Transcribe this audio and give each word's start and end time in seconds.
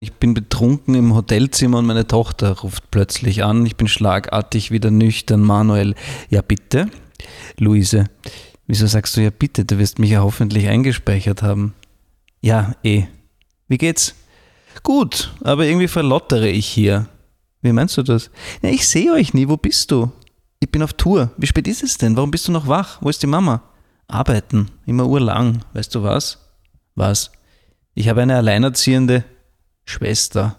Ich 0.00 0.12
bin 0.12 0.32
betrunken 0.32 0.94
im 0.94 1.12
Hotelzimmer 1.12 1.78
und 1.78 1.86
meine 1.86 2.06
Tochter 2.06 2.58
ruft 2.60 2.88
plötzlich 2.92 3.42
an. 3.42 3.66
Ich 3.66 3.74
bin 3.74 3.88
schlagartig 3.88 4.70
wieder 4.70 4.92
nüchtern. 4.92 5.40
Manuel, 5.40 5.96
ja 6.30 6.40
bitte? 6.40 6.88
Luise, 7.56 8.04
wieso 8.68 8.86
sagst 8.86 9.16
du 9.16 9.22
ja 9.22 9.30
bitte? 9.30 9.64
Du 9.64 9.78
wirst 9.78 9.98
mich 9.98 10.10
ja 10.10 10.22
hoffentlich 10.22 10.68
eingespeichert 10.68 11.42
haben. 11.42 11.74
Ja, 12.40 12.76
eh. 12.84 13.06
Wie 13.66 13.78
geht's? 13.78 14.14
Gut, 14.84 15.34
aber 15.42 15.66
irgendwie 15.66 15.88
verlottere 15.88 16.48
ich 16.48 16.68
hier. 16.68 17.08
Wie 17.60 17.72
meinst 17.72 17.96
du 17.96 18.04
das? 18.04 18.30
Ja, 18.62 18.70
ich 18.70 18.86
sehe 18.86 19.12
euch 19.12 19.34
nie. 19.34 19.48
Wo 19.48 19.56
bist 19.56 19.90
du? 19.90 20.12
Ich 20.60 20.70
bin 20.70 20.84
auf 20.84 20.92
Tour. 20.92 21.32
Wie 21.38 21.46
spät 21.48 21.66
ist 21.66 21.82
es 21.82 21.98
denn? 21.98 22.14
Warum 22.16 22.30
bist 22.30 22.46
du 22.46 22.52
noch 22.52 22.68
wach? 22.68 23.02
Wo 23.02 23.08
ist 23.08 23.20
die 23.24 23.26
Mama? 23.26 23.64
Arbeiten. 24.06 24.70
Immer 24.86 25.08
urlang. 25.08 25.64
Weißt 25.72 25.92
du 25.96 26.04
was? 26.04 26.38
Was? 26.94 27.32
Ich 27.94 28.08
habe 28.08 28.22
eine 28.22 28.36
alleinerziehende 28.36 29.24
Schwester. 29.88 30.58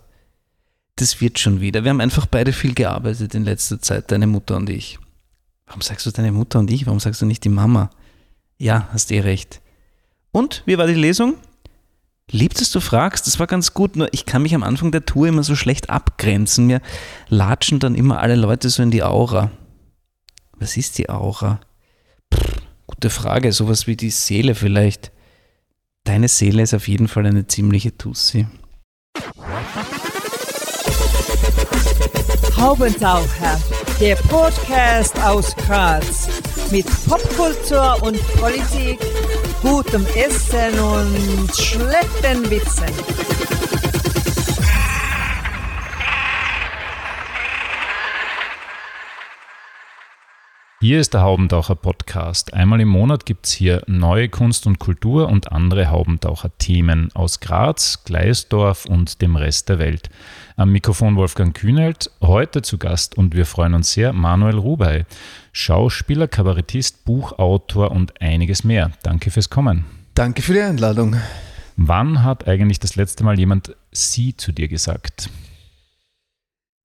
Das 0.96 1.22
wird 1.22 1.40
schon 1.40 1.62
wieder. 1.62 1.84
Wir 1.84 1.92
haben 1.92 2.02
einfach 2.02 2.26
beide 2.26 2.52
viel 2.52 2.74
gearbeitet 2.74 3.36
in 3.36 3.46
letzter 3.46 3.80
Zeit, 3.82 4.12
deine 4.12 4.28
Mutter 4.28 4.58
und 4.58 4.70
ich. 4.70 5.00
Warum 5.68 5.82
sagst 5.82 6.06
du 6.06 6.12
deine 6.12 6.32
Mutter 6.32 6.60
und 6.60 6.72
ich? 6.72 6.88
Warum 6.88 7.00
sagst 7.00 7.22
du 7.22 7.26
nicht 7.26 7.44
die 7.44 7.50
Mama? 7.50 7.92
Ja, 8.58 8.90
hast 8.92 9.12
eh 9.12 9.22
recht. 9.22 9.62
Und, 10.32 10.64
wie 10.66 10.78
war 10.78 10.88
die 10.88 10.94
Lesung? 10.94 11.36
Lieb, 12.32 12.54
dass 12.56 12.72
du 12.72 12.80
fragst, 12.80 13.26
das 13.28 13.40
war 13.40 13.48
ganz 13.48 13.74
gut, 13.74 13.96
nur 13.96 14.14
ich 14.14 14.26
kann 14.26 14.42
mich 14.42 14.54
am 14.54 14.64
Anfang 14.64 14.92
der 14.92 15.06
Tour 15.06 15.28
immer 15.28 15.44
so 15.44 15.56
schlecht 15.56 15.90
abgrenzen. 15.90 16.68
Mir 16.68 16.82
latschen 17.28 17.80
dann 17.80 17.96
immer 17.96 18.20
alle 18.20 18.36
Leute 18.36 18.70
so 18.70 18.84
in 18.84 18.92
die 18.92 19.04
Aura. 19.04 19.52
Was 20.54 20.76
ist 20.76 20.98
die 20.98 21.10
Aura? 21.10 21.60
Pff, 22.34 22.62
gute 22.88 23.10
Frage, 23.10 23.52
sowas 23.52 23.88
wie 23.88 23.96
die 23.96 24.10
Seele 24.10 24.54
vielleicht. 24.54 25.12
Deine 26.04 26.28
Seele 26.28 26.64
ist 26.64 26.74
auf 26.74 26.88
jeden 26.88 27.08
Fall 27.08 27.26
eine 27.26 27.48
ziemliche 27.48 27.98
Tussi. 27.98 28.48
Haubentaucher, 32.58 33.60
der 34.00 34.16
Podcast 34.16 35.20
aus 35.24 35.56
Graz 35.56 36.28
mit 36.72 36.86
Popkultur 37.08 37.98
und 38.02 38.20
Politik, 38.40 39.00
gutem 39.62 40.06
Essen 40.16 40.80
und 40.80 41.56
schlechten 41.56 42.50
Witzen. 42.50 43.89
Hier 50.90 51.00
ist 51.00 51.14
der 51.14 51.22
Haubentaucher 51.22 51.76
Podcast. 51.76 52.56
Einmal 52.56 52.82
im 52.82 52.88
Monat 52.88 53.28
gibt 53.28 53.46
es 53.46 53.52
hier 53.52 53.84
neue 53.86 54.28
Kunst 54.28 54.66
und 54.66 54.80
Kultur 54.80 55.30
und 55.30 55.52
andere 55.52 55.92
Haubentaucher-Themen 55.92 57.12
aus 57.14 57.40
Graz, 57.42 58.04
Gleisdorf 58.06 58.86
und 58.86 59.22
dem 59.22 59.36
Rest 59.36 59.70
der 59.70 59.78
Welt. 59.78 60.10
Am 60.56 60.72
Mikrofon 60.72 61.16
Wolfgang 61.16 61.56
Kühnelt, 61.56 62.10
heute 62.24 62.64
zu 62.64 62.80
Gast 62.80 63.16
und 63.16 63.36
wir 63.36 63.46
freuen 63.46 63.76
uns 63.76 63.92
sehr, 63.92 64.14
Manuel 64.14 64.58
Rubey, 64.58 65.06
Schauspieler, 65.52 66.28
Kabarettist, 66.28 67.06
Buchautor 67.06 67.92
und 67.92 68.20
einiges 68.20 68.64
mehr. 68.64 68.90
Danke 69.04 69.30
fürs 69.30 69.52
Kommen. 69.52 69.86
Danke 70.16 70.42
für 70.42 70.54
die 70.54 70.62
Einladung. 70.62 71.18
Wann 71.78 72.24
hat 72.24 72.48
eigentlich 72.48 72.80
das 72.80 72.96
letzte 72.96 73.24
Mal 73.24 73.38
jemand 73.38 73.76
Sie 73.92 74.36
zu 74.36 74.52
dir 74.52 74.68
gesagt? 74.68 75.30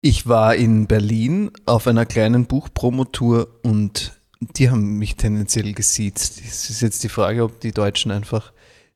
Ich 0.06 0.26
war 0.26 0.54
in 0.54 0.86
Berlin 0.86 1.50
auf 1.64 1.86
einer 1.86 2.04
kleinen 2.04 2.44
Buchpromotour 2.44 3.48
und 3.62 4.12
die 4.38 4.68
haben 4.68 4.98
mich 4.98 5.16
tendenziell 5.16 5.72
gesiezt. 5.72 6.42
Es 6.46 6.68
ist 6.68 6.82
jetzt 6.82 7.04
die 7.04 7.08
Frage, 7.08 7.42
ob 7.42 7.58
die 7.60 7.72
Deutschen 7.72 8.10
einfach 8.10 8.52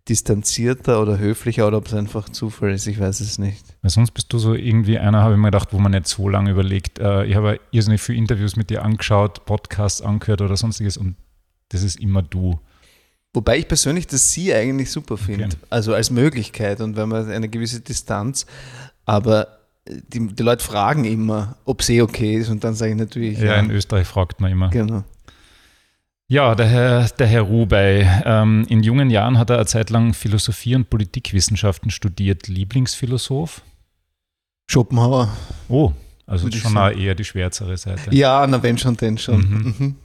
distanzierter 0.06 1.00
oder 1.00 1.18
höflicher 1.18 1.66
oder 1.66 1.78
ob 1.78 1.86
es 1.86 1.94
einfach 1.94 2.28
Zufall 2.28 2.72
ist. 2.72 2.86
Ich 2.86 3.00
weiß 3.00 3.20
es 3.20 3.38
nicht. 3.38 3.64
Weil 3.80 3.90
sonst 3.90 4.10
bist 4.10 4.30
du 4.34 4.38
so 4.38 4.52
irgendwie 4.52 4.98
einer, 4.98 5.22
habe 5.22 5.32
ich 5.32 5.40
mir 5.40 5.46
gedacht, 5.46 5.72
wo 5.72 5.78
man 5.78 5.92
nicht 5.92 6.06
so 6.08 6.28
lange 6.28 6.50
überlegt. 6.50 6.98
Äh, 6.98 7.24
ich 7.24 7.36
habe 7.36 7.58
irrsinnig 7.70 8.02
viele 8.02 8.18
Interviews 8.18 8.56
mit 8.56 8.68
dir 8.68 8.84
angeschaut, 8.84 9.46
Podcasts 9.46 10.02
angehört 10.02 10.42
oder 10.42 10.58
sonstiges 10.58 10.98
und 10.98 11.16
das 11.70 11.84
ist 11.84 11.98
immer 11.98 12.20
du. 12.20 12.60
Wobei 13.32 13.56
ich 13.56 13.66
persönlich 13.66 14.06
das 14.08 14.30
Sie 14.30 14.52
eigentlich 14.52 14.90
super 14.90 15.16
finde. 15.16 15.46
Okay. 15.46 15.56
Also 15.70 15.94
als 15.94 16.10
Möglichkeit 16.10 16.82
und 16.82 16.96
wenn 16.96 17.08
man 17.08 17.30
eine 17.30 17.48
gewisse 17.48 17.80
Distanz. 17.80 18.44
Aber 19.06 19.57
die, 20.12 20.26
die 20.28 20.42
Leute 20.42 20.64
fragen 20.64 21.04
immer, 21.04 21.56
ob 21.64 21.80
es 21.80 21.88
eh 21.88 22.02
okay 22.02 22.36
ist 22.36 22.48
und 22.48 22.64
dann 22.64 22.74
sage 22.74 22.92
ich 22.92 22.98
natürlich. 22.98 23.38
Ja, 23.38 23.46
ja, 23.46 23.56
in 23.56 23.70
Österreich 23.70 24.06
fragt 24.06 24.40
man 24.40 24.52
immer. 24.52 24.70
Genau. 24.70 25.04
Ja, 26.30 26.54
der 26.54 26.66
Herr, 26.66 27.08
der 27.08 27.26
Herr 27.26 27.42
Rubey. 27.42 28.06
Ähm, 28.24 28.66
in 28.68 28.82
jungen 28.82 29.08
Jahren 29.08 29.38
hat 29.38 29.48
er 29.48 29.56
eine 29.56 29.66
Zeit 29.66 29.88
lang 29.88 30.12
Philosophie 30.12 30.74
und 30.74 30.90
Politikwissenschaften 30.90 31.90
studiert. 31.90 32.48
Lieblingsphilosoph? 32.48 33.62
Schopenhauer. 34.70 35.30
Oh, 35.68 35.92
also 36.26 36.50
schon 36.50 36.76
eher 36.76 37.14
die 37.14 37.24
schwärzere 37.24 37.78
Seite. 37.78 38.14
Ja, 38.14 38.46
na 38.46 38.62
wenn 38.62 38.76
schon, 38.76 38.96
denn 38.98 39.16
schon. 39.16 39.40
Mhm. 39.40 39.74
Mhm. 39.78 39.96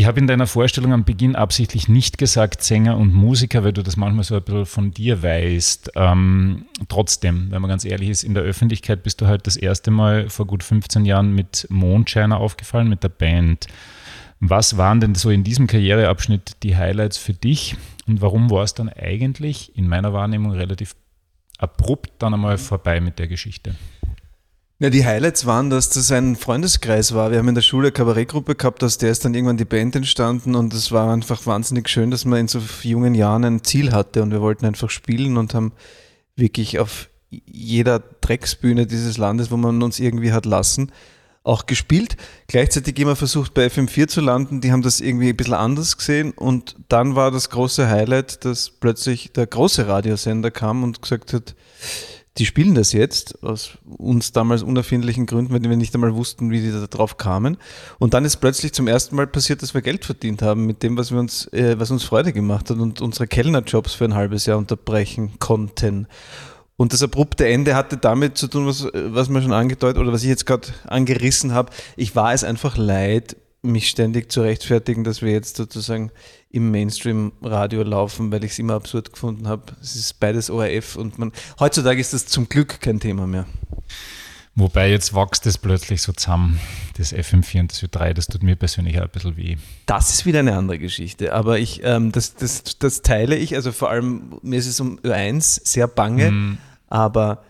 Ich 0.00 0.06
habe 0.06 0.18
in 0.18 0.26
deiner 0.26 0.46
Vorstellung 0.46 0.94
am 0.94 1.04
Beginn 1.04 1.36
absichtlich 1.36 1.86
nicht 1.86 2.16
gesagt 2.16 2.62
Sänger 2.62 2.96
und 2.96 3.12
Musiker, 3.12 3.64
weil 3.64 3.74
du 3.74 3.82
das 3.82 3.98
manchmal 3.98 4.24
so 4.24 4.34
ein 4.34 4.42
bisschen 4.42 4.64
von 4.64 4.90
dir 4.92 5.22
weißt. 5.22 5.92
Ähm, 5.94 6.64
trotzdem, 6.88 7.50
wenn 7.50 7.60
man 7.60 7.68
ganz 7.68 7.84
ehrlich 7.84 8.08
ist, 8.08 8.22
in 8.22 8.32
der 8.32 8.42
Öffentlichkeit 8.42 9.02
bist 9.02 9.20
du 9.20 9.26
halt 9.26 9.46
das 9.46 9.58
erste 9.58 9.90
Mal 9.90 10.30
vor 10.30 10.46
gut 10.46 10.64
15 10.64 11.04
Jahren 11.04 11.34
mit 11.34 11.66
Mondshiner 11.68 12.38
aufgefallen, 12.38 12.88
mit 12.88 13.04
der 13.04 13.10
Band. 13.10 13.66
Was 14.40 14.78
waren 14.78 15.00
denn 15.00 15.14
so 15.14 15.28
in 15.28 15.44
diesem 15.44 15.66
Karriereabschnitt 15.66 16.62
die 16.62 16.78
Highlights 16.78 17.18
für 17.18 17.34
dich 17.34 17.76
und 18.06 18.22
warum 18.22 18.50
war 18.50 18.64
es 18.64 18.72
dann 18.72 18.88
eigentlich 18.88 19.76
in 19.76 19.86
meiner 19.86 20.14
Wahrnehmung 20.14 20.52
relativ 20.52 20.96
abrupt 21.58 22.10
dann 22.20 22.32
einmal 22.32 22.56
vorbei 22.56 23.02
mit 23.02 23.18
der 23.18 23.28
Geschichte? 23.28 23.74
Ja, 24.82 24.88
die 24.88 25.04
Highlights 25.04 25.44
waren, 25.44 25.68
dass 25.68 25.90
das 25.90 26.10
ein 26.10 26.36
Freundeskreis 26.36 27.12
war. 27.12 27.30
Wir 27.30 27.36
haben 27.36 27.48
in 27.48 27.54
der 27.54 27.60
Schule 27.60 27.88
eine 27.88 27.92
Kabarettgruppe 27.92 28.54
gehabt, 28.54 28.82
aus 28.82 28.96
der 28.96 29.10
ist 29.10 29.26
dann 29.26 29.34
irgendwann 29.34 29.58
die 29.58 29.66
Band 29.66 29.94
entstanden 29.94 30.54
und 30.54 30.72
es 30.72 30.90
war 30.90 31.12
einfach 31.12 31.44
wahnsinnig 31.44 31.86
schön, 31.90 32.10
dass 32.10 32.24
man 32.24 32.40
in 32.40 32.48
so 32.48 32.62
jungen 32.80 33.14
Jahren 33.14 33.44
ein 33.44 33.62
Ziel 33.62 33.92
hatte 33.92 34.22
und 34.22 34.30
wir 34.30 34.40
wollten 34.40 34.64
einfach 34.64 34.88
spielen 34.88 35.36
und 35.36 35.52
haben 35.52 35.72
wirklich 36.34 36.78
auf 36.78 37.10
jeder 37.28 37.98
Drecksbühne 37.98 38.86
dieses 38.86 39.18
Landes, 39.18 39.50
wo 39.50 39.58
man 39.58 39.82
uns 39.82 40.00
irgendwie 40.00 40.32
hat 40.32 40.46
lassen, 40.46 40.92
auch 41.42 41.66
gespielt. 41.66 42.16
Gleichzeitig 42.46 42.98
immer 42.98 43.16
versucht 43.16 43.52
bei 43.52 43.66
FM4 43.66 44.08
zu 44.08 44.22
landen, 44.22 44.62
die 44.62 44.72
haben 44.72 44.80
das 44.80 45.02
irgendwie 45.02 45.28
ein 45.28 45.36
bisschen 45.36 45.52
anders 45.52 45.98
gesehen 45.98 46.32
und 46.32 46.76
dann 46.88 47.16
war 47.16 47.30
das 47.30 47.50
große 47.50 47.86
Highlight, 47.86 48.46
dass 48.46 48.70
plötzlich 48.70 49.30
der 49.32 49.46
große 49.46 49.86
Radiosender 49.86 50.50
kam 50.50 50.82
und 50.82 51.02
gesagt 51.02 51.34
hat, 51.34 51.54
die 52.40 52.46
spielen 52.46 52.74
das 52.74 52.92
jetzt, 52.92 53.44
aus 53.44 53.72
uns 53.98 54.32
damals 54.32 54.62
unerfindlichen 54.62 55.26
Gründen, 55.26 55.52
weil 55.52 55.62
wir 55.62 55.76
nicht 55.76 55.94
einmal 55.94 56.14
wussten, 56.14 56.50
wie 56.50 56.62
die 56.62 56.72
da 56.72 56.86
drauf 56.86 57.18
kamen. 57.18 57.58
Und 57.98 58.14
dann 58.14 58.24
ist 58.24 58.38
plötzlich 58.38 58.72
zum 58.72 58.88
ersten 58.88 59.14
Mal 59.14 59.26
passiert, 59.26 59.62
dass 59.62 59.74
wir 59.74 59.82
Geld 59.82 60.06
verdient 60.06 60.40
haben 60.40 60.64
mit 60.64 60.82
dem, 60.82 60.96
was, 60.96 61.12
wir 61.12 61.20
uns, 61.20 61.46
äh, 61.52 61.78
was 61.78 61.90
uns 61.90 62.02
Freude 62.02 62.32
gemacht 62.32 62.70
hat 62.70 62.78
und 62.78 63.02
unsere 63.02 63.26
Kellnerjobs 63.26 63.92
für 63.92 64.06
ein 64.06 64.14
halbes 64.14 64.46
Jahr 64.46 64.56
unterbrechen 64.56 65.38
konnten. 65.38 66.06
Und 66.78 66.94
das 66.94 67.02
abrupte 67.02 67.46
Ende 67.46 67.74
hatte 67.74 67.98
damit 67.98 68.38
zu 68.38 68.48
tun, 68.48 68.66
was, 68.66 68.86
was 68.94 69.28
man 69.28 69.42
schon 69.42 69.52
angedeutet 69.52 69.98
oder 70.00 70.12
was 70.12 70.22
ich 70.22 70.30
jetzt 70.30 70.46
gerade 70.46 70.68
angerissen 70.86 71.52
habe. 71.52 71.70
Ich 71.96 72.16
war 72.16 72.32
es 72.32 72.42
einfach 72.42 72.78
leid, 72.78 73.36
mich 73.60 73.88
ständig 73.88 74.32
zu 74.32 74.40
rechtfertigen, 74.40 75.04
dass 75.04 75.20
wir 75.20 75.30
jetzt 75.30 75.56
sozusagen 75.56 76.10
im 76.50 76.70
Mainstream-Radio 76.70 77.82
laufen, 77.82 78.32
weil 78.32 78.44
ich 78.44 78.52
es 78.52 78.58
immer 78.58 78.74
absurd 78.74 79.12
gefunden 79.12 79.46
habe. 79.46 79.62
Es 79.80 79.94
ist 79.94 80.18
beides 80.18 80.50
ORF 80.50 80.96
und 80.96 81.18
man 81.18 81.32
heutzutage 81.58 82.00
ist 82.00 82.12
das 82.12 82.26
zum 82.26 82.48
Glück 82.48 82.80
kein 82.80 82.98
Thema 82.98 83.26
mehr. 83.26 83.46
Wobei 84.56 84.90
jetzt 84.90 85.14
wächst 85.14 85.46
es 85.46 85.58
plötzlich 85.58 86.02
so 86.02 86.12
zusammen, 86.12 86.58
das 86.98 87.14
FM4 87.14 87.60
und 87.60 87.72
das 87.72 87.82
Ö3, 87.82 88.12
das 88.14 88.26
tut 88.26 88.42
mir 88.42 88.56
persönlich 88.56 88.98
auch 88.98 89.04
ein 89.04 89.10
bisschen 89.10 89.36
weh. 89.36 89.56
Das 89.86 90.10
ist 90.10 90.26
wieder 90.26 90.40
eine 90.40 90.56
andere 90.56 90.78
Geschichte, 90.78 91.32
aber 91.32 91.58
ich, 91.60 91.82
ähm, 91.84 92.10
das, 92.10 92.34
das, 92.34 92.64
das 92.78 93.02
teile 93.02 93.36
ich, 93.36 93.54
also 93.54 93.70
vor 93.70 93.90
allem, 93.90 94.38
mir 94.42 94.58
ist 94.58 94.66
es 94.66 94.80
um 94.80 94.98
Ö1 95.00 95.60
sehr 95.64 95.86
bange, 95.86 96.32
mm. 96.32 96.58
aber 96.88 97.44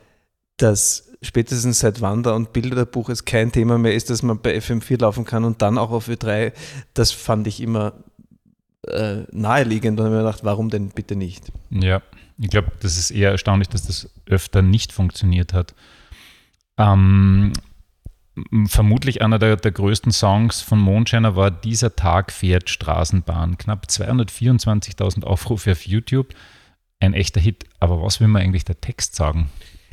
das 0.58 1.10
spätestens 1.22 1.80
seit 1.80 2.00
Wander- 2.00 2.34
und 2.34 2.52
Bilderbuch 2.52 3.08
es 3.08 3.24
kein 3.24 3.50
Thema 3.50 3.78
mehr 3.78 3.94
ist, 3.94 4.10
dass 4.10 4.22
man 4.22 4.40
bei 4.40 4.56
FM4 4.58 5.00
laufen 5.00 5.24
kann 5.24 5.44
und 5.44 5.62
dann 5.62 5.78
auch 5.78 5.90
auf 5.90 6.08
Ö3, 6.08 6.52
das 6.94 7.12
fand 7.12 7.46
ich 7.46 7.60
immer 7.60 7.94
äh, 8.86 9.24
naheliegend 9.30 9.98
und 9.98 10.06
habe 10.06 10.16
mir 10.16 10.22
gedacht, 10.22 10.44
warum 10.44 10.70
denn 10.70 10.88
bitte 10.88 11.16
nicht? 11.16 11.52
Ja, 11.70 12.02
ich 12.38 12.48
glaube, 12.48 12.72
das 12.80 12.96
ist 12.96 13.10
eher 13.10 13.30
erstaunlich, 13.30 13.68
dass 13.68 13.86
das 13.86 14.08
öfter 14.26 14.62
nicht 14.62 14.92
funktioniert 14.92 15.52
hat. 15.52 15.74
Ähm, 16.78 17.52
vermutlich 18.66 19.22
einer 19.22 19.38
der, 19.38 19.56
der, 19.56 19.72
größten 19.72 20.12
Songs 20.12 20.62
von 20.62 20.78
Mondscheiner 20.78 21.36
war 21.36 21.50
Dieser 21.50 21.94
Tag 21.94 22.32
fährt 22.32 22.70
Straßenbahn. 22.70 23.58
Knapp 23.58 23.86
224.000 23.88 25.24
Aufrufe 25.24 25.72
auf 25.72 25.86
YouTube. 25.86 26.28
Ein 27.00 27.12
echter 27.12 27.40
Hit. 27.40 27.64
Aber 27.78 28.02
was 28.02 28.20
will 28.20 28.28
man 28.28 28.42
eigentlich 28.42 28.64
der 28.64 28.80
Text 28.80 29.16
sagen? 29.16 29.50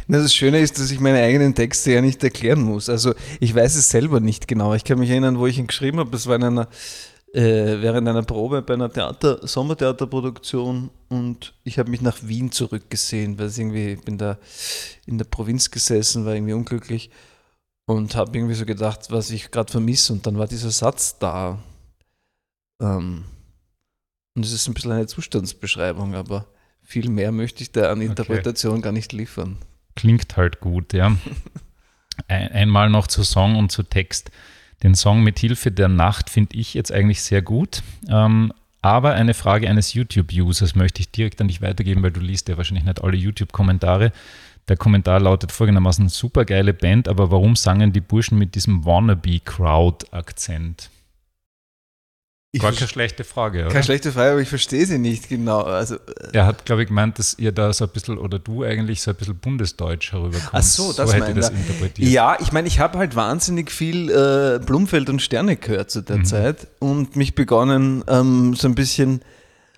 Das 0.08 0.34
Schöne 0.34 0.60
ist, 0.60 0.80
dass 0.80 0.90
ich 0.90 1.02
meine 1.02 1.22
eigenen 1.22 1.54
Texte 1.54 1.92
ja 1.92 2.00
nicht 2.00 2.24
erklären 2.24 2.62
muss. 2.62 2.88
Also 2.88 3.14
ich 3.42 3.54
weiß 3.54 3.76
es 3.76 3.90
selber 3.90 4.22
nicht 4.22 4.48
genau. 4.48 4.74
Ich 4.74 4.86
kann 4.86 5.00
mich 5.00 5.10
erinnern, 5.10 5.38
wo 5.38 5.48
ich 5.48 5.58
ihn 5.58 5.68
geschrieben 5.68 6.00
habe. 6.00 6.12
Das 6.12 6.28
war 6.28 6.38
in 6.38 6.44
einer 6.44 6.70
äh, 7.38 7.82
während 7.84 8.08
einer 8.08 8.24
Probe 8.24 8.64
bei 8.64 8.74
einer 8.74 8.92
Theater, 8.92 9.48
Sommertheaterproduktion 9.48 10.90
und 11.08 11.54
ich 11.64 11.78
habe 11.78 11.92
mich 11.92 12.02
nach 12.02 12.18
Wien 12.24 12.52
zurückgesehen, 12.52 13.38
weil 13.38 13.50
ich 13.50 13.60
irgendwie 13.60 13.90
ich 13.90 14.02
bin 14.02 14.18
da 14.18 14.40
in 15.06 15.20
der 15.20 15.26
Provinz 15.26 15.70
gesessen, 15.70 16.26
war 16.26 16.34
irgendwie 16.34 16.54
unglücklich 16.54 17.12
und 17.86 18.16
habe 18.16 18.36
irgendwie 18.36 18.56
so 18.56 18.66
gedacht, 18.66 19.12
was 19.12 19.30
ich 19.30 19.52
gerade 19.52 19.72
vermisse 19.72 20.14
und 20.14 20.26
dann 20.26 20.40
war 20.40 20.48
dieser 20.48 20.72
Satz 20.72 21.20
da. 21.20 21.60
Ähm, 22.82 23.26
und 24.36 24.44
es 24.44 24.52
ist 24.52 24.68
ein 24.68 24.74
bisschen 24.74 24.94
eine 24.94 25.06
Zustandsbeschreibung, 25.06 26.16
aber 26.16 26.48
viel 26.82 27.08
mehr 27.08 27.32
möchte 27.32 27.62
ich 27.62 27.72
da 27.72 27.92
an 27.92 28.02
Interpretation 28.02 28.74
okay. 28.74 28.82
gar 28.82 28.92
nicht 28.94 29.14
liefern. 29.14 29.60
Klingt 29.96 30.38
halt 30.38 30.60
gut, 30.60 30.92
ja. 30.94 31.16
Ein, 32.28 32.52
einmal 32.52 32.90
noch 32.90 33.06
zu 33.06 33.24
Song 33.24 33.58
und 33.58 33.72
zu 33.72 33.84
Text. 33.84 34.32
Den 34.84 34.96
Song 34.96 35.24
mit 35.24 35.40
Hilfe 35.40 35.72
der 35.72 35.88
Nacht 35.88 36.30
finde 36.30 36.58
ich 36.58 36.74
jetzt 36.74 36.92
eigentlich 36.92 37.22
sehr 37.22 37.42
gut. 37.42 37.82
Ähm, 38.10 38.52
aber 38.82 39.14
eine 39.14 39.34
Frage 39.34 39.70
eines 39.70 39.94
YouTube-Users 39.94 40.76
möchte 40.76 41.02
ich 41.02 41.12
direkt 41.12 41.42
an 41.42 41.48
dich 41.48 41.62
weitergeben, 41.62 42.04
weil 42.04 42.12
du 42.12 42.20
liest 42.20 42.48
ja 42.48 42.58
wahrscheinlich 42.58 42.86
nicht 42.86 43.04
alle 43.04 43.18
YouTube-Kommentare. 43.18 44.12
Der 44.68 44.78
Kommentar 44.78 45.20
lautet 45.20 45.52
folgendermaßen: 45.52 46.10
Super 46.10 46.46
geile 46.46 46.74
Band, 46.74 47.08
aber 47.08 47.32
warum 47.32 47.56
sangen 47.56 47.92
die 47.92 48.02
Burschen 48.02 48.38
mit 48.38 48.56
diesem 48.56 48.86
Wannabe-Crowd-Akzent? 48.86 50.90
Ich 52.54 52.62
Gar 52.62 52.72
keine 52.72 52.88
schlechte 52.88 53.26
Frage, 53.26 53.64
oder? 53.64 53.72
Keine 53.72 53.84
schlechte 53.84 54.12
Frage, 54.14 54.32
aber 54.32 54.42
ich 54.42 54.48
verstehe 54.48 54.86
sie 54.86 54.98
nicht 54.98 55.28
genau. 55.28 55.64
Also, 55.64 55.96
äh, 55.96 56.00
er 56.32 56.46
hat, 56.46 56.66
glaube 56.66 56.84
ich, 56.84 56.88
gemeint, 56.88 57.20
dass 57.20 57.38
ihr 57.38 57.52
da 57.52 57.74
so 57.74 57.84
ein 57.84 57.92
bisschen, 57.92 58.18
oder 58.18 58.40
du 58.40 58.64
eigentlich 58.64 59.02
so 59.02 59.12
ein 59.12 59.18
bisschen 59.18 59.38
bundesdeutsch 59.38 60.14
herüberkommt. 60.14 60.52
Ach 60.54 60.64
so, 60.64 60.94
das 60.94 61.10
so 61.10 61.16
hätte 61.16 61.34
das 61.34 61.50
interpretiert. 61.50 62.10
Ja, 62.10 62.38
ich 62.40 62.54
meine, 62.54 62.70
ich 62.70 62.80
habe 62.80 62.98
halt 63.00 63.18
wahnsinnig 63.18 63.70
viel 63.70 64.10
äh, 64.10 64.60
Blumfeld 64.66 65.10
und 65.10 65.22
Sterne 65.22 65.58
gehört 65.58 65.92
zu 65.92 66.02
der 66.02 66.20
mhm. 66.20 66.26
Zeit 66.26 66.68
und 66.80 67.18
mich 67.18 67.36
begonnen, 67.36 68.06
ähm, 68.08 68.56
so 68.56 68.70
ein 68.70 68.76
bisschen 68.76 69.22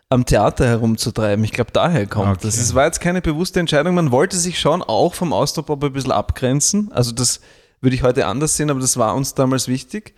am 0.09 0.25
Theater 0.25 0.67
herumzutreiben. 0.67 1.43
Ich 1.43 1.51
glaube, 1.51 1.71
daher 1.71 2.05
kommt 2.05 2.29
okay. 2.29 2.39
das. 2.43 2.57
Es 2.57 2.75
war 2.75 2.85
jetzt 2.85 3.01
keine 3.01 3.21
bewusste 3.21 3.59
Entscheidung. 3.59 3.95
Man 3.95 4.11
wollte 4.11 4.37
sich 4.37 4.59
schon 4.59 4.83
auch 4.83 5.15
vom 5.15 5.33
Ausdruck 5.33 5.69
ein 5.69 5.93
bisschen 5.93 6.11
abgrenzen. 6.11 6.91
Also 6.91 7.11
das 7.13 7.41
würde 7.81 7.95
ich 7.95 8.03
heute 8.03 8.27
anders 8.27 8.57
sehen, 8.57 8.69
aber 8.69 8.79
das 8.79 8.97
war 8.97 9.15
uns 9.15 9.33
damals 9.33 9.67
wichtig 9.67 10.13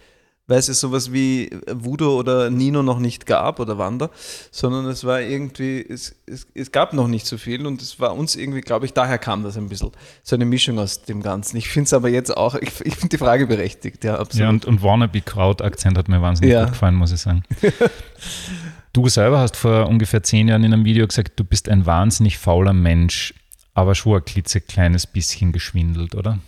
weil 0.48 0.60
es 0.60 0.66
sowas 0.66 1.14
wie 1.14 1.50
Voodoo 1.72 2.18
oder 2.18 2.50
Nino 2.50 2.84
noch 2.84 3.00
nicht 3.00 3.26
gab 3.26 3.60
oder 3.60 3.78
Wander, 3.78 4.10
sondern 4.52 4.86
es 4.88 5.06
war 5.06 5.22
irgendwie, 5.22 5.86
es, 5.88 6.16
es, 6.26 6.48
es 6.54 6.72
gab 6.72 6.94
noch 6.94 7.08
nicht 7.08 7.26
so 7.26 7.38
viel 7.38 7.66
und 7.66 7.82
es 7.82 8.00
war 8.00 8.16
uns 8.16 8.36
irgendwie, 8.36 8.62
glaube 8.62 8.86
ich, 8.86 8.94
daher 8.94 9.18
kam 9.18 9.44
das 9.44 9.56
ein 9.58 9.70
bisschen, 9.70 9.92
so 10.24 10.36
eine 10.36 10.46
Mischung 10.46 10.78
aus 10.80 11.04
dem 11.04 11.22
Ganzen. 11.22 11.58
Ich 11.58 11.70
finde 11.70 11.86
es 11.86 11.94
aber 11.94 12.10
jetzt 12.10 12.36
auch, 12.36 12.56
ich, 12.62 12.82
ich 12.82 12.96
finde 12.96 13.10
die 13.10 13.18
Frage 13.18 13.48
berechtigt, 13.48 14.04
ja, 14.04 14.18
absolut. 14.20 14.44
Ja, 14.44 14.50
und, 14.50 14.66
und 14.66 14.84
Wannabe-Crowd-Akzent 14.84 15.98
hat 15.98 16.10
mir 16.10 16.22
wahnsinnig 16.22 16.54
ja. 16.54 16.64
gut 16.64 16.74
gefallen, 16.74 16.96
muss 16.96 17.12
ich 17.12 17.22
sagen. 17.22 17.44
du 18.94 19.08
selber 19.08 19.40
hast 19.40 19.56
vor 19.56 19.88
ungefähr 19.88 20.24
zehn 20.24 20.48
Jahren 20.48 20.64
in 20.64 20.74
einem 20.74 20.86
Video 20.86 21.08
gesagt, 21.08 21.40
du 21.40 21.44
bist 21.44 21.70
ein 21.70 21.86
wahnsinnig 21.86 22.38
fauler 22.38 22.74
Mensch, 22.74 23.34
aber 23.74 23.96
schon 23.96 24.18
ein 24.18 24.26
klitzekleines 24.26 25.08
bisschen 25.08 25.54
geschwindelt, 25.54 26.16
oder? 26.16 26.40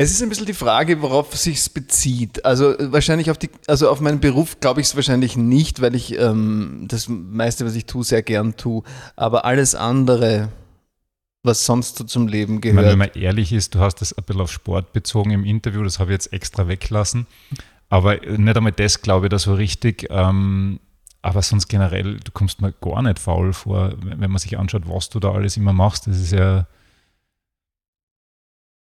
Es 0.00 0.12
ist 0.12 0.22
ein 0.22 0.28
bisschen 0.28 0.46
die 0.46 0.54
Frage, 0.54 1.02
worauf 1.02 1.34
es 1.34 1.42
sich 1.42 1.74
bezieht. 1.74 2.44
Also 2.44 2.78
äh, 2.78 2.92
wahrscheinlich 2.92 3.32
auf 3.32 3.36
die, 3.36 3.50
also 3.66 3.90
auf 3.90 4.00
meinen 4.00 4.20
Beruf 4.20 4.60
glaube 4.60 4.80
ich 4.80 4.86
es 4.86 4.94
wahrscheinlich 4.94 5.36
nicht, 5.36 5.80
weil 5.80 5.96
ich 5.96 6.16
ähm, 6.16 6.84
das 6.86 7.08
meiste, 7.08 7.66
was 7.66 7.74
ich 7.74 7.84
tue, 7.84 8.04
sehr 8.04 8.22
gern 8.22 8.56
tue. 8.56 8.84
Aber 9.16 9.44
alles 9.44 9.74
andere, 9.74 10.50
was 11.42 11.66
sonst 11.66 11.98
so 11.98 12.04
zum 12.04 12.28
Leben 12.28 12.60
gehört. 12.60 12.76
Meine, 12.76 12.90
wenn 12.92 12.98
man 12.98 13.10
ehrlich 13.14 13.52
ist, 13.52 13.74
du 13.74 13.80
hast 13.80 13.96
das 13.96 14.16
ein 14.16 14.22
bisschen 14.22 14.40
auf 14.40 14.52
Sport 14.52 14.92
bezogen 14.92 15.32
im 15.32 15.44
Interview, 15.44 15.82
das 15.82 15.98
habe 15.98 16.12
ich 16.12 16.14
jetzt 16.14 16.32
extra 16.32 16.68
weglassen. 16.68 17.26
Aber 17.88 18.22
äh, 18.22 18.38
nicht 18.38 18.56
einmal 18.56 18.70
das 18.70 19.02
glaube 19.02 19.26
ich 19.26 19.30
da 19.30 19.40
so 19.40 19.54
richtig. 19.54 20.06
Ähm, 20.10 20.78
aber 21.22 21.42
sonst 21.42 21.66
generell, 21.66 22.20
du 22.20 22.30
kommst 22.30 22.62
mir 22.62 22.70
gar 22.70 23.02
nicht 23.02 23.18
faul 23.18 23.52
vor, 23.52 23.94
wenn 24.00 24.30
man 24.30 24.38
sich 24.38 24.56
anschaut, 24.56 24.82
was 24.86 25.10
du 25.10 25.18
da 25.18 25.32
alles 25.32 25.56
immer 25.56 25.72
machst. 25.72 26.06
Das 26.06 26.20
ist 26.20 26.30
ja 26.30 26.68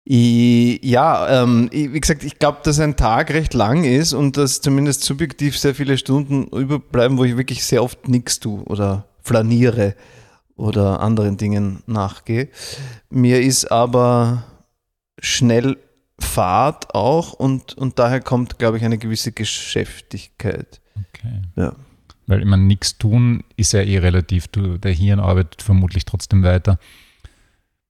ja, 0.06 1.42
ähm, 1.42 1.68
wie 1.72 2.00
gesagt, 2.00 2.24
ich 2.24 2.38
glaube, 2.38 2.58
dass 2.64 2.80
ein 2.80 2.96
Tag 2.96 3.30
recht 3.30 3.54
lang 3.54 3.84
ist 3.84 4.12
und 4.12 4.36
dass 4.36 4.60
zumindest 4.60 5.04
subjektiv 5.04 5.58
sehr 5.58 5.74
viele 5.74 5.98
Stunden 5.98 6.46
überbleiben, 6.48 7.18
wo 7.18 7.24
ich 7.24 7.36
wirklich 7.36 7.64
sehr 7.64 7.82
oft 7.82 8.08
nichts 8.08 8.40
tue 8.40 8.62
oder 8.64 9.06
flaniere 9.22 9.94
oder 10.56 11.00
anderen 11.00 11.36
Dingen 11.36 11.82
nachgehe. 11.86 12.48
Mir 13.10 13.40
ist 13.40 13.70
aber 13.70 14.44
schnell 15.20 15.76
Fahrt 16.18 16.94
auch 16.94 17.32
und, 17.32 17.74
und 17.74 17.98
daher 17.98 18.20
kommt, 18.20 18.58
glaube 18.58 18.76
ich, 18.76 18.84
eine 18.84 18.98
gewisse 18.98 19.32
Geschäftigkeit. 19.32 20.80
Okay. 20.94 21.42
Ja. 21.56 21.74
Weil 22.26 22.44
meine, 22.44 22.62
nichts 22.62 22.98
tun 22.98 23.42
ist 23.56 23.72
ja 23.72 23.80
eh 23.80 23.98
relativ. 23.98 24.48
Du, 24.48 24.78
der 24.78 24.92
Hirn 24.92 25.18
arbeitet 25.18 25.62
vermutlich 25.62 26.04
trotzdem 26.04 26.42
weiter. 26.42 26.78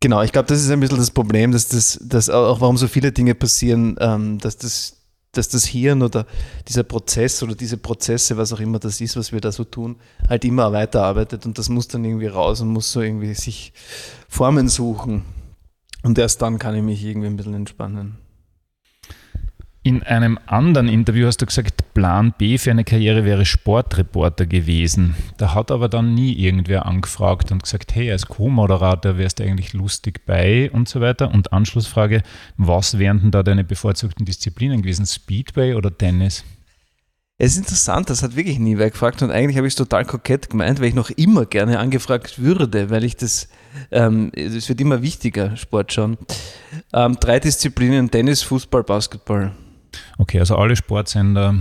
Genau, 0.03 0.23
ich 0.23 0.33
glaube, 0.33 0.49
das 0.49 0.63
ist 0.63 0.71
ein 0.71 0.81
bisschen 0.81 0.97
das 0.97 1.11
Problem, 1.11 1.53
dass 1.53 1.69
das, 1.69 1.99
dass 2.03 2.31
auch 2.31 2.61
warum 2.61 2.79
so 2.79 2.89
viele 2.89 3.13
Dinge 3.13 3.35
passieren, 3.35 3.97
ähm, 4.01 4.39
dass 4.39 4.57
das 4.57 4.97
dass 5.33 5.49
das 5.49 5.65
Hirn 5.65 6.03
oder 6.03 6.27
dieser 6.67 6.83
Prozess 6.83 7.43
oder 7.43 7.55
diese 7.55 7.77
Prozesse, 7.77 8.37
was 8.37 8.53
auch 8.53 8.61
immer 8.61 8.79
das 8.79 9.01
ist, 9.01 9.17
was 9.17 9.33
wir 9.33 9.41
da 9.41 9.53
so 9.53 9.65
tun, 9.65 9.97
halt 10.29 10.45
immer 10.45 10.73
weiterarbeitet 10.73 11.47
und 11.47 11.57
das 11.57 11.69
muss 11.69 11.89
dann 11.89 12.05
irgendwie 12.05 12.27
raus 12.27 12.61
und 12.61 12.69
muss 12.69 12.91
so 12.91 13.01
irgendwie 13.01 13.35
sich 13.35 13.73
Formen 14.29 14.69
suchen. 14.69 15.25
Und 16.03 16.19
erst 16.19 16.43
dann 16.43 16.59
kann 16.59 16.75
ich 16.75 16.83
mich 16.83 17.05
irgendwie 17.05 17.29
ein 17.29 17.37
bisschen 17.37 17.55
entspannen. 17.55 18.17
In 19.83 20.03
einem 20.03 20.39
anderen 20.45 20.89
Interview 20.89 21.27
hast 21.27 21.41
du 21.41 21.47
gesagt, 21.47 21.95
Plan 21.95 22.35
B 22.37 22.59
für 22.59 22.71
eine 22.71 22.85
Karriere 22.85 23.25
wäre 23.25 23.47
Sportreporter 23.47 24.45
gewesen. 24.45 25.15
Da 25.39 25.55
hat 25.55 25.71
aber 25.71 25.89
dann 25.89 26.13
nie 26.13 26.35
irgendwer 26.35 26.85
angefragt 26.85 27.51
und 27.51 27.63
gesagt, 27.63 27.95
hey, 27.95 28.13
als 28.13 28.27
Co-Moderator 28.27 29.17
wärst 29.17 29.39
du 29.39 29.45
eigentlich 29.45 29.73
lustig 29.73 30.27
bei 30.27 30.71
und 30.71 30.87
so 30.87 31.01
weiter. 31.01 31.33
Und 31.33 31.55
Anschlussfrage, 31.55 32.23
was 32.59 32.99
wären 32.99 33.23
denn 33.23 33.31
da 33.31 33.43
deine 33.43 33.65
bevorzugten 33.65 34.27
Disziplinen 34.27 34.83
gewesen? 34.83 35.07
Speedway 35.07 35.73
oder 35.73 35.97
Tennis? 35.97 36.45
Es 37.39 37.53
ist 37.53 37.59
interessant, 37.61 38.11
das 38.11 38.23
hat 38.23 38.37
wirklich 38.37 38.59
nie 38.59 38.77
wer 38.77 38.91
gefragt 38.91 39.23
und 39.23 39.31
eigentlich 39.31 39.57
habe 39.57 39.67
ich 39.67 39.73
es 39.73 39.77
total 39.77 40.05
kokett 40.05 40.51
gemeint, 40.51 40.79
weil 40.79 40.89
ich 40.89 40.95
noch 40.95 41.09
immer 41.09 41.47
gerne 41.47 41.79
angefragt 41.79 42.39
würde, 42.39 42.91
weil 42.91 43.03
ich 43.03 43.17
das, 43.17 43.49
ähm, 43.91 44.31
es 44.35 44.69
wird 44.69 44.79
immer 44.83 45.01
wichtiger, 45.01 45.57
Sport 45.57 45.95
schon. 45.95 46.19
Ähm, 46.93 47.17
drei 47.19 47.41
Disziplinen, 47.41 48.11
Tennis, 48.11 48.43
Fußball, 48.43 48.83
Basketball. 48.85 49.53
Okay, 50.19 50.39
also 50.39 50.57
alle 50.57 50.77
Sportsender, 50.77 51.55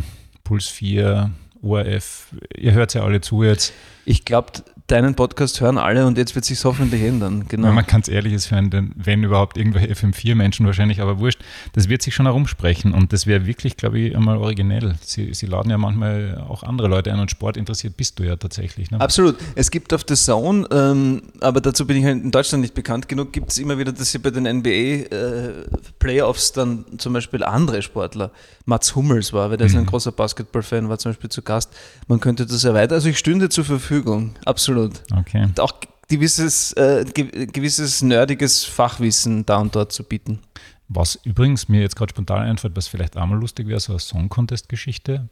Puls 0.44 0.68
4, 0.68 1.32
ORF, 1.62 2.28
ihr 2.56 2.74
hört 2.74 2.94
ja 2.94 3.04
alle 3.04 3.22
zu 3.22 3.44
jetzt. 3.44 3.74
Ich 4.06 4.26
glaube, 4.26 4.52
deinen 4.92 5.16
Podcast 5.16 5.62
hören 5.62 5.78
alle 5.78 6.06
und 6.06 6.18
jetzt 6.18 6.36
wird 6.36 6.46
sich 6.46 6.64
hoffentlich 6.66 7.04
ändern. 7.04 7.46
Genau. 7.48 7.68
Wenn 7.68 7.76
man 7.76 7.86
ganz 7.86 8.08
ehrlich 8.08 8.34
ist, 8.34 8.52
hören, 8.52 8.70
denn 8.70 8.92
wenn 8.96 9.24
überhaupt 9.24 9.58
irgendwelche 9.58 9.94
FM4-Menschen 9.94 10.66
wahrscheinlich, 10.66 11.02
aber 11.02 11.20
wurscht, 11.20 11.42
das 11.74 11.90
wird 11.90 12.02
sich 12.02 12.16
schon 12.16 12.26
herumsprechen 12.26 12.94
und 12.94 13.14
das 13.14 13.28
wäre 13.28 13.46
wirklich, 13.46 13.78
glaube 13.78 14.00
ich, 14.00 14.16
einmal 14.16 14.38
originell. 14.38 14.96
Sie, 15.02 15.34
sie 15.34 15.46
laden 15.46 15.70
ja 15.70 15.78
manchmal 15.78 16.44
auch 16.48 16.64
andere 16.64 16.88
Leute 16.88 17.14
ein 17.14 17.20
und 17.20 17.30
Sport 17.30 17.58
interessiert 17.58 17.98
bist 17.98 18.20
du 18.20 18.24
ja 18.24 18.36
tatsächlich. 18.36 18.92
Ne? 18.92 19.00
Absolut. 19.00 19.36
Es 19.56 19.72
gibt 19.72 19.94
auf 19.94 20.04
The 20.08 20.16
Zone, 20.16 20.68
ähm, 20.72 21.22
aber 21.40 21.62
dazu 21.62 21.86
bin 21.86 21.98
ich 21.98 22.06
halt 22.06 22.24
in 22.24 22.32
Deutschland 22.32 22.62
nicht 22.62 22.74
bekannt 22.74 23.08
genug, 23.08 23.32
gibt 23.32 23.52
es 23.52 23.60
immer 23.60 23.78
wieder, 23.78 23.92
dass 23.92 24.12
sie 24.12 24.20
bei 24.20 24.32
den 24.32 24.44
NBA-Playoffs 24.44 26.50
äh, 26.50 26.54
dann 26.56 26.86
zum 26.98 27.14
Beispiel 27.14 27.44
andere 27.44 27.82
Sportler, 27.82 28.32
Mats 28.66 28.96
Hummels 28.96 29.34
war, 29.34 29.50
weil 29.50 29.58
der 29.58 29.68
mhm. 29.68 29.74
ist 29.74 29.80
ein 29.80 29.86
großer 29.86 30.12
Basketball-Fan, 30.12 30.90
war 30.90 30.98
zum 30.98 31.12
Beispiel 31.12 31.30
zu 31.30 31.42
Gast. 31.42 31.72
Man 32.08 32.20
könnte 32.20 32.46
das 32.46 32.64
erweitern. 32.64 32.96
Also 32.96 33.10
ich 33.10 33.18
stünde 33.18 33.50
zur 33.50 33.66
Verfügung, 33.66 34.32
absolut 34.46 34.79
absolut. 34.86 35.20
Okay. 35.20 35.44
Und 35.44 35.60
auch 35.60 35.74
gewisses, 36.08 36.74
äh, 36.74 37.06
gewisses 37.06 38.02
nerdiges 38.02 38.66
Fachwissen 38.66 39.46
da 39.46 39.58
und 39.58 39.76
dort 39.76 39.92
zu 39.92 40.04
bieten. 40.04 40.40
Was 40.88 41.20
übrigens 41.24 41.70
mir 41.70 41.82
jetzt 41.82 41.96
gerade 41.96 42.12
spontan 42.12 42.48
einfällt, 42.48 42.76
was 42.76 42.88
vielleicht 42.88 43.16
auch 43.16 43.26
mal 43.26 43.40
lustig 43.40 43.68
wäre, 43.68 43.80
so 43.80 43.94
eine 43.94 44.00
Song-Contest-Geschichte. 44.00 45.30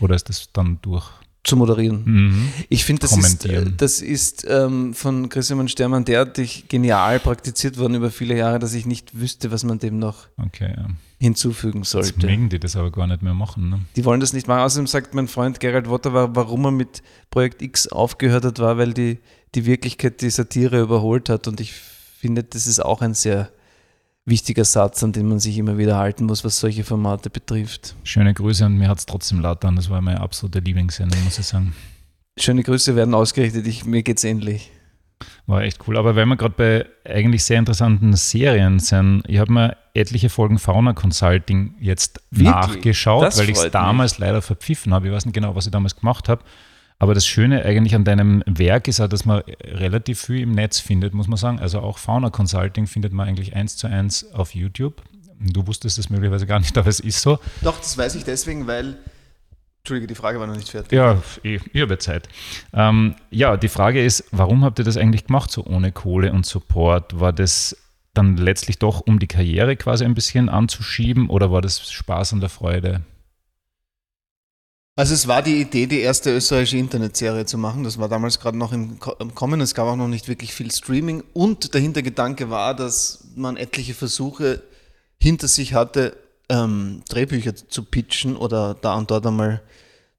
Oder 0.00 0.14
ist 0.14 0.28
das 0.28 0.52
dann 0.52 0.78
durch? 0.82 1.10
Zu 1.44 1.56
moderieren. 1.56 2.02
Mhm. 2.04 2.48
Ich 2.68 2.84
finde, 2.84 3.00
das 3.00 3.16
ist, 3.16 3.46
äh, 3.46 3.64
das 3.74 4.00
ist 4.00 4.44
ähm, 4.48 4.92
von 4.92 5.28
Christian 5.28 5.68
Stermann 5.68 6.04
derartig 6.04 6.66
genial 6.68 7.20
praktiziert 7.20 7.78
worden 7.78 7.94
über 7.94 8.10
viele 8.10 8.36
Jahre, 8.36 8.58
dass 8.58 8.74
ich 8.74 8.86
nicht 8.86 9.18
wüsste, 9.18 9.50
was 9.50 9.64
man 9.64 9.78
dem 9.78 9.98
noch 9.98 10.26
okay, 10.36 10.74
ja. 10.76 10.88
hinzufügen 11.18 11.84
sollte. 11.84 12.08
Jetzt 12.08 12.22
mögen 12.22 12.48
die 12.48 12.58
das 12.58 12.76
aber 12.76 12.90
gar 12.90 13.06
nicht 13.06 13.22
mehr 13.22 13.34
machen. 13.34 13.70
Ne? 13.70 13.80
Die 13.96 14.04
wollen 14.04 14.20
das 14.20 14.32
nicht 14.32 14.48
machen. 14.48 14.60
Außerdem 14.60 14.88
sagt 14.88 15.14
mein 15.14 15.28
Freund 15.28 15.60
Gerald 15.60 15.88
Wotter, 15.88 16.12
warum 16.34 16.64
er 16.66 16.72
mit 16.72 17.02
Projekt 17.30 17.62
X 17.62 17.86
aufgehört 17.86 18.44
hat, 18.44 18.58
war, 18.58 18.76
weil 18.76 18.92
die, 18.92 19.18
die 19.54 19.64
Wirklichkeit 19.64 20.20
die 20.20 20.30
Satire 20.30 20.80
überholt 20.80 21.28
hat. 21.28 21.46
Und 21.46 21.60
ich 21.60 21.72
finde, 21.72 22.42
das 22.42 22.66
ist 22.66 22.84
auch 22.84 23.00
ein 23.00 23.14
sehr 23.14 23.50
wichtiger 24.28 24.64
Satz, 24.64 25.02
an 25.02 25.12
den 25.12 25.28
man 25.28 25.38
sich 25.38 25.58
immer 25.58 25.78
wieder 25.78 25.96
halten 25.96 26.26
muss, 26.26 26.44
was 26.44 26.58
solche 26.58 26.84
Formate 26.84 27.30
betrifft. 27.30 27.94
Schöne 28.04 28.34
Grüße 28.34 28.64
und 28.66 28.76
mir 28.76 28.88
hat 28.88 28.98
es 28.98 29.06
trotzdem 29.06 29.40
laut 29.40 29.64
an. 29.64 29.76
Das 29.76 29.90
war 29.90 30.00
meine 30.00 30.20
absolute 30.20 30.60
Lieblingssendung, 30.60 31.22
muss 31.24 31.38
ich 31.38 31.46
sagen. 31.46 31.74
Schöne 32.38 32.62
Grüße 32.62 32.94
werden 32.94 33.14
ausgerichtet. 33.14 33.66
Ich, 33.66 33.84
mir 33.84 34.02
es 34.06 34.24
ähnlich. 34.24 34.70
War 35.46 35.62
echt 35.62 35.80
cool. 35.86 35.96
Aber 35.96 36.14
wenn 36.14 36.28
wir 36.28 36.36
gerade 36.36 36.54
bei 36.56 37.10
eigentlich 37.10 37.42
sehr 37.42 37.58
interessanten 37.58 38.14
Serien 38.14 38.78
sind, 38.78 39.22
ich 39.26 39.38
habe 39.38 39.52
mir 39.52 39.76
etliche 39.94 40.28
Folgen 40.28 40.58
Fauna 40.58 40.92
Consulting 40.92 41.74
jetzt 41.80 42.20
Wirklich? 42.30 42.50
nachgeschaut, 42.50 43.24
das 43.24 43.38
weil 43.38 43.50
ich 43.50 43.56
es 43.56 43.70
damals 43.70 44.18
leider 44.18 44.42
verpfiffen 44.42 44.94
habe. 44.94 45.08
Ich 45.08 45.12
weiß 45.12 45.24
nicht 45.24 45.34
genau, 45.34 45.54
was 45.54 45.66
ich 45.66 45.72
damals 45.72 45.96
gemacht 45.96 46.28
habe. 46.28 46.42
Aber 46.98 47.14
das 47.14 47.26
Schöne 47.26 47.64
eigentlich 47.64 47.94
an 47.94 48.04
deinem 48.04 48.42
Werk 48.46 48.88
ist 48.88 49.00
auch, 49.00 49.08
dass 49.08 49.24
man 49.24 49.42
relativ 49.62 50.20
viel 50.20 50.40
im 50.40 50.52
Netz 50.52 50.80
findet, 50.80 51.14
muss 51.14 51.28
man 51.28 51.36
sagen. 51.36 51.60
Also 51.60 51.80
auch 51.80 51.98
Fauna 51.98 52.30
Consulting 52.30 52.86
findet 52.86 53.12
man 53.12 53.28
eigentlich 53.28 53.54
eins 53.54 53.76
zu 53.76 53.86
eins 53.86 54.32
auf 54.32 54.54
YouTube. 54.54 55.02
Du 55.40 55.66
wusstest 55.68 55.98
es 55.98 56.10
möglicherweise 56.10 56.46
gar 56.46 56.58
nicht, 56.58 56.76
aber 56.78 56.88
es 56.88 57.00
ist 57.00 57.20
so. 57.20 57.38
Doch, 57.62 57.78
das 57.78 57.96
weiß 57.96 58.16
ich 58.16 58.24
deswegen, 58.24 58.66
weil 58.66 58.96
Entschuldige, 59.82 60.08
die 60.08 60.16
Frage 60.16 60.40
war 60.40 60.46
noch 60.46 60.56
nicht 60.56 60.68
fertig. 60.68 60.92
Ja, 60.92 61.22
ich, 61.42 61.62
ich 61.72 61.80
habe 61.80 61.96
Zeit. 61.98 62.28
Ähm, 62.74 63.14
ja, 63.30 63.56
die 63.56 63.68
Frage 63.68 64.04
ist, 64.04 64.24
warum 64.32 64.64
habt 64.64 64.78
ihr 64.80 64.84
das 64.84 64.96
eigentlich 64.96 65.26
gemacht, 65.26 65.50
so 65.50 65.64
ohne 65.64 65.92
Kohle 65.92 66.32
und 66.32 66.44
Support? 66.44 67.20
War 67.20 67.32
das 67.32 67.76
dann 68.12 68.36
letztlich 68.36 68.78
doch, 68.78 69.00
um 69.00 69.18
die 69.18 69.28
Karriere 69.28 69.76
quasi 69.76 70.04
ein 70.04 70.14
bisschen 70.14 70.48
anzuschieben 70.48 71.30
oder 71.30 71.52
war 71.52 71.62
das 71.62 71.90
Spaß 71.90 72.32
und 72.32 72.40
der 72.40 72.48
Freude? 72.48 73.02
Also 74.98 75.14
es 75.14 75.28
war 75.28 75.42
die 75.42 75.60
Idee, 75.60 75.86
die 75.86 76.00
erste 76.00 76.34
österreichische 76.34 76.76
Internetserie 76.76 77.46
zu 77.46 77.56
machen. 77.56 77.84
Das 77.84 77.98
war 77.98 78.08
damals 78.08 78.40
gerade 78.40 78.58
noch 78.58 78.72
im 78.72 78.98
Kommen. 78.98 79.60
Es 79.60 79.76
gab 79.76 79.86
auch 79.86 79.94
noch 79.94 80.08
nicht 80.08 80.26
wirklich 80.26 80.52
viel 80.52 80.72
Streaming. 80.72 81.22
Und 81.34 81.72
der 81.72 81.80
Hintergedanke 81.80 82.50
war, 82.50 82.74
dass 82.74 83.22
man 83.36 83.56
etliche 83.56 83.94
Versuche 83.94 84.60
hinter 85.16 85.46
sich 85.46 85.72
hatte, 85.72 86.16
ähm, 86.48 87.02
Drehbücher 87.08 87.54
zu 87.54 87.84
pitchen 87.84 88.36
oder 88.36 88.74
da 88.74 88.96
und 88.96 89.12
dort 89.12 89.24
einmal 89.24 89.62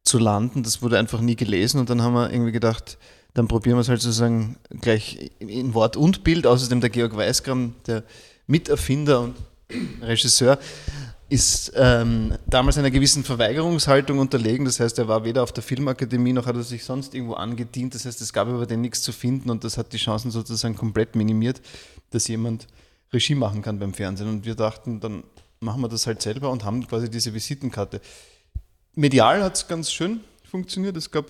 zu 0.04 0.18
landen. 0.18 0.64
Das 0.64 0.82
wurde 0.82 0.98
einfach 0.98 1.20
nie 1.20 1.36
gelesen 1.36 1.82
und 1.82 1.90
dann 1.90 2.02
haben 2.02 2.14
wir 2.14 2.32
irgendwie 2.32 2.54
gedacht, 2.54 2.98
dann 3.34 3.50
probieren 3.50 3.76
wir 3.76 3.82
es 3.82 3.90
halt 3.90 4.02
sozusagen 4.02 4.56
gleich 4.80 5.32
in 5.40 5.74
Wort 5.74 5.98
und 5.98 6.24
Bild. 6.24 6.48
Außerdem 6.48 6.80
der 6.80 6.90
Georg 6.90 7.18
Weißgram, 7.18 7.76
der 7.86 8.06
Miterfinder 8.48 9.20
und 9.20 9.36
Regisseur, 10.02 10.58
ist 11.30 11.72
ähm, 11.76 12.34
damals 12.48 12.78
einer 12.80 12.90
gewissen 12.90 13.24
Verweigerungshaltung 13.24 14.18
unterlegen. 14.18 14.66
Das 14.66 14.80
heißt, 14.80 14.98
er 14.98 15.08
war 15.08 15.24
weder 15.24 15.44
auf 15.44 15.52
der 15.52 15.64
Filmakademie 15.64 16.34
noch 16.34 16.48
hat 16.48 16.56
er 16.56 16.64
sich 16.64 16.84
sonst 16.84 17.14
irgendwo 17.14 17.36
angedient. 17.36 17.94
Das 17.94 18.06
heißt, 18.06 18.20
es 18.22 18.34
gab 18.34 18.48
über 18.48 18.66
den 18.66 18.82
nichts 18.82 19.04
zu 19.04 19.12
finden 19.12 19.52
und 19.52 19.64
das 19.64 19.78
hat 19.78 19.94
die 19.94 19.98
Chancen 19.98 20.32
sozusagen 20.32 20.76
komplett 20.76 21.16
minimiert, 21.16 21.62
dass 22.10 22.28
jemand 22.28 22.68
Regie 23.14 23.36
machen 23.36 23.62
kann 23.62 23.78
beim 23.80 23.94
Fernsehen. 23.94 24.28
Und 24.28 24.46
wir 24.46 24.56
dachten, 24.56 25.00
dann 25.00 25.24
machen 25.60 25.82
wir 25.82 25.88
das 25.88 26.08
halt 26.08 26.22
selber 26.22 26.50
und 26.50 26.64
haben 26.64 26.88
quasi 26.88 27.10
diese 27.10 27.34
Visitenkarte. 27.34 28.02
Medial 28.96 29.44
hat 29.44 29.56
es 29.56 29.68
ganz 29.68 29.92
schön 29.92 30.22
funktioniert. 30.50 30.98
Es 30.98 31.12
gab 31.12 31.26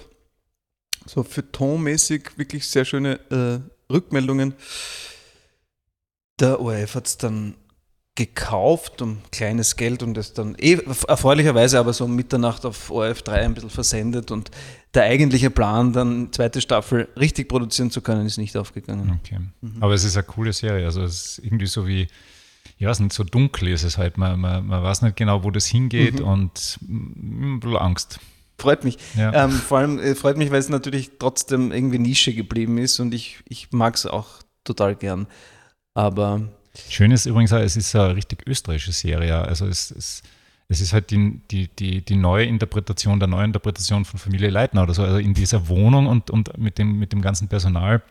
so 1.05 1.23
für 1.23 1.51
tonmäßig 1.51 2.37
wirklich 2.37 2.67
sehr 2.67 2.85
schöne 2.85 3.19
äh, 3.29 3.91
Rückmeldungen. 3.91 4.53
Der 6.39 6.61
ORF 6.61 6.95
hat 6.95 7.07
es 7.07 7.17
dann 7.17 7.55
gekauft 8.19 9.01
um 9.01 9.19
kleines 9.31 9.77
Geld 9.77 10.03
und 10.03 10.17
es 10.17 10.33
dann 10.33 10.55
eh 10.59 10.77
erfreulicherweise 11.07 11.79
aber 11.79 11.93
so 11.93 12.03
um 12.03 12.17
Mitternacht 12.17 12.65
auf 12.65 12.91
ORF 12.91 13.21
3 13.21 13.45
ein 13.45 13.53
bisschen 13.53 13.69
versendet 13.69 14.29
und 14.29 14.51
der 14.93 15.03
eigentliche 15.03 15.49
Plan, 15.49 15.93
dann 15.93 16.33
zweite 16.33 16.59
Staffel 16.59 17.07
richtig 17.17 17.47
produzieren 17.47 17.91
zu 17.91 18.01
können, 18.01 18.25
ist 18.25 18.37
nicht 18.37 18.57
aufgegangen. 18.57 19.21
Okay. 19.23 19.39
Mhm. 19.61 19.81
Aber 19.81 19.93
es 19.93 20.03
ist 20.03 20.17
eine 20.17 20.25
coole 20.25 20.51
Serie. 20.51 20.85
Also 20.85 21.01
es 21.01 21.37
ist 21.37 21.45
irgendwie 21.45 21.67
so 21.67 21.87
wie 21.87 22.07
ich 22.77 22.85
weiß 22.85 22.99
nicht, 22.99 23.13
so 23.13 23.23
dunkel 23.23 23.69
ist 23.69 23.83
es 23.83 23.97
halt. 23.97 24.17
Man, 24.17 24.39
man, 24.39 24.67
man 24.67 24.83
weiß 24.83 25.01
nicht 25.01 25.15
genau, 25.15 25.43
wo 25.43 25.51
das 25.51 25.65
hingeht 25.65 26.19
mhm. 26.19 26.25
und 26.25 26.79
ein 26.81 27.59
bisschen 27.61 27.77
Angst. 27.77 28.19
Freut 28.57 28.83
mich. 28.83 28.97
Ja. 29.15 29.45
Ähm, 29.45 29.51
vor 29.51 29.77
allem 29.77 29.99
äh, 29.99 30.15
freut 30.15 30.37
mich, 30.37 30.51
weil 30.51 30.59
es 30.59 30.69
natürlich 30.69 31.11
trotzdem 31.19 31.71
irgendwie 31.71 31.99
Nische 31.99 32.33
geblieben 32.33 32.77
ist 32.77 32.99
und 32.99 33.13
ich, 33.13 33.39
ich 33.47 33.71
mag 33.71 33.95
es 33.95 34.05
auch 34.05 34.27
total 34.65 34.95
gern. 34.95 35.27
Aber. 35.93 36.49
Schön 36.89 37.11
ist 37.11 37.25
übrigens 37.25 37.51
auch, 37.53 37.59
es 37.59 37.75
ist 37.75 37.95
eine 37.95 38.15
richtig 38.15 38.47
österreichische 38.47 38.91
Serie. 38.91 39.37
Also 39.37 39.65
es, 39.67 39.91
es, 39.91 40.21
es 40.67 40.81
ist 40.81 40.93
halt 40.93 41.09
die, 41.11 41.41
die, 41.49 41.67
die, 41.67 42.05
die 42.05 42.15
neue 42.15 42.45
Interpretation 42.45 43.19
der 43.19 43.27
neuen 43.27 43.45
Interpretation 43.45 44.05
von 44.05 44.19
Familie 44.19 44.49
Leitner 44.49 44.83
oder 44.83 44.93
so. 44.93 45.03
Also 45.03 45.17
in 45.17 45.33
dieser 45.33 45.67
Wohnung 45.67 46.07
und, 46.07 46.29
und 46.29 46.57
mit, 46.57 46.77
dem, 46.77 46.99
mit 46.99 47.11
dem 47.11 47.21
ganzen 47.21 47.47
Personal, 47.47 48.03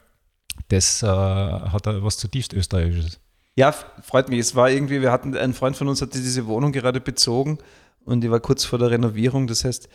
das 0.68 1.02
äh, 1.02 1.06
hat 1.06 1.86
was 1.86 2.18
zutiefst 2.18 2.52
Österreichisches. 2.52 3.20
Ja, 3.56 3.72
freut 3.72 4.28
mich. 4.28 4.40
Es 4.40 4.54
war 4.54 4.70
irgendwie, 4.70 5.00
wir 5.00 5.12
hatten, 5.12 5.36
ein 5.36 5.54
Freund 5.54 5.76
von 5.76 5.88
uns 5.88 6.02
hatte 6.02 6.18
diese 6.18 6.46
Wohnung 6.46 6.72
gerade 6.72 7.00
bezogen 7.00 7.58
und 8.04 8.20
die 8.20 8.30
war 8.30 8.40
kurz 8.40 8.64
vor 8.64 8.78
der 8.78 8.90
Renovierung. 8.90 9.46
Das 9.46 9.64
heißt, 9.64 9.88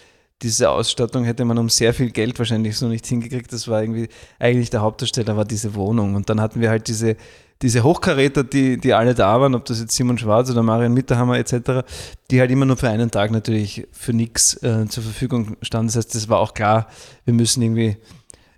diese 0.44 0.70
Ausstattung 0.70 1.24
hätte 1.24 1.46
man 1.46 1.58
um 1.58 1.70
sehr 1.70 1.94
viel 1.94 2.12
Geld 2.12 2.38
wahrscheinlich 2.38 2.78
so 2.78 2.88
nicht 2.88 3.08
hingekriegt. 3.08 3.52
Das 3.54 3.68
war 3.68 3.82
irgendwie, 3.82 4.10
eigentlich 4.40 4.70
der 4.70 4.82
Hauptdarsteller 4.82 5.38
war 5.38 5.46
diese 5.46 5.74
Wohnung. 5.74 6.16
Und 6.16 6.30
dann 6.30 6.42
hatten 6.42 6.60
wir 6.60 6.70
halt 6.70 6.90
diese, 6.90 7.16
diese 7.62 7.84
Hochkaräter, 7.84 8.44
die, 8.44 8.78
die 8.78 8.94
alle 8.94 9.16
da 9.16 9.40
waren, 9.40 9.56
ob 9.56 9.64
das 9.66 9.80
jetzt 9.80 9.96
Simon 9.96 10.18
Schwarz 10.18 10.52
oder 10.52 10.62
Marian 10.62 10.94
Mitterhammer 10.94 11.38
etc., 11.38 11.88
die 12.30 12.42
halt 12.42 12.52
immer 12.52 12.66
nur 12.66 12.76
für 12.76 12.90
einen 12.90 13.10
Tag 13.10 13.32
natürlich 13.32 13.88
für 13.94 14.12
nichts 14.12 14.62
äh, 14.62 14.86
zur 14.88 15.02
Verfügung 15.02 15.56
standen. 15.62 15.88
Das 15.88 15.96
heißt, 15.96 16.14
das 16.14 16.28
war 16.28 16.40
auch 16.40 16.54
klar, 16.54 16.88
wir 17.24 17.34
müssen 17.34 17.62
irgendwie 17.62 17.96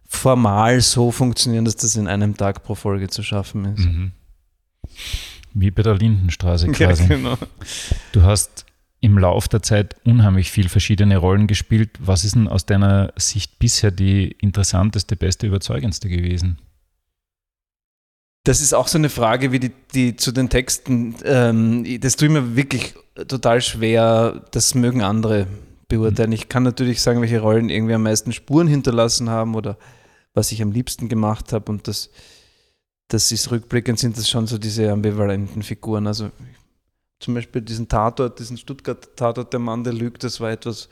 formal 0.08 0.82
so 0.82 1.12
funktionieren, 1.12 1.66
dass 1.66 1.76
das 1.76 1.96
in 1.96 2.08
einem 2.08 2.36
Tag 2.36 2.64
pro 2.64 2.74
Folge 2.74 3.10
zu 3.10 3.22
schaffen 3.22 3.66
ist. 3.66 3.86
Mhm. 3.86 4.12
Wie 5.54 5.70
bei 5.70 5.84
der 5.84 5.96
Lindenstraße 5.96 6.68
quasi. 6.72 7.04
Ja, 7.04 7.10
genau. 7.10 7.38
Du 8.12 8.24
hast 8.24 8.66
im 9.06 9.20
Lauf 9.20 9.48
der 9.48 9.62
Zeit 9.62 9.96
unheimlich 10.04 10.50
viel 10.50 10.68
verschiedene 10.68 11.18
Rollen 11.18 11.46
gespielt. 11.46 11.92
Was 12.00 12.26
ist 12.26 12.34
denn 12.34 12.48
aus 12.48 12.66
deiner 12.66 13.14
Sicht 13.16 13.60
bisher 13.60 13.92
die 13.92 14.32
interessanteste, 14.32 15.16
beste, 15.16 15.46
überzeugendste 15.46 16.10
gewesen? 16.10 16.58
Das 18.46 18.62
ist 18.62 18.74
auch 18.74 18.88
so 18.88 18.98
eine 18.98 19.10
Frage, 19.10 19.52
wie 19.52 19.60
die, 19.60 19.72
die 19.94 20.16
zu 20.16 20.32
den 20.32 20.50
Texten, 20.50 21.16
ähm, 21.24 21.86
das 22.00 22.16
tue 22.16 22.28
ich 22.28 22.34
mir 22.34 22.56
wirklich 22.56 22.96
total 23.28 23.62
schwer, 23.62 24.44
das 24.50 24.74
mögen 24.74 25.04
andere 25.04 25.46
beurteilen. 25.88 26.32
Ich 26.32 26.50
kann 26.50 26.64
natürlich 26.64 27.00
sagen, 27.02 27.22
welche 27.22 27.42
Rollen 27.42 27.70
irgendwie 27.70 27.94
am 27.94 28.04
meisten 28.04 28.34
Spuren 28.34 28.68
hinterlassen 28.68 29.30
haben 29.30 29.54
oder 29.54 29.78
was 30.34 30.52
ich 30.52 30.64
am 30.64 30.72
liebsten 30.72 31.10
gemacht 31.10 31.54
habe 31.54 31.72
und 31.72 31.88
das 31.88 32.10
das 33.08 33.32
ist 33.32 33.52
rückblickend 33.52 34.00
sind 34.00 34.18
das 34.18 34.28
schon 34.28 34.48
so 34.48 34.58
diese 34.58 34.92
ambivalenten 34.92 35.62
Figuren. 35.62 36.08
Also 36.08 36.32
zum 37.26 37.34
Beispiel 37.34 37.62
diesen 37.62 37.88
Tatort, 37.88 38.40
diesen 38.40 38.58
Stuttgart-Tatort, 38.58 39.52
der 39.52 39.60
Mann, 39.60 39.84
der 39.84 39.94
lügt, 39.94 40.24
das 40.24 40.40
war 40.40 40.52
etwas, 40.52 40.90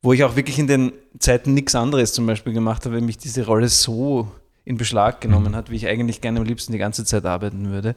wo 0.00 0.12
ich 0.12 0.24
auch 0.24 0.36
wirklich 0.36 0.58
in 0.58 0.68
den 0.68 0.92
Zeiten 1.18 1.54
nichts 1.54 1.74
anderes 1.74 2.12
zum 2.12 2.26
Beispiel 2.26 2.52
gemacht 2.52 2.84
habe, 2.84 2.94
weil 2.94 3.02
mich 3.02 3.18
diese 3.18 3.44
Rolle 3.44 3.68
so 3.68 4.30
in 4.64 4.76
Beschlag 4.76 5.20
genommen 5.20 5.56
hat, 5.56 5.70
wie 5.70 5.76
ich 5.76 5.88
eigentlich 5.88 6.20
gerne 6.20 6.38
am 6.38 6.46
liebsten 6.46 6.72
die 6.72 6.78
ganze 6.78 7.04
Zeit 7.04 7.26
arbeiten 7.26 7.70
würde. 7.70 7.96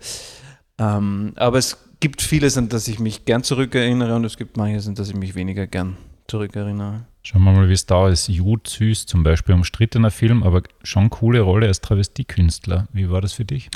Ähm, 0.80 1.34
aber 1.36 1.60
es 1.60 1.77
gibt 2.00 2.22
vieles, 2.22 2.58
an 2.58 2.70
das 2.70 2.88
ich 2.88 3.00
mich 3.00 3.25
gern 3.25 3.44
zurückerinnere 3.44 4.15
und 4.15 4.25
es 4.25 4.38
gibt 4.38 4.58
manches, 4.58 4.88
an 4.88 4.96
das 4.96 5.10
ich 5.10 5.15
mich 5.15 5.36
weniger 5.36 5.68
gern 5.68 5.96
zurückerinnere. 6.27 7.06
Schauen 7.22 7.44
wir 7.44 7.54
mal, 7.54 7.70
wie 7.70 7.74
es 7.74 7.86
da 7.86 8.08
ist. 8.10 8.27
Jude 8.27 8.70
Süß 8.70 9.06
zum 9.08 9.24
Beispiel, 9.24 9.56
umstrittener 9.56 10.12
Film, 10.12 10.44
aber 10.44 10.62
schon 10.84 11.10
coole 11.10 11.42
Rolle 11.42 11.68
als 11.68 11.82
Travestiekünstler. 11.82 12.88
Wie 12.94 13.10
war 13.10 13.22
das 13.22 13.34
für 13.34 13.46
dich? 13.46 13.70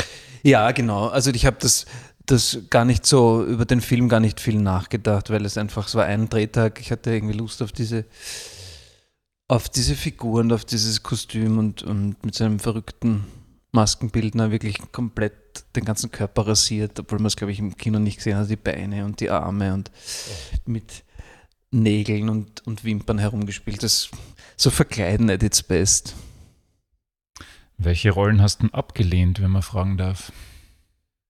Ja, 0.44 0.72
genau. 0.72 1.08
Also 1.08 1.32
ich 1.32 1.46
habe 1.46 1.58
das, 1.60 1.86
das 2.32 2.60
gar 2.70 2.86
nicht 2.86 3.06
so, 3.06 3.44
über 3.44 3.66
den 3.66 3.82
Film 3.82 4.10
gar 4.10 4.20
nicht 4.20 4.40
viel 4.40 4.60
nachgedacht, 4.60 5.30
weil 5.30 5.46
es 5.46 5.58
einfach, 5.58 5.88
es 5.88 5.96
war 5.96 6.06
ein 6.06 6.30
Drehtag. 6.30 6.80
Ich 6.80 6.92
hatte 6.92 7.12
irgendwie 7.12 7.38
Lust 7.38 7.62
auf 7.62 7.72
diese, 7.72 8.06
auf 9.48 9.70
diese 9.70 9.96
Figuren, 9.96 10.52
auf 10.52 10.66
dieses 10.66 11.02
Kostüm 11.04 11.58
und, 11.58 11.84
und 11.84 12.24
mit 12.24 12.36
seinem 12.36 12.60
verrückten 12.60 13.26
Maskenbildner 13.72 14.52
wirklich 14.52 14.78
komplett 14.92 15.66
den 15.76 15.86
ganzen 15.86 16.12
Körper 16.12 16.48
rasiert, 16.48 17.00
obwohl 17.00 17.20
man 17.20 17.28
es, 17.28 17.36
glaube 17.36 17.52
ich, 17.52 17.60
im 17.60 17.78
Kino 17.78 18.00
nicht 18.00 18.18
gesehen 18.18 18.38
hat, 18.38 18.50
die 18.50 18.56
Beine 18.56 19.06
und 19.06 19.20
die 19.20 19.30
Arme 19.30 19.74
und 19.74 19.92
mit 20.66 21.04
Nägeln 21.72 22.30
und, 22.30 22.66
und 22.66 22.84
Wimpern 22.84 23.20
herumgespielt. 23.20 23.84
Das, 23.84 24.10
so 24.56 24.70
verkleiden 24.70 25.30
at 25.30 25.44
its 25.44 25.64
best. 25.64 26.16
Welche 27.78 28.12
Rollen 28.12 28.42
hast 28.42 28.62
du 28.62 28.68
abgelehnt, 28.68 29.42
wenn 29.42 29.52
man 29.52 29.62
fragen 29.62 29.98
darf? 29.98 30.32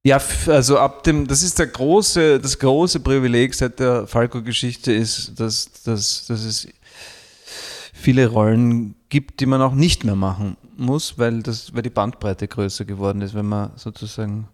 Ja, 0.03 0.21
also 0.47 0.77
ab 0.77 1.03
dem, 1.03 1.27
das 1.27 1.43
ist 1.43 1.59
der 1.59 1.67
große, 1.67 2.39
das 2.39 2.57
große 2.57 3.01
Privileg 3.01 3.53
seit 3.53 3.79
der 3.79 4.07
Falco-Geschichte 4.07 4.93
ist, 4.93 5.37
dass, 5.39 5.83
dass, 5.83 6.25
dass 6.25 6.43
es 6.45 6.69
viele 7.93 8.27
Rollen 8.27 8.95
gibt, 9.09 9.41
die 9.41 9.45
man 9.45 9.61
auch 9.61 9.73
nicht 9.73 10.05
mehr 10.05 10.15
machen 10.15 10.55
muss, 10.77 11.17
weil, 11.17 11.43
das, 11.43 11.73
weil 11.73 11.81
die 11.81 11.89
Bandbreite 11.89 12.47
größer 12.47 12.85
geworden 12.85 13.21
ist, 13.21 13.33
wenn 13.33 13.47
man 13.47 13.71
sozusagen 13.75 14.47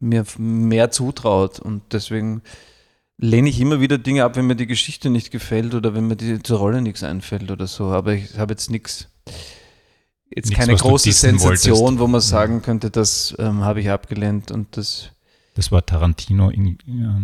mir 0.00 0.24
mehr 0.38 0.90
zutraut. 0.90 1.60
Und 1.60 1.82
deswegen 1.92 2.42
lehne 3.18 3.50
ich 3.50 3.60
immer 3.60 3.80
wieder 3.80 3.98
Dinge 3.98 4.24
ab, 4.24 4.36
wenn 4.36 4.46
mir 4.46 4.56
die 4.56 4.66
Geschichte 4.66 5.10
nicht 5.10 5.30
gefällt 5.30 5.74
oder 5.74 5.94
wenn 5.94 6.06
mir 6.06 6.16
die, 6.16 6.42
zur 6.42 6.58
Rolle 6.58 6.80
nichts 6.80 7.02
einfällt 7.02 7.50
oder 7.50 7.66
so. 7.66 7.86
Aber 7.86 8.14
ich 8.14 8.38
habe 8.38 8.52
jetzt 8.52 8.70
nichts, 8.70 9.08
jetzt 10.34 10.50
nichts, 10.50 10.64
keine 10.64 10.76
große 10.76 11.12
Sensation, 11.12 11.78
wolltest. 11.78 11.98
wo 11.98 12.06
man 12.06 12.20
sagen 12.20 12.62
könnte, 12.62 12.90
das 12.90 13.34
ähm, 13.38 13.64
habe 13.64 13.80
ich 13.80 13.90
abgelehnt 13.90 14.50
und 14.50 14.76
das. 14.76 15.10
Das 15.54 15.72
war 15.72 15.84
Tarantino. 15.84 16.50
In, 16.50 16.78
ja. 16.86 17.20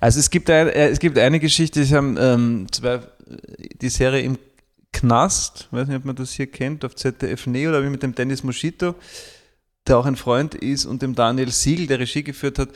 Also 0.00 0.20
es 0.20 0.30
gibt, 0.30 0.48
ein, 0.48 0.68
äh, 0.68 0.88
es 0.88 0.98
gibt 0.98 1.18
eine 1.18 1.40
Geschichte, 1.40 1.82
ich 1.82 1.92
habe 1.92 2.14
ähm, 2.18 2.66
zwei, 2.70 3.00
die 3.80 3.88
Serie 3.88 4.22
im 4.22 4.38
Knast, 4.92 5.68
weiß 5.70 5.88
nicht, 5.88 5.96
ob 5.98 6.04
man 6.04 6.16
das 6.16 6.32
hier 6.32 6.46
kennt, 6.46 6.84
auf 6.84 6.94
ZDF 6.94 7.46
Neo, 7.46 7.70
da 7.70 7.76
habe 7.76 7.86
ich 7.86 7.92
mit 7.92 8.02
dem 8.02 8.14
Dennis 8.14 8.42
Moschito, 8.42 8.94
der 9.86 9.98
auch 9.98 10.06
ein 10.06 10.16
Freund 10.16 10.54
ist, 10.54 10.86
und 10.86 11.02
dem 11.02 11.14
Daniel 11.14 11.50
Siegel, 11.50 11.86
der 11.86 11.98
Regie 11.98 12.22
geführt 12.22 12.58
hat, 12.58 12.70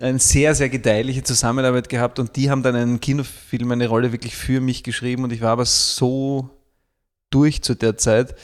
eine 0.00 0.18
sehr, 0.18 0.54
sehr 0.54 0.68
gedeihliche 0.68 1.24
Zusammenarbeit 1.24 1.88
gehabt 1.88 2.18
und 2.18 2.36
die 2.36 2.50
haben 2.50 2.62
dann 2.62 2.76
einen 2.76 3.00
Kinofilm, 3.00 3.72
eine 3.72 3.88
Rolle 3.88 4.12
wirklich 4.12 4.36
für 4.36 4.60
mich 4.60 4.84
geschrieben 4.84 5.24
und 5.24 5.32
ich 5.32 5.40
war 5.40 5.50
aber 5.50 5.64
so 5.64 6.50
durch 7.30 7.62
zu 7.62 7.74
der 7.74 7.96
Zeit, 7.96 8.36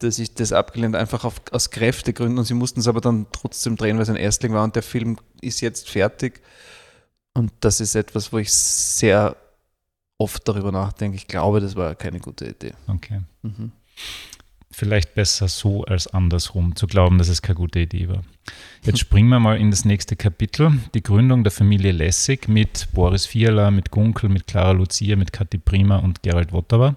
dass 0.00 0.18
ich 0.18 0.34
das 0.34 0.52
abgelehnt 0.52 0.96
einfach 0.96 1.24
auf, 1.24 1.40
aus 1.52 1.70
Kräftegründen 1.70 2.38
und 2.38 2.44
sie 2.44 2.54
mussten 2.54 2.80
es 2.80 2.88
aber 2.88 3.00
dann 3.00 3.26
trotzdem 3.32 3.76
drehen, 3.76 3.96
weil 3.96 4.02
es 4.02 4.08
ein 4.08 4.16
Erstling 4.16 4.52
war 4.52 4.64
und 4.64 4.74
der 4.74 4.82
Film 4.82 5.18
ist 5.40 5.60
jetzt 5.60 5.88
fertig 5.88 6.40
und 7.34 7.52
das 7.60 7.80
ist 7.80 7.94
etwas, 7.94 8.32
wo 8.32 8.38
ich 8.38 8.52
sehr 8.52 9.36
oft 10.18 10.46
darüber 10.48 10.72
nachdenke. 10.72 11.16
Ich 11.16 11.28
glaube, 11.28 11.60
das 11.60 11.76
war 11.76 11.94
keine 11.94 12.18
gute 12.18 12.46
Idee. 12.46 12.72
Okay. 12.86 13.20
Mhm. 13.42 13.72
Vielleicht 14.72 15.14
besser 15.14 15.48
so 15.48 15.84
als 15.84 16.06
andersrum, 16.06 16.76
zu 16.76 16.86
glauben, 16.86 17.18
dass 17.18 17.28
es 17.28 17.42
keine 17.42 17.56
gute 17.56 17.80
Idee 17.80 18.08
war. 18.08 18.22
Jetzt 18.82 18.98
springen 19.00 19.28
wir 19.28 19.40
mal 19.40 19.58
in 19.58 19.70
das 19.70 19.84
nächste 19.84 20.16
Kapitel. 20.16 20.72
Die 20.94 21.02
Gründung 21.02 21.42
der 21.44 21.50
Familie 21.50 21.92
Lessig 21.92 22.48
mit 22.48 22.88
Boris 22.92 23.26
Fiala, 23.26 23.70
mit 23.70 23.90
Gunkel, 23.90 24.30
mit 24.30 24.46
Clara 24.46 24.72
Lucia, 24.72 25.16
mit 25.16 25.32
Kathi 25.32 25.58
Prima 25.58 25.96
und 25.96 26.22
Gerald 26.22 26.52
Wotterer 26.52 26.96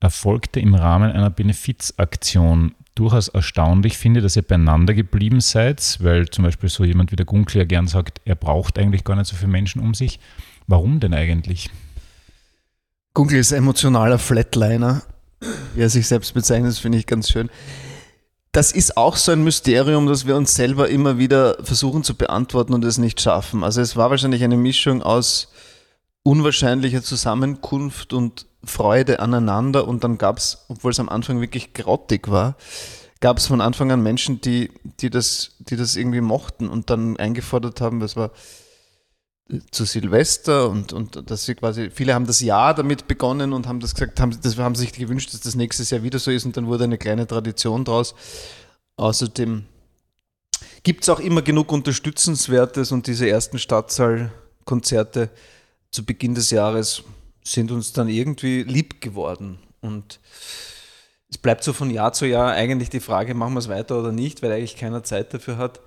erfolgte 0.00 0.60
im 0.60 0.74
Rahmen 0.74 1.12
einer 1.12 1.30
Benefizaktion. 1.30 2.74
Durchaus 2.94 3.28
erstaunlich 3.28 3.98
finde, 3.98 4.22
dass 4.22 4.36
ihr 4.36 4.42
beieinander 4.42 4.94
geblieben 4.94 5.40
seid, 5.40 5.98
weil 6.00 6.28
zum 6.28 6.44
Beispiel 6.44 6.70
so 6.70 6.82
jemand 6.84 7.12
wie 7.12 7.16
der 7.16 7.26
Gunkel 7.26 7.58
ja 7.58 7.64
gern 7.64 7.86
sagt, 7.86 8.22
er 8.24 8.36
braucht 8.36 8.78
eigentlich 8.78 9.04
gar 9.04 9.16
nicht 9.16 9.26
so 9.26 9.36
viele 9.36 9.50
Menschen 9.50 9.82
um 9.82 9.92
sich. 9.92 10.18
Warum 10.66 10.98
denn 10.98 11.12
eigentlich? 11.12 11.70
Gunkel 13.12 13.38
ist 13.38 13.52
emotionaler 13.52 14.18
Flatliner, 14.18 15.02
wie 15.74 15.82
er 15.82 15.90
sich 15.90 16.08
selbst 16.08 16.32
bezeichnet, 16.32 16.70
das 16.70 16.78
finde 16.78 16.98
ich 16.98 17.06
ganz 17.06 17.30
schön. 17.30 17.50
Das 18.52 18.72
ist 18.72 18.96
auch 18.96 19.16
so 19.16 19.32
ein 19.32 19.44
Mysterium, 19.44 20.06
das 20.06 20.26
wir 20.26 20.34
uns 20.34 20.54
selber 20.54 20.88
immer 20.88 21.18
wieder 21.18 21.62
versuchen 21.62 22.02
zu 22.02 22.14
beantworten 22.14 22.72
und 22.72 22.84
es 22.86 22.96
nicht 22.96 23.20
schaffen. 23.20 23.62
Also 23.62 23.82
es 23.82 23.96
war 23.96 24.08
wahrscheinlich 24.08 24.42
eine 24.42 24.56
Mischung 24.56 25.02
aus 25.02 25.52
unwahrscheinlicher 26.22 27.02
Zusammenkunft 27.02 28.14
und 28.14 28.46
Freude 28.66 29.20
aneinander 29.20 29.86
und 29.86 30.04
dann 30.04 30.18
gab 30.18 30.38
es, 30.38 30.64
obwohl 30.68 30.92
es 30.92 31.00
am 31.00 31.08
Anfang 31.08 31.40
wirklich 31.40 31.72
grottig 31.72 32.28
war, 32.28 32.56
gab 33.20 33.38
es 33.38 33.46
von 33.46 33.60
Anfang 33.60 33.90
an 33.90 34.02
Menschen, 34.02 34.40
die, 34.40 34.70
die, 35.00 35.10
das, 35.10 35.56
die 35.58 35.76
das 35.76 35.96
irgendwie 35.96 36.20
mochten 36.20 36.68
und 36.68 36.90
dann 36.90 37.16
eingefordert 37.16 37.80
haben, 37.80 38.00
das 38.00 38.16
war 38.16 38.30
zu 39.70 39.84
Silvester 39.84 40.68
und, 40.68 40.92
und 40.92 41.30
dass 41.30 41.44
sie 41.44 41.54
quasi, 41.54 41.90
viele 41.90 42.14
haben 42.14 42.26
das 42.26 42.40
Jahr 42.40 42.74
damit 42.74 43.06
begonnen 43.06 43.52
und 43.52 43.68
haben 43.68 43.78
das 43.78 43.94
gesagt, 43.94 44.18
haben, 44.18 44.36
das 44.42 44.58
haben 44.58 44.74
sich 44.74 44.92
gewünscht, 44.92 45.32
dass 45.32 45.40
das 45.40 45.54
nächstes 45.54 45.90
Jahr 45.90 46.02
wieder 46.02 46.18
so 46.18 46.30
ist 46.30 46.44
und 46.44 46.56
dann 46.56 46.66
wurde 46.66 46.84
eine 46.84 46.98
kleine 46.98 47.26
Tradition 47.26 47.84
draus. 47.84 48.14
Außerdem 48.96 49.64
gibt 50.82 51.04
es 51.04 51.08
auch 51.08 51.20
immer 51.20 51.42
genug 51.42 51.70
Unterstützenswertes 51.70 52.90
und 52.90 53.06
diese 53.06 53.28
ersten 53.28 53.58
Stadtsaal-Konzerte 53.58 55.30
zu 55.92 56.04
Beginn 56.04 56.34
des 56.34 56.50
Jahres 56.50 57.04
sind 57.46 57.70
uns 57.70 57.92
dann 57.92 58.08
irgendwie 58.08 58.62
lieb 58.62 59.00
geworden. 59.00 59.58
Und 59.80 60.20
es 61.28 61.38
bleibt 61.38 61.62
so 61.62 61.72
von 61.72 61.90
Jahr 61.90 62.12
zu 62.12 62.26
Jahr 62.26 62.52
eigentlich 62.52 62.90
die 62.90 63.00
Frage, 63.00 63.34
machen 63.34 63.54
wir 63.54 63.60
es 63.60 63.68
weiter 63.68 63.98
oder 63.98 64.12
nicht, 64.12 64.42
weil 64.42 64.52
eigentlich 64.52 64.76
keiner 64.76 65.02
Zeit 65.04 65.32
dafür 65.32 65.56
hat. 65.58 65.80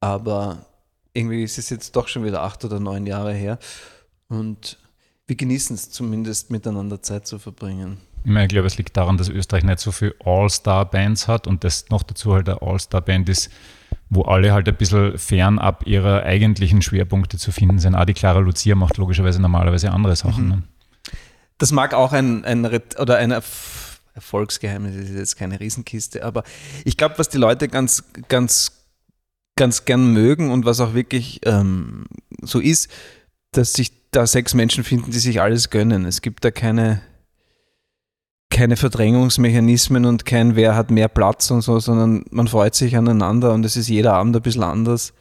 Aber 0.00 0.66
irgendwie 1.12 1.42
ist 1.42 1.58
es 1.58 1.70
jetzt 1.70 1.96
doch 1.96 2.08
schon 2.08 2.24
wieder 2.24 2.42
acht 2.42 2.64
oder 2.64 2.80
neun 2.80 3.06
Jahre 3.06 3.32
her. 3.32 3.58
Und 4.28 4.78
wir 5.26 5.36
genießen 5.36 5.74
es 5.74 5.90
zumindest, 5.90 6.50
miteinander 6.50 7.02
Zeit 7.02 7.26
zu 7.26 7.38
verbringen. 7.38 7.98
Ich 8.24 8.48
glaube, 8.48 8.68
es 8.68 8.78
liegt 8.78 8.96
daran, 8.96 9.16
dass 9.16 9.28
Österreich 9.28 9.64
nicht 9.64 9.80
so 9.80 9.90
viele 9.90 10.14
All-Star-Bands 10.24 11.26
hat 11.26 11.48
und 11.48 11.64
das 11.64 11.88
noch 11.90 12.04
dazu 12.04 12.32
halt 12.34 12.48
eine 12.48 12.62
All-Star-Band 12.62 13.28
ist, 13.28 13.50
wo 14.08 14.22
alle 14.22 14.52
halt 14.52 14.68
ein 14.68 14.76
bisschen 14.76 15.18
fernab 15.18 15.86
ihrer 15.86 16.22
eigentlichen 16.22 16.82
Schwerpunkte 16.82 17.38
zu 17.38 17.50
finden 17.50 17.80
sind. 17.80 17.96
Auch 17.96 18.04
die 18.04 18.14
Clara 18.14 18.38
Lucia 18.38 18.76
macht 18.76 18.96
logischerweise 18.96 19.42
normalerweise 19.42 19.90
andere 19.90 20.14
Sachen. 20.14 20.44
Mhm. 20.44 20.50
Ne? 20.50 20.62
Das 21.62 21.70
mag 21.70 21.94
auch 21.94 22.12
ein, 22.12 22.44
ein 22.44 22.66
oder 22.98 23.18
ein 23.18 23.30
Erfolgsgeheimnis, 23.30 24.96
das 24.96 25.10
ist 25.10 25.16
jetzt 25.16 25.36
keine 25.36 25.60
Riesenkiste, 25.60 26.24
aber 26.24 26.42
ich 26.84 26.96
glaube, 26.96 27.20
was 27.20 27.28
die 27.28 27.38
Leute 27.38 27.68
ganz, 27.68 28.02
ganz, 28.26 28.82
ganz 29.54 29.84
gern 29.84 30.12
mögen 30.12 30.50
und 30.50 30.64
was 30.64 30.80
auch 30.80 30.92
wirklich 30.92 31.38
ähm, 31.44 32.06
so 32.42 32.58
ist, 32.58 32.90
dass 33.52 33.74
sich 33.74 33.92
da 34.10 34.26
sechs 34.26 34.54
Menschen 34.54 34.82
finden, 34.82 35.12
die 35.12 35.20
sich 35.20 35.40
alles 35.40 35.70
gönnen. 35.70 36.04
Es 36.04 36.20
gibt 36.20 36.44
da 36.44 36.50
keine, 36.50 37.00
keine 38.50 38.76
Verdrängungsmechanismen 38.76 40.04
und 40.04 40.24
kein 40.26 40.56
Wer 40.56 40.74
hat 40.74 40.90
mehr 40.90 41.06
Platz 41.06 41.48
und 41.52 41.60
so, 41.60 41.78
sondern 41.78 42.24
man 42.32 42.48
freut 42.48 42.74
sich 42.74 42.96
aneinander 42.96 43.52
und 43.52 43.64
es 43.64 43.76
ist 43.76 43.86
jeder 43.86 44.14
Abend 44.14 44.34
ein 44.34 44.42
bisschen 44.42 44.64
anders. 44.64 45.12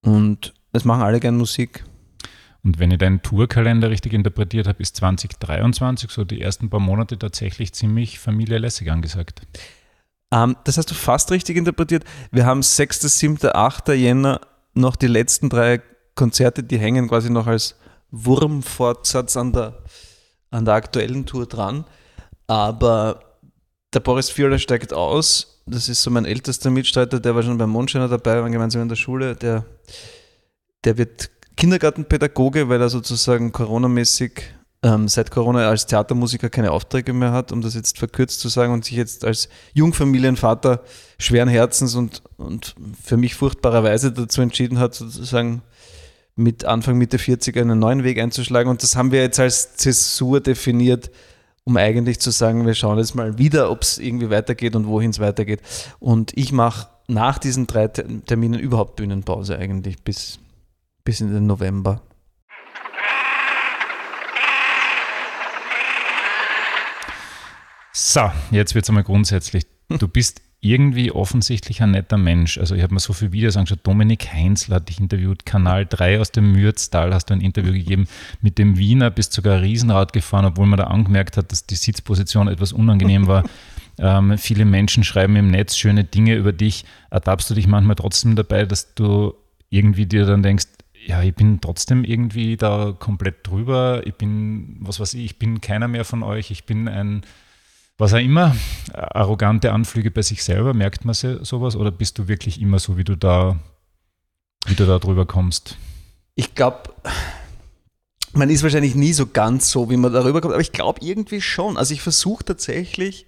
Und 0.00 0.54
es 0.72 0.86
machen 0.86 1.02
alle 1.02 1.20
gern 1.20 1.36
Musik. 1.36 1.84
Und 2.62 2.78
wenn 2.78 2.90
ich 2.90 2.98
deinen 2.98 3.22
Tourkalender 3.22 3.90
richtig 3.90 4.12
interpretiert 4.12 4.66
habe, 4.66 4.82
ist 4.82 4.96
2023, 4.96 6.10
so 6.10 6.24
die 6.24 6.40
ersten 6.40 6.68
paar 6.68 6.80
Monate 6.80 7.18
tatsächlich 7.18 7.72
ziemlich 7.72 8.18
familielässig 8.18 8.90
angesagt. 8.90 9.40
Ähm, 10.30 10.56
das 10.64 10.76
hast 10.76 10.90
du 10.90 10.94
fast 10.94 11.30
richtig 11.30 11.56
interpretiert. 11.56 12.04
Wir 12.30 12.44
haben 12.44 12.62
6., 12.62 13.00
7., 13.00 13.38
8. 13.52 13.88
Jänner 13.88 14.40
noch 14.74 14.96
die 14.96 15.06
letzten 15.06 15.48
drei 15.48 15.80
Konzerte, 16.14 16.62
die 16.62 16.78
hängen 16.78 17.08
quasi 17.08 17.30
noch 17.30 17.46
als 17.46 17.76
Wurmfortsatz 18.10 19.36
an 19.36 19.52
der, 19.52 19.82
an 20.50 20.64
der 20.64 20.74
aktuellen 20.74 21.26
Tour 21.26 21.46
dran. 21.46 21.84
Aber 22.46 23.20
der 23.94 24.00
Boris 24.00 24.36
Viola 24.36 24.58
steigt 24.58 24.92
aus. 24.92 25.62
Das 25.66 25.88
ist 25.88 26.02
so 26.02 26.10
mein 26.10 26.24
ältester 26.24 26.70
Mitstreiter, 26.70 27.20
der 27.20 27.34
war 27.34 27.42
schon 27.42 27.58
beim 27.58 27.70
Mondscheiner 27.70 28.08
dabei, 28.08 28.40
waren 28.42 28.52
gemeinsam 28.52 28.82
in 28.82 28.88
der 28.88 28.96
Schule. 28.96 29.36
Der, 29.36 29.64
der 30.84 30.98
wird 30.98 31.30
Kindergartenpädagoge, 31.60 32.70
weil 32.70 32.80
er 32.80 32.88
sozusagen 32.88 33.52
coronamäßig 33.52 34.54
ähm, 34.82 35.08
seit 35.08 35.30
Corona 35.30 35.68
als 35.68 35.84
Theatermusiker 35.84 36.48
keine 36.48 36.72
Aufträge 36.72 37.12
mehr 37.12 37.32
hat, 37.32 37.52
um 37.52 37.60
das 37.60 37.74
jetzt 37.74 37.98
verkürzt 37.98 38.40
zu 38.40 38.48
sagen, 38.48 38.72
und 38.72 38.86
sich 38.86 38.96
jetzt 38.96 39.26
als 39.26 39.50
Jungfamilienvater 39.74 40.82
schweren 41.18 41.50
Herzens 41.50 41.96
und, 41.96 42.22
und 42.38 42.74
für 43.02 43.18
mich 43.18 43.34
furchtbarerweise 43.34 44.10
dazu 44.10 44.40
entschieden 44.40 44.78
hat, 44.78 44.94
sozusagen 44.94 45.60
mit 46.34 46.64
Anfang, 46.64 46.96
Mitte 46.96 47.18
40 47.18 47.58
einen 47.58 47.78
neuen 47.78 48.04
Weg 48.04 48.18
einzuschlagen. 48.18 48.70
Und 48.70 48.82
das 48.82 48.96
haben 48.96 49.12
wir 49.12 49.20
jetzt 49.20 49.38
als 49.38 49.76
Zäsur 49.76 50.40
definiert, 50.40 51.10
um 51.64 51.76
eigentlich 51.76 52.20
zu 52.20 52.30
sagen, 52.30 52.64
wir 52.64 52.72
schauen 52.72 52.96
jetzt 52.96 53.14
mal 53.14 53.36
wieder, 53.36 53.70
ob 53.70 53.82
es 53.82 53.98
irgendwie 53.98 54.30
weitergeht 54.30 54.74
und 54.76 54.86
wohin 54.86 55.10
es 55.10 55.20
weitergeht. 55.20 55.60
Und 55.98 56.32
ich 56.38 56.52
mache 56.52 56.88
nach 57.06 57.36
diesen 57.36 57.66
drei 57.66 57.88
Terminen 57.88 58.58
überhaupt 58.58 58.96
Bühnenpause 58.96 59.58
eigentlich 59.58 60.02
bis, 60.02 60.38
bis 61.04 61.20
in 61.20 61.32
den 61.32 61.46
November. 61.46 62.02
So, 67.92 68.30
jetzt 68.50 68.74
wird 68.74 68.84
es 68.84 68.88
einmal 68.88 69.04
grundsätzlich. 69.04 69.66
Du 69.88 70.08
bist 70.08 70.40
irgendwie 70.60 71.10
offensichtlich 71.10 71.82
ein 71.82 71.92
netter 71.92 72.18
Mensch. 72.18 72.58
Also 72.58 72.74
ich 72.74 72.82
habe 72.82 72.92
mir 72.92 73.00
so 73.00 73.12
viele 73.12 73.32
Videos 73.32 73.56
angeschaut. 73.56 73.80
Dominik 73.82 74.32
Heinzl 74.32 74.74
hat 74.74 74.88
dich 74.88 75.00
interviewt, 75.00 75.46
Kanal 75.46 75.86
3 75.86 76.20
aus 76.20 76.32
dem 76.32 76.52
Mürztal 76.52 77.14
hast 77.14 77.26
du 77.26 77.34
ein 77.34 77.40
Interview 77.40 77.72
gegeben. 77.72 78.06
Mit 78.42 78.58
dem 78.58 78.76
Wiener 78.76 79.10
bist 79.10 79.32
sogar 79.32 79.62
Riesenrad 79.62 80.12
gefahren, 80.12 80.44
obwohl 80.44 80.66
man 80.66 80.78
da 80.78 80.84
angemerkt 80.84 81.36
hat, 81.38 81.50
dass 81.50 81.66
die 81.66 81.76
Sitzposition 81.76 82.48
etwas 82.48 82.72
unangenehm 82.72 83.26
war. 83.26 83.44
ähm, 83.98 84.36
viele 84.36 84.66
Menschen 84.66 85.02
schreiben 85.02 85.36
im 85.36 85.50
Netz 85.50 85.76
schöne 85.76 86.04
Dinge 86.04 86.34
über 86.34 86.52
dich. 86.52 86.84
Ertappst 87.10 87.48
du 87.48 87.54
dich 87.54 87.66
manchmal 87.66 87.96
trotzdem 87.96 88.36
dabei, 88.36 88.66
dass 88.66 88.94
du 88.94 89.34
irgendwie 89.70 90.04
dir 90.04 90.26
dann 90.26 90.42
denkst, 90.42 90.66
ja, 91.10 91.22
ich 91.22 91.34
bin 91.34 91.60
trotzdem 91.60 92.04
irgendwie 92.04 92.56
da 92.56 92.94
komplett 92.96 93.46
drüber. 93.46 94.02
Ich 94.06 94.14
bin, 94.14 94.76
was 94.80 95.00
weiß 95.00 95.14
ich, 95.14 95.24
ich 95.24 95.38
bin 95.40 95.60
keiner 95.60 95.88
mehr 95.88 96.04
von 96.04 96.22
euch. 96.22 96.52
Ich 96.52 96.64
bin 96.64 96.88
ein 96.88 97.22
was 97.98 98.14
auch 98.14 98.18
immer, 98.18 98.56
arrogante 98.94 99.72
Anflüge 99.72 100.10
bei 100.10 100.22
sich 100.22 100.42
selber, 100.42 100.72
merkt 100.72 101.04
man 101.04 101.14
sowas 101.14 101.76
oder 101.76 101.90
bist 101.90 102.18
du 102.18 102.28
wirklich 102.28 102.58
immer 102.58 102.78
so, 102.78 102.96
wie 102.96 103.04
du 103.04 103.14
da, 103.14 103.58
wie 104.64 104.74
du 104.74 104.86
da 104.86 104.98
drüber 104.98 105.26
kommst? 105.26 105.76
Ich 106.34 106.54
glaube, 106.54 106.94
man 108.32 108.48
ist 108.48 108.62
wahrscheinlich 108.62 108.94
nie 108.94 109.12
so 109.12 109.26
ganz 109.26 109.70
so, 109.70 109.90
wie 109.90 109.98
man 109.98 110.14
darüber 110.14 110.40
kommt, 110.40 110.54
aber 110.54 110.62
ich 110.62 110.72
glaube 110.72 111.00
irgendwie 111.02 111.42
schon. 111.42 111.76
Also 111.76 111.92
ich 111.92 112.00
versuche 112.00 112.42
tatsächlich, 112.42 113.26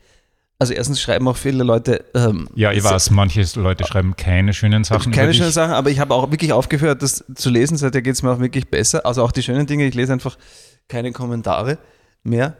also 0.62 0.74
erstens 0.74 1.00
schreiben 1.00 1.26
auch 1.26 1.36
viele 1.36 1.64
Leute. 1.64 2.04
Ähm, 2.14 2.48
ja, 2.54 2.70
ich 2.70 2.84
weiß, 2.84 3.10
manche 3.10 3.44
Leute 3.56 3.84
schreiben 3.84 4.14
keine 4.14 4.54
schönen 4.54 4.84
Sachen. 4.84 5.10
Keine 5.10 5.34
schönen 5.34 5.50
Sachen, 5.50 5.72
aber 5.72 5.90
ich 5.90 5.98
habe 5.98 6.14
auch 6.14 6.30
wirklich 6.30 6.52
aufgehört, 6.52 7.02
das 7.02 7.24
zu 7.34 7.50
lesen. 7.50 7.76
Seither 7.76 8.00
geht 8.00 8.14
es 8.14 8.22
mir 8.22 8.30
auch 8.30 8.38
wirklich 8.38 8.70
besser. 8.70 9.04
Also 9.04 9.24
auch 9.24 9.32
die 9.32 9.42
schönen 9.42 9.66
Dinge, 9.66 9.88
ich 9.88 9.94
lese 9.96 10.12
einfach 10.12 10.38
keine 10.86 11.10
Kommentare 11.10 11.78
mehr. 12.22 12.58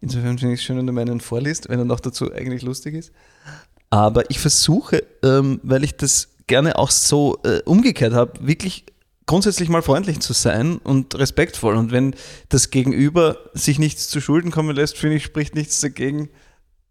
Insofern 0.00 0.38
finde 0.38 0.54
ich 0.54 0.60
es 0.60 0.64
schön, 0.64 0.78
wenn 0.78 0.86
du 0.86 0.94
meinen 0.94 1.20
vorliest, 1.20 1.68
wenn 1.68 1.78
er 1.78 1.84
noch 1.84 2.00
dazu 2.00 2.32
eigentlich 2.32 2.62
lustig 2.62 2.94
ist. 2.94 3.12
Aber 3.90 4.30
ich 4.30 4.38
versuche, 4.38 5.04
ähm, 5.22 5.60
weil 5.62 5.84
ich 5.84 5.98
das 5.98 6.30
gerne 6.46 6.78
auch 6.78 6.90
so 6.90 7.42
äh, 7.44 7.60
umgekehrt 7.66 8.14
habe, 8.14 8.32
wirklich 8.40 8.86
grundsätzlich 9.26 9.68
mal 9.68 9.82
freundlich 9.82 10.20
zu 10.20 10.32
sein 10.32 10.78
und 10.78 11.14
respektvoll. 11.18 11.76
Und 11.76 11.92
wenn 11.92 12.14
das 12.48 12.70
Gegenüber 12.70 13.36
sich 13.52 13.78
nichts 13.78 14.08
zu 14.08 14.22
Schulden 14.22 14.50
kommen 14.50 14.74
lässt, 14.74 14.96
finde 14.96 15.16
ich, 15.16 15.24
spricht 15.24 15.54
nichts 15.54 15.82
dagegen, 15.82 16.30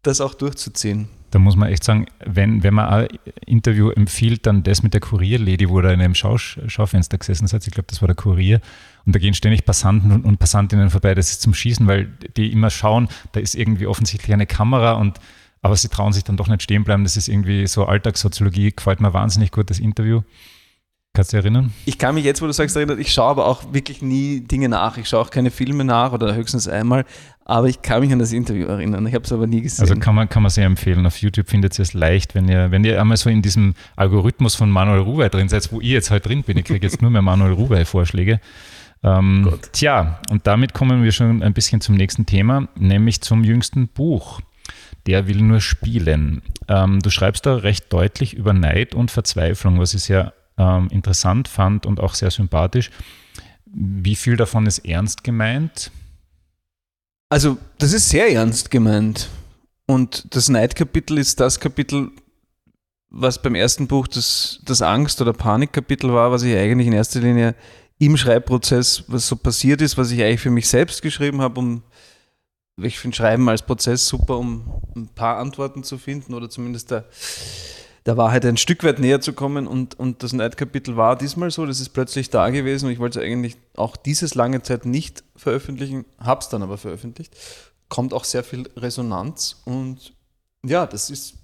das 0.04 0.22
auch 0.22 0.34
durchzuziehen. 0.34 1.08
Da 1.32 1.40
muss 1.40 1.56
man 1.56 1.70
echt 1.70 1.84
sagen, 1.84 2.06
wenn, 2.24 2.62
wenn 2.62 2.76
man 2.76 2.88
ein 2.90 3.08
Interview 3.48 3.90
empfiehlt, 3.90 4.46
dann 4.46 4.62
das 4.62 4.84
mit 4.84 4.94
der 4.94 5.02
Kurierlady, 5.02 5.68
wo 5.68 5.82
da 5.82 5.92
in 5.92 6.00
einem 6.00 6.14
Schau 6.14 6.38
Schaufenster 6.38 7.18
gesessen 7.18 7.48
seid. 7.48 7.66
Ich 7.66 7.74
glaube, 7.74 7.88
das 7.90 8.02
war 8.02 8.08
der 8.08 8.16
Kurier. 8.16 8.62
Und 9.06 9.16
da 9.16 9.20
gehen 9.20 9.34
ständig 9.34 9.66
Passanten 9.66 10.12
und, 10.12 10.26
und 10.26 10.38
Passantinnen 10.38 10.92
vorbei. 10.92 11.16
Das 11.16 11.32
ist 11.32 11.42
zum 11.42 11.56
Schießen, 11.56 11.88
weil 11.88 12.06
die 12.38 12.52
immer 12.52 12.70
schauen, 12.70 13.08
da 13.32 13.40
ist 13.40 13.56
irgendwie 13.56 13.88
offensichtlich 13.88 14.32
eine 14.32 14.46
Kamera 14.46 14.94
und 14.94 15.20
aber 15.64 15.78
sie 15.78 15.88
trauen 15.88 16.12
sich 16.12 16.26
dann 16.26 16.38
doch 16.38 16.50
nicht 16.50 16.62
stehen 16.62 16.84
bleiben. 16.84 17.04
Das 17.04 17.18
ist 17.18 17.30
irgendwie 17.30 17.66
so 17.68 17.86
Alltagssoziologie, 17.86 18.74
gefällt 18.76 19.00
mir 19.00 19.14
wahnsinnig 19.14 19.50
gut, 19.52 19.70
das 19.70 19.80
Interview. 19.80 20.22
Kannst 21.16 21.32
du 21.32 21.38
dich 21.38 21.46
erinnern? 21.46 21.72
Ich 21.86 22.00
kann 22.00 22.16
mich 22.16 22.26
jetzt, 22.26 22.42
wo 22.42 22.48
du 22.48 22.54
sagst, 22.54 22.76
erinnern, 22.76 23.00
ich 23.00 23.14
schaue 23.14 23.30
aber 23.30 23.46
auch 23.46 23.72
wirklich 23.72 24.02
nie 24.02 24.40
Dinge 24.40 24.68
nach. 24.68 24.98
Ich 24.98 25.08
schaue 25.08 25.22
auch 25.22 25.30
keine 25.30 25.52
Filme 25.52 25.84
nach 25.84 26.12
oder 26.12 26.34
höchstens 26.34 26.68
einmal, 26.68 27.06
aber 27.46 27.68
ich 27.68 27.84
kann 27.84 28.02
mich 28.02 28.12
an 28.12 28.18
das 28.18 28.32
Interview 28.32 28.66
erinnern. 28.66 29.06
Ich 29.06 29.14
habe 29.14 29.24
es 29.24 29.32
aber 29.32 29.46
nie 29.46 29.62
gesehen. 29.62 29.84
Also 29.84 29.96
kann 29.96 30.16
man, 30.16 30.28
kann 30.28 30.42
man 30.42 30.50
sehr 30.50 30.66
empfehlen. 30.66 31.06
Auf 31.06 31.18
YouTube 31.18 31.48
findet 31.48 31.78
ihr 31.78 31.84
es 31.84 31.94
leicht, 31.94 32.34
wenn 32.34 32.48
ihr, 32.48 32.72
wenn 32.72 32.84
ihr 32.84 33.00
einmal 33.00 33.18
so 33.18 33.30
in 33.30 33.44
diesem 33.44 33.76
Algorithmus 33.96 34.56
von 34.56 34.72
Manuel 34.72 35.02
Ruwey 35.02 35.30
drin 35.30 35.50
seid, 35.50 35.72
wo 35.72 35.82
ich 35.82 35.90
jetzt 35.90 36.10
halt 36.10 36.26
drin 36.26 36.42
bin. 36.42 36.58
Ich 36.58 36.66
kriege 36.66 36.84
jetzt 36.84 37.00
nur 37.04 37.12
mehr 37.12 37.22
Manuel 37.22 37.54
Ruwey-Vorschläge. 37.54 38.40
Ähm, 39.04 39.54
tja, 39.72 40.20
und 40.32 40.48
damit 40.48 40.74
kommen 40.74 41.04
wir 41.04 41.12
schon 41.12 41.44
ein 41.44 41.54
bisschen 41.54 41.80
zum 41.80 41.94
nächsten 41.94 42.26
Thema, 42.26 42.68
nämlich 42.76 43.22
zum 43.22 43.44
jüngsten 43.44 43.88
Buch. 43.88 44.42
Der 45.06 45.28
will 45.28 45.44
nur 45.44 45.62
spielen. 45.62 46.42
Ähm, 46.68 47.02
du 47.02 47.12
schreibst 47.12 47.46
da 47.46 47.58
recht 47.58 47.94
deutlich 47.94 48.34
über 48.34 48.54
Neid 48.54 48.96
und 48.96 49.12
Verzweiflung, 49.12 49.80
was 49.80 49.94
ich 49.94 50.02
sehr 50.02 50.34
ähm, 50.58 50.88
interessant 50.92 51.48
fand 51.48 51.86
und 51.86 52.00
auch 52.00 52.14
sehr 52.14 52.32
sympathisch. 52.32 52.92
Wie 53.66 54.16
viel 54.16 54.38
davon 54.38 54.66
ist 54.66 54.80
ernst 54.80 55.24
gemeint? 55.24 55.92
Also, 57.30 57.58
das 57.80 57.94
ist 57.94 58.10
sehr 58.10 58.32
ernst 58.32 58.70
gemeint. 58.70 59.30
Und 59.88 60.36
das 60.36 60.50
Neidkapitel 60.50 61.18
ist 61.18 61.40
das 61.40 61.60
Kapitel, 61.60 62.12
was 63.10 63.42
beim 63.42 63.56
ersten 63.56 63.88
Buch 63.88 64.08
das, 64.08 64.60
das 64.66 64.82
Angst- 64.82 65.22
oder 65.22 65.34
Panikkapitel 65.34 66.14
war, 66.14 66.32
was 66.32 66.44
ich 66.44 66.56
eigentlich 66.56 66.88
in 66.88 66.94
erster 66.94 67.20
Linie 67.20 67.56
im 68.00 68.18
Schreibprozess, 68.18 69.04
was 69.08 69.28
so 69.28 69.36
passiert 69.36 69.82
ist, 69.82 69.98
was 69.98 70.12
ich 70.12 70.22
eigentlich 70.22 70.42
für 70.42 70.52
mich 70.52 70.68
selbst 70.68 71.02
geschrieben 71.02 71.42
habe, 71.42 71.60
um 71.60 71.84
ich 72.82 72.98
finde 72.98 73.16
Schreiben 73.16 73.48
als 73.50 73.62
Prozess 73.62 74.08
super, 74.08 74.38
um 74.38 74.82
ein 74.96 75.08
paar 75.08 75.38
Antworten 75.38 75.84
zu 75.84 75.98
finden 75.98 76.34
oder 76.34 76.50
zumindest 76.50 76.92
der, 76.92 77.06
der 78.06 78.18
Wahrheit 78.18 78.46
ein 78.46 78.58
Stück 78.58 78.84
weit 78.84 79.00
näher 79.00 79.22
zu 79.22 79.34
kommen. 79.34 79.68
Und, 79.68 80.00
und 80.00 80.24
das 80.24 80.34
Neidkapitel 80.34 80.98
war 80.98 81.18
diesmal 81.18 81.52
so, 81.52 81.66
das 81.66 81.80
ist 81.80 81.90
plötzlich 81.90 82.30
da 82.30 82.50
gewesen 82.50 82.88
und 82.88 82.92
ich 82.92 83.00
wollte 83.00 83.20
es 83.20 83.26
eigentlich 83.26 83.58
auch 83.76 83.96
dieses 83.96 84.36
lange 84.36 84.62
Zeit 84.62 84.86
nicht 84.86 85.24
veröffentlichen, 85.36 86.06
habe 86.20 86.42
es 86.42 86.50
dann 86.50 86.64
aber 86.64 86.78
veröffentlicht. 86.78 87.36
Kommt 87.90 88.14
auch 88.14 88.24
sehr 88.24 88.44
viel 88.44 88.70
Resonanz 88.76 89.62
und 89.66 90.14
ja, 90.66 90.86
das 90.86 91.10
ist 91.10 91.36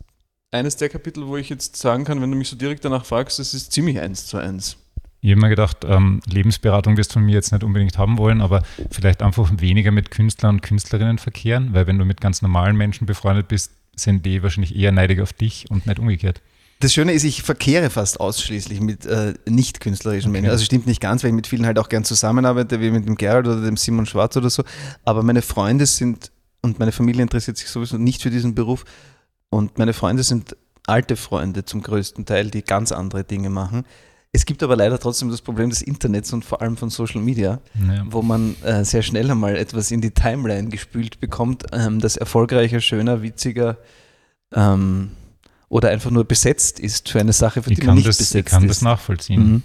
eines 0.51 0.77
der 0.77 0.89
Kapitel, 0.89 1.27
wo 1.27 1.37
ich 1.37 1.49
jetzt 1.49 1.75
sagen 1.75 2.05
kann, 2.05 2.21
wenn 2.21 2.31
du 2.31 2.37
mich 2.37 2.49
so 2.49 2.55
direkt 2.55 2.83
danach 2.83 3.05
fragst, 3.05 3.39
das 3.39 3.53
ist 3.53 3.71
ziemlich 3.71 3.99
eins 3.99 4.25
zu 4.25 4.37
eins. 4.37 4.77
Ich 5.21 5.31
habe 5.31 5.41
mir 5.41 5.49
gedacht, 5.49 5.79
ähm, 5.85 6.21
Lebensberatung 6.25 6.95
wirst 6.95 7.11
du 7.11 7.13
von 7.15 7.25
mir 7.25 7.33
jetzt 7.33 7.51
nicht 7.51 7.63
unbedingt 7.63 7.97
haben 7.97 8.17
wollen, 8.17 8.41
aber 8.41 8.63
vielleicht 8.89 9.21
einfach 9.21 9.51
weniger 9.57 9.91
mit 9.91 10.11
Künstlern 10.11 10.55
und 10.55 10.61
Künstlerinnen 10.61 11.17
verkehren, 11.17 11.73
weil 11.73 11.87
wenn 11.87 11.99
du 11.99 12.05
mit 12.05 12.21
ganz 12.21 12.41
normalen 12.41 12.77
Menschen 12.77 13.05
befreundet 13.05 13.49
bist, 13.49 13.73
sind 13.99 14.25
die 14.25 14.41
wahrscheinlich 14.43 14.75
eher 14.75 14.91
neidig 14.91 15.21
auf 15.21 15.33
dich 15.33 15.65
und 15.69 15.85
nicht 15.85 15.99
umgekehrt. 15.99 16.41
Das 16.81 16.93
Schöne 16.93 17.11
ist, 17.11 17.25
ich 17.25 17.43
verkehre 17.43 17.89
fast 17.89 18.21
ausschließlich 18.21 18.79
mit 18.79 19.05
äh, 19.05 19.33
nicht 19.45 19.81
künstlerischen 19.81 20.29
okay. 20.29 20.37
Menschen. 20.37 20.51
Also 20.51 20.63
stimmt 20.63 20.87
nicht 20.87 21.01
ganz, 21.01 21.23
weil 21.23 21.31
ich 21.31 21.35
mit 21.35 21.47
vielen 21.47 21.65
halt 21.65 21.77
auch 21.77 21.89
gern 21.89 22.05
zusammenarbeite, 22.05 22.79
wie 22.79 22.89
mit 22.89 23.05
dem 23.05 23.15
Gerald 23.15 23.47
oder 23.47 23.61
dem 23.61 23.75
Simon 23.75 24.05
Schwarz 24.05 24.37
oder 24.37 24.49
so. 24.49 24.63
Aber 25.03 25.21
meine 25.21 25.41
Freunde 25.41 25.85
sind, 25.85 26.31
und 26.61 26.79
meine 26.79 26.93
Familie 26.93 27.21
interessiert 27.21 27.57
sich 27.57 27.67
sowieso 27.67 27.97
nicht 27.97 28.21
für 28.21 28.29
diesen 28.29 28.55
Beruf. 28.55 28.85
Und 29.49 29.77
meine 29.77 29.93
Freunde 29.93 30.23
sind 30.23 30.55
alte 30.87 31.17
Freunde 31.17 31.65
zum 31.65 31.81
größten 31.81 32.25
Teil, 32.25 32.49
die 32.49 32.63
ganz 32.63 32.93
andere 32.93 33.25
Dinge 33.25 33.49
machen. 33.49 33.85
Es 34.31 34.45
gibt 34.45 34.61
aber 34.61 34.75
leider 34.75 34.99
trotzdem 34.99 35.31
das 35.31 35.41
Problem 35.41 35.71
des 35.71 35.81
Internets 35.81 36.31
und 36.33 36.45
vor 36.45 36.61
allem 36.61 36.77
von 36.77 36.91
Social 36.91 37.21
Media, 37.21 37.59
ja. 37.75 38.05
wo 38.05 38.21
man 38.21 38.55
äh, 38.63 38.85
sehr 38.85 39.01
schnell 39.01 39.29
einmal 39.31 39.55
etwas 39.55 39.89
in 39.89 40.01
die 40.01 40.11
Timeline 40.11 40.69
gespült 40.69 41.19
bekommt, 41.19 41.65
ähm, 41.71 41.99
das 41.99 42.15
erfolgreicher, 42.15 42.79
schöner, 42.79 43.23
witziger 43.23 43.77
ähm, 44.53 45.11
oder 45.67 45.89
einfach 45.89 46.11
nur 46.11 46.25
besetzt 46.25 46.79
ist 46.79 47.09
für 47.09 47.19
eine 47.19 47.33
Sache, 47.33 47.63
für 47.63 47.73
die 47.73 47.81
man 47.81 47.95
nicht 47.95 48.07
das, 48.07 48.19
besetzt 48.19 48.35
ist. 48.35 48.39
Ich 48.39 48.45
kann 48.45 48.63
ist. 48.63 48.69
das 48.69 48.81
nachvollziehen. 48.83 49.51
Mhm. 49.51 49.63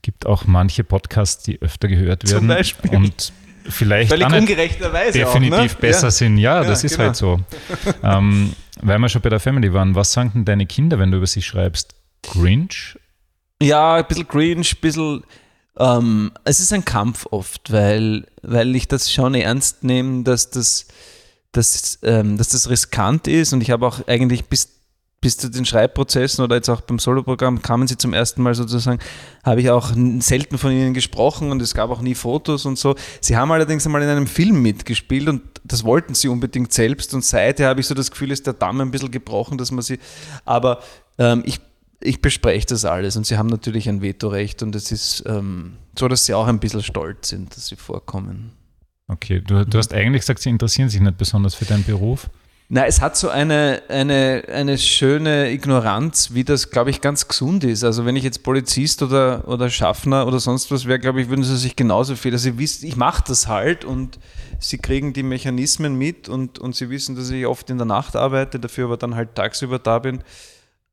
gibt 0.00 0.26
auch 0.26 0.46
manche 0.46 0.84
Podcasts, 0.84 1.42
die 1.42 1.60
öfter 1.60 1.88
gehört 1.88 2.22
werden. 2.24 2.38
Zum 2.38 2.46
Beispiel. 2.46 2.94
Und 2.94 3.32
vielleicht 3.68 4.10
Völlig 4.10 4.32
ungerechterweise 4.32 5.18
definitiv 5.18 5.58
auch, 5.58 5.60
ne? 5.60 5.80
besser 5.80 6.06
ja. 6.06 6.10
sind. 6.12 6.38
Ja, 6.38 6.62
ja 6.62 6.68
das 6.68 6.84
ist 6.84 6.92
genau. 6.92 7.06
halt 7.06 7.16
so. 7.16 7.40
ähm, 8.04 8.52
weil 8.80 8.98
wir 9.00 9.08
schon 9.08 9.22
bei 9.22 9.28
der 9.28 9.40
Family 9.40 9.72
waren, 9.72 9.96
was 9.96 10.12
sagen 10.12 10.30
denn 10.34 10.44
deine 10.44 10.66
Kinder, 10.66 11.00
wenn 11.00 11.10
du 11.10 11.16
über 11.16 11.26
sie 11.26 11.42
schreibst? 11.42 11.94
Grinch 12.22 12.96
ja, 13.62 13.94
ein 13.94 14.06
bisschen 14.06 14.28
cringe, 14.28 14.60
ein 14.60 14.80
bisschen. 14.80 15.22
Ähm, 15.78 16.32
es 16.44 16.60
ist 16.60 16.72
ein 16.72 16.84
Kampf 16.84 17.26
oft, 17.30 17.72
weil, 17.72 18.26
weil 18.42 18.76
ich 18.76 18.88
das 18.88 19.10
schon 19.10 19.34
ernst 19.34 19.84
nehme, 19.84 20.22
dass 20.22 20.50
das, 20.50 20.86
dass, 21.52 21.98
ähm, 22.02 22.36
dass 22.36 22.50
das 22.50 22.68
riskant 22.68 23.26
ist 23.26 23.52
und 23.54 23.62
ich 23.62 23.70
habe 23.70 23.86
auch 23.86 24.06
eigentlich 24.06 24.44
bis, 24.44 24.68
bis 25.22 25.38
zu 25.38 25.48
den 25.48 25.64
Schreibprozessen 25.64 26.44
oder 26.44 26.56
jetzt 26.56 26.68
auch 26.68 26.82
beim 26.82 26.98
Soloprogramm 26.98 27.62
kamen 27.62 27.88
sie 27.88 27.96
zum 27.96 28.12
ersten 28.12 28.42
Mal 28.42 28.54
sozusagen, 28.54 28.98
habe 29.44 29.62
ich 29.62 29.70
auch 29.70 29.92
selten 30.18 30.58
von 30.58 30.72
ihnen 30.72 30.92
gesprochen 30.92 31.50
und 31.50 31.62
es 31.62 31.72
gab 31.74 31.88
auch 31.88 32.02
nie 32.02 32.14
Fotos 32.14 32.66
und 32.66 32.78
so. 32.78 32.94
Sie 33.22 33.36
haben 33.36 33.50
allerdings 33.50 33.86
einmal 33.86 34.02
in 34.02 34.08
einem 34.08 34.26
Film 34.26 34.60
mitgespielt 34.60 35.28
und 35.28 35.42
das 35.64 35.84
wollten 35.84 36.14
sie 36.14 36.28
unbedingt 36.28 36.72
selbst 36.74 37.14
und 37.14 37.24
seither 37.24 37.68
habe 37.68 37.80
ich 37.80 37.86
so 37.86 37.94
das 37.94 38.10
Gefühl, 38.10 38.30
ist 38.30 38.46
der 38.46 38.54
Damm 38.54 38.80
ein 38.82 38.90
bisschen 38.90 39.10
gebrochen, 39.10 39.56
dass 39.56 39.70
man 39.70 39.82
sie, 39.82 39.98
aber 40.44 40.80
ähm, 41.18 41.42
ich 41.46 41.60
ich 42.02 42.20
bespreche 42.20 42.66
das 42.66 42.84
alles 42.84 43.16
und 43.16 43.26
sie 43.26 43.38
haben 43.38 43.48
natürlich 43.48 43.88
ein 43.88 44.02
Vetorecht 44.02 44.62
und 44.62 44.74
es 44.74 44.92
ist 44.92 45.24
ähm, 45.26 45.76
so, 45.98 46.08
dass 46.08 46.26
sie 46.26 46.34
auch 46.34 46.46
ein 46.46 46.60
bisschen 46.60 46.82
stolz 46.82 47.28
sind, 47.28 47.56
dass 47.56 47.68
sie 47.68 47.76
vorkommen. 47.76 48.52
Okay, 49.08 49.40
du, 49.40 49.64
du 49.66 49.78
hast 49.78 49.92
eigentlich 49.92 50.22
gesagt, 50.22 50.40
sie 50.40 50.50
interessieren 50.50 50.88
sich 50.88 51.00
nicht 51.00 51.18
besonders 51.18 51.54
für 51.54 51.64
deinen 51.64 51.84
Beruf. 51.84 52.28
Na, 52.74 52.86
es 52.86 53.02
hat 53.02 53.18
so 53.18 53.28
eine, 53.28 53.82
eine, 53.88 54.44
eine 54.50 54.78
schöne 54.78 55.50
Ignoranz, 55.50 56.30
wie 56.32 56.42
das, 56.42 56.70
glaube 56.70 56.88
ich, 56.88 57.02
ganz 57.02 57.28
gesund 57.28 57.64
ist. 57.64 57.84
Also 57.84 58.06
wenn 58.06 58.16
ich 58.16 58.24
jetzt 58.24 58.42
Polizist 58.42 59.02
oder, 59.02 59.46
oder 59.46 59.68
Schaffner 59.68 60.26
oder 60.26 60.40
sonst 60.40 60.70
was 60.70 60.86
wäre, 60.86 60.98
glaube 60.98 61.20
ich, 61.20 61.28
würden 61.28 61.44
sie 61.44 61.58
sich 61.58 61.76
genauso 61.76 62.16
viel. 62.16 62.32
Also 62.32 62.44
sie 62.44 62.58
wissen, 62.58 62.86
ich 62.86 62.96
mache 62.96 63.24
das 63.26 63.46
halt 63.46 63.84
und 63.84 64.18
sie 64.58 64.78
kriegen 64.78 65.12
die 65.12 65.22
Mechanismen 65.22 65.96
mit 65.96 66.30
und, 66.30 66.58
und 66.58 66.74
sie 66.74 66.88
wissen, 66.88 67.14
dass 67.14 67.28
ich 67.28 67.44
oft 67.44 67.68
in 67.68 67.76
der 67.76 67.84
Nacht 67.84 68.16
arbeite, 68.16 68.58
dafür 68.58 68.86
aber 68.86 68.96
dann 68.96 69.16
halt 69.16 69.34
tagsüber 69.34 69.78
da 69.78 69.98
bin. 69.98 70.24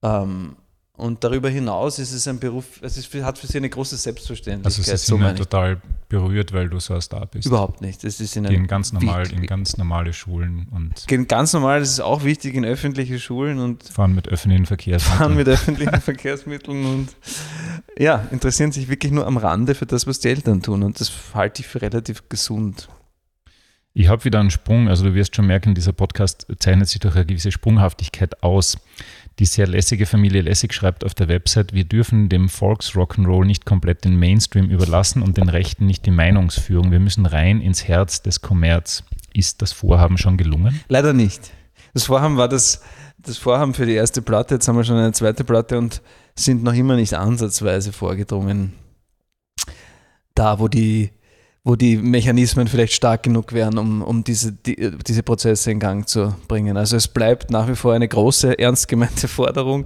Ähm, 0.03 0.57
und 0.99 1.23
darüber 1.23 1.49
hinaus 1.49 1.97
ist 1.97 2.11
es 2.11 2.27
ein 2.27 2.39
Beruf, 2.39 2.81
es 2.81 2.97
ist, 2.97 3.13
hat 3.23 3.37
für 3.37 3.47
sie 3.47 3.57
eine 3.57 3.69
große 3.69 3.95
Selbstverständlichkeit. 3.95 4.65
Also 4.65 4.81
sie 4.81 4.97
sind 4.97 5.37
so 5.37 5.43
total 5.43 5.81
berührt, 6.09 6.51
weil 6.53 6.69
du 6.69 6.79
so 6.79 6.93
ein 6.93 7.01
Star 7.01 7.25
bist. 7.25 7.45
Überhaupt 7.47 7.81
nicht. 7.81 8.03
Das 8.03 8.19
ist 8.19 8.35
in 8.35 8.43
gehen 8.43 8.67
ganz 8.67 8.91
normal 8.91 9.31
in 9.31 9.45
ganz 9.45 9.77
normale 9.77 10.11
Schulen 10.13 10.67
und 10.71 11.07
gehen 11.07 11.27
ganz 11.27 11.53
normal. 11.53 11.79
Das 11.79 11.89
ist 11.89 12.01
auch 12.01 12.23
wichtig 12.23 12.55
in 12.55 12.65
öffentliche 12.65 13.19
Schulen 13.19 13.59
und 13.59 13.83
fahren 13.83 14.13
mit 14.13 14.27
öffentlichen 14.27 14.65
Verkehrsmitteln. 14.65 15.19
Fahren 15.19 15.35
mit 15.35 15.47
öffentlichen 15.47 16.01
Verkehrsmitteln 16.01 16.85
und 16.85 17.09
ja 17.97 18.27
interessieren 18.31 18.71
sich 18.71 18.89
wirklich 18.89 19.11
nur 19.11 19.25
am 19.25 19.37
Rande 19.37 19.75
für 19.75 19.85
das, 19.85 20.05
was 20.05 20.19
die 20.19 20.27
Eltern 20.29 20.61
tun 20.61 20.83
und 20.83 20.99
das 20.99 21.11
halte 21.33 21.61
ich 21.61 21.67
für 21.67 21.81
relativ 21.81 22.27
gesund. 22.27 22.89
Ich 23.93 24.07
habe 24.07 24.23
wieder 24.23 24.39
einen 24.39 24.51
Sprung. 24.51 24.87
Also 24.87 25.03
du 25.03 25.13
wirst 25.13 25.35
schon 25.35 25.47
merken, 25.47 25.75
dieser 25.75 25.93
Podcast 25.93 26.47
zeichnet 26.59 26.87
sich 26.87 26.99
durch 26.99 27.15
eine 27.15 27.25
gewisse 27.25 27.51
Sprunghaftigkeit 27.51 28.43
aus. 28.43 28.77
Die 29.37 29.45
sehr 29.45 29.67
lässige 29.67 30.05
Familie 30.05 30.41
Lässig 30.41 30.73
schreibt 30.73 31.05
auf 31.05 31.13
der 31.13 31.29
Website, 31.29 31.73
wir 31.73 31.85
dürfen 31.85 32.27
dem 32.27 32.47
Volksrock'n'Roll 32.47 33.45
nicht 33.45 33.65
komplett 33.65 34.03
den 34.03 34.17
Mainstream 34.17 34.69
überlassen 34.69 35.21
und 35.21 35.37
den 35.37 35.47
Rechten 35.47 35.85
nicht 35.85 36.05
die 36.05 36.11
Meinungsführung. 36.11 36.91
Wir 36.91 36.99
müssen 36.99 37.25
rein 37.25 37.61
ins 37.61 37.87
Herz 37.87 38.21
des 38.21 38.41
Kommerz. 38.41 39.03
Ist 39.33 39.61
das 39.61 39.71
Vorhaben 39.71 40.17
schon 40.17 40.37
gelungen? 40.37 40.81
Leider 40.89 41.13
nicht. 41.13 41.51
Das 41.93 42.05
Vorhaben 42.05 42.37
war 42.37 42.49
das, 42.49 42.81
das 43.17 43.37
Vorhaben 43.37 43.73
für 43.73 43.85
die 43.85 43.93
erste 43.93 44.21
Platte. 44.21 44.55
Jetzt 44.55 44.67
haben 44.67 44.75
wir 44.75 44.83
schon 44.83 44.97
eine 44.97 45.13
zweite 45.13 45.43
Platte 45.43 45.77
und 45.77 46.01
sind 46.35 46.63
noch 46.63 46.73
immer 46.73 46.95
nicht 46.95 47.13
ansatzweise 47.13 47.93
vorgedrungen. 47.93 48.73
Da, 50.35 50.59
wo 50.59 50.67
die 50.67 51.11
wo 51.69 51.75
die 51.75 51.97
Mechanismen 51.97 52.67
vielleicht 52.67 52.93
stark 52.93 53.21
genug 53.21 53.53
wären, 53.53 53.77
um, 53.77 54.01
um 54.01 54.23
diese, 54.23 54.51
die, 54.51 54.91
diese 55.05 55.21
Prozesse 55.21 55.69
in 55.69 55.79
Gang 55.79 56.09
zu 56.09 56.33
bringen. 56.47 56.77
Also 56.77 56.97
es 56.97 57.07
bleibt 57.07 57.51
nach 57.51 57.67
wie 57.67 57.75
vor 57.75 57.93
eine 57.93 58.07
große, 58.07 58.57
ernst 58.57 58.87
gemeinte 58.87 59.27
Forderung, 59.27 59.85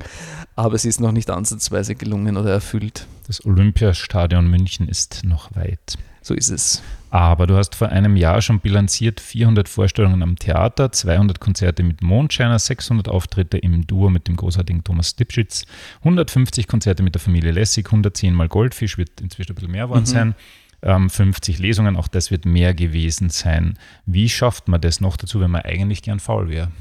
aber 0.56 0.78
sie 0.78 0.88
ist 0.88 1.02
noch 1.02 1.12
nicht 1.12 1.30
ansatzweise 1.30 1.96
gelungen 1.96 2.38
oder 2.38 2.52
erfüllt. 2.52 3.06
Das 3.28 3.46
Olympiastadion 3.46 4.50
München 4.50 4.88
ist 4.88 5.26
noch 5.26 5.54
weit. 5.58 5.98
So 6.22 6.34
ist 6.34 6.52
es. 6.52 6.82
Aber 7.10 7.48
du 7.48 7.58
hast 7.58 7.76
vor 7.76 7.90
einem 7.90 8.16
Jahr 8.16 8.42
schon 8.42 8.62
bilanziert 8.62 9.20
400 9.20 9.68
Vorstellungen 9.68 10.24
am 10.24 10.38
Theater, 10.38 10.90
200 10.90 11.42
Konzerte 11.42 11.84
mit 11.84 12.02
Mondscheiner, 12.02 12.60
600 12.60 13.10
Auftritte 13.10 13.58
im 13.58 13.86
Duo 13.86 14.10
mit 14.10 14.30
dem 14.30 14.38
großartigen 14.38 14.86
Thomas 14.86 15.18
Dipschitz, 15.18 15.66
150 16.00 16.66
Konzerte 16.66 17.04
mit 17.04 17.14
der 17.14 17.20
Familie 17.20 17.52
Lessig, 17.52 17.88
110 17.88 18.34
mal 18.34 18.48
Goldfisch, 18.48 18.98
wird 18.98 19.20
inzwischen 19.20 19.52
ein 19.52 19.56
bisschen 19.56 19.72
mehr 19.72 19.84
geworden 19.84 20.04
mhm. 20.04 20.06
sein. 20.06 20.36
50 20.84 21.58
ähm, 21.58 21.62
Lesungen, 21.62 21.96
auch 21.96 22.08
das 22.08 22.32
wird 22.32 22.46
mehr 22.46 22.74
gewesen 22.74 23.30
sein. 23.30 23.78
Wie 24.06 24.30
schafft 24.30 24.68
man 24.68 24.82
das 24.82 25.02
noch 25.02 25.18
dazu, 25.18 25.40
wenn 25.40 25.52
man 25.52 25.62
eigentlich 25.62 26.02
gern 26.02 26.20
faul 26.20 26.50
wäre? 26.50 26.72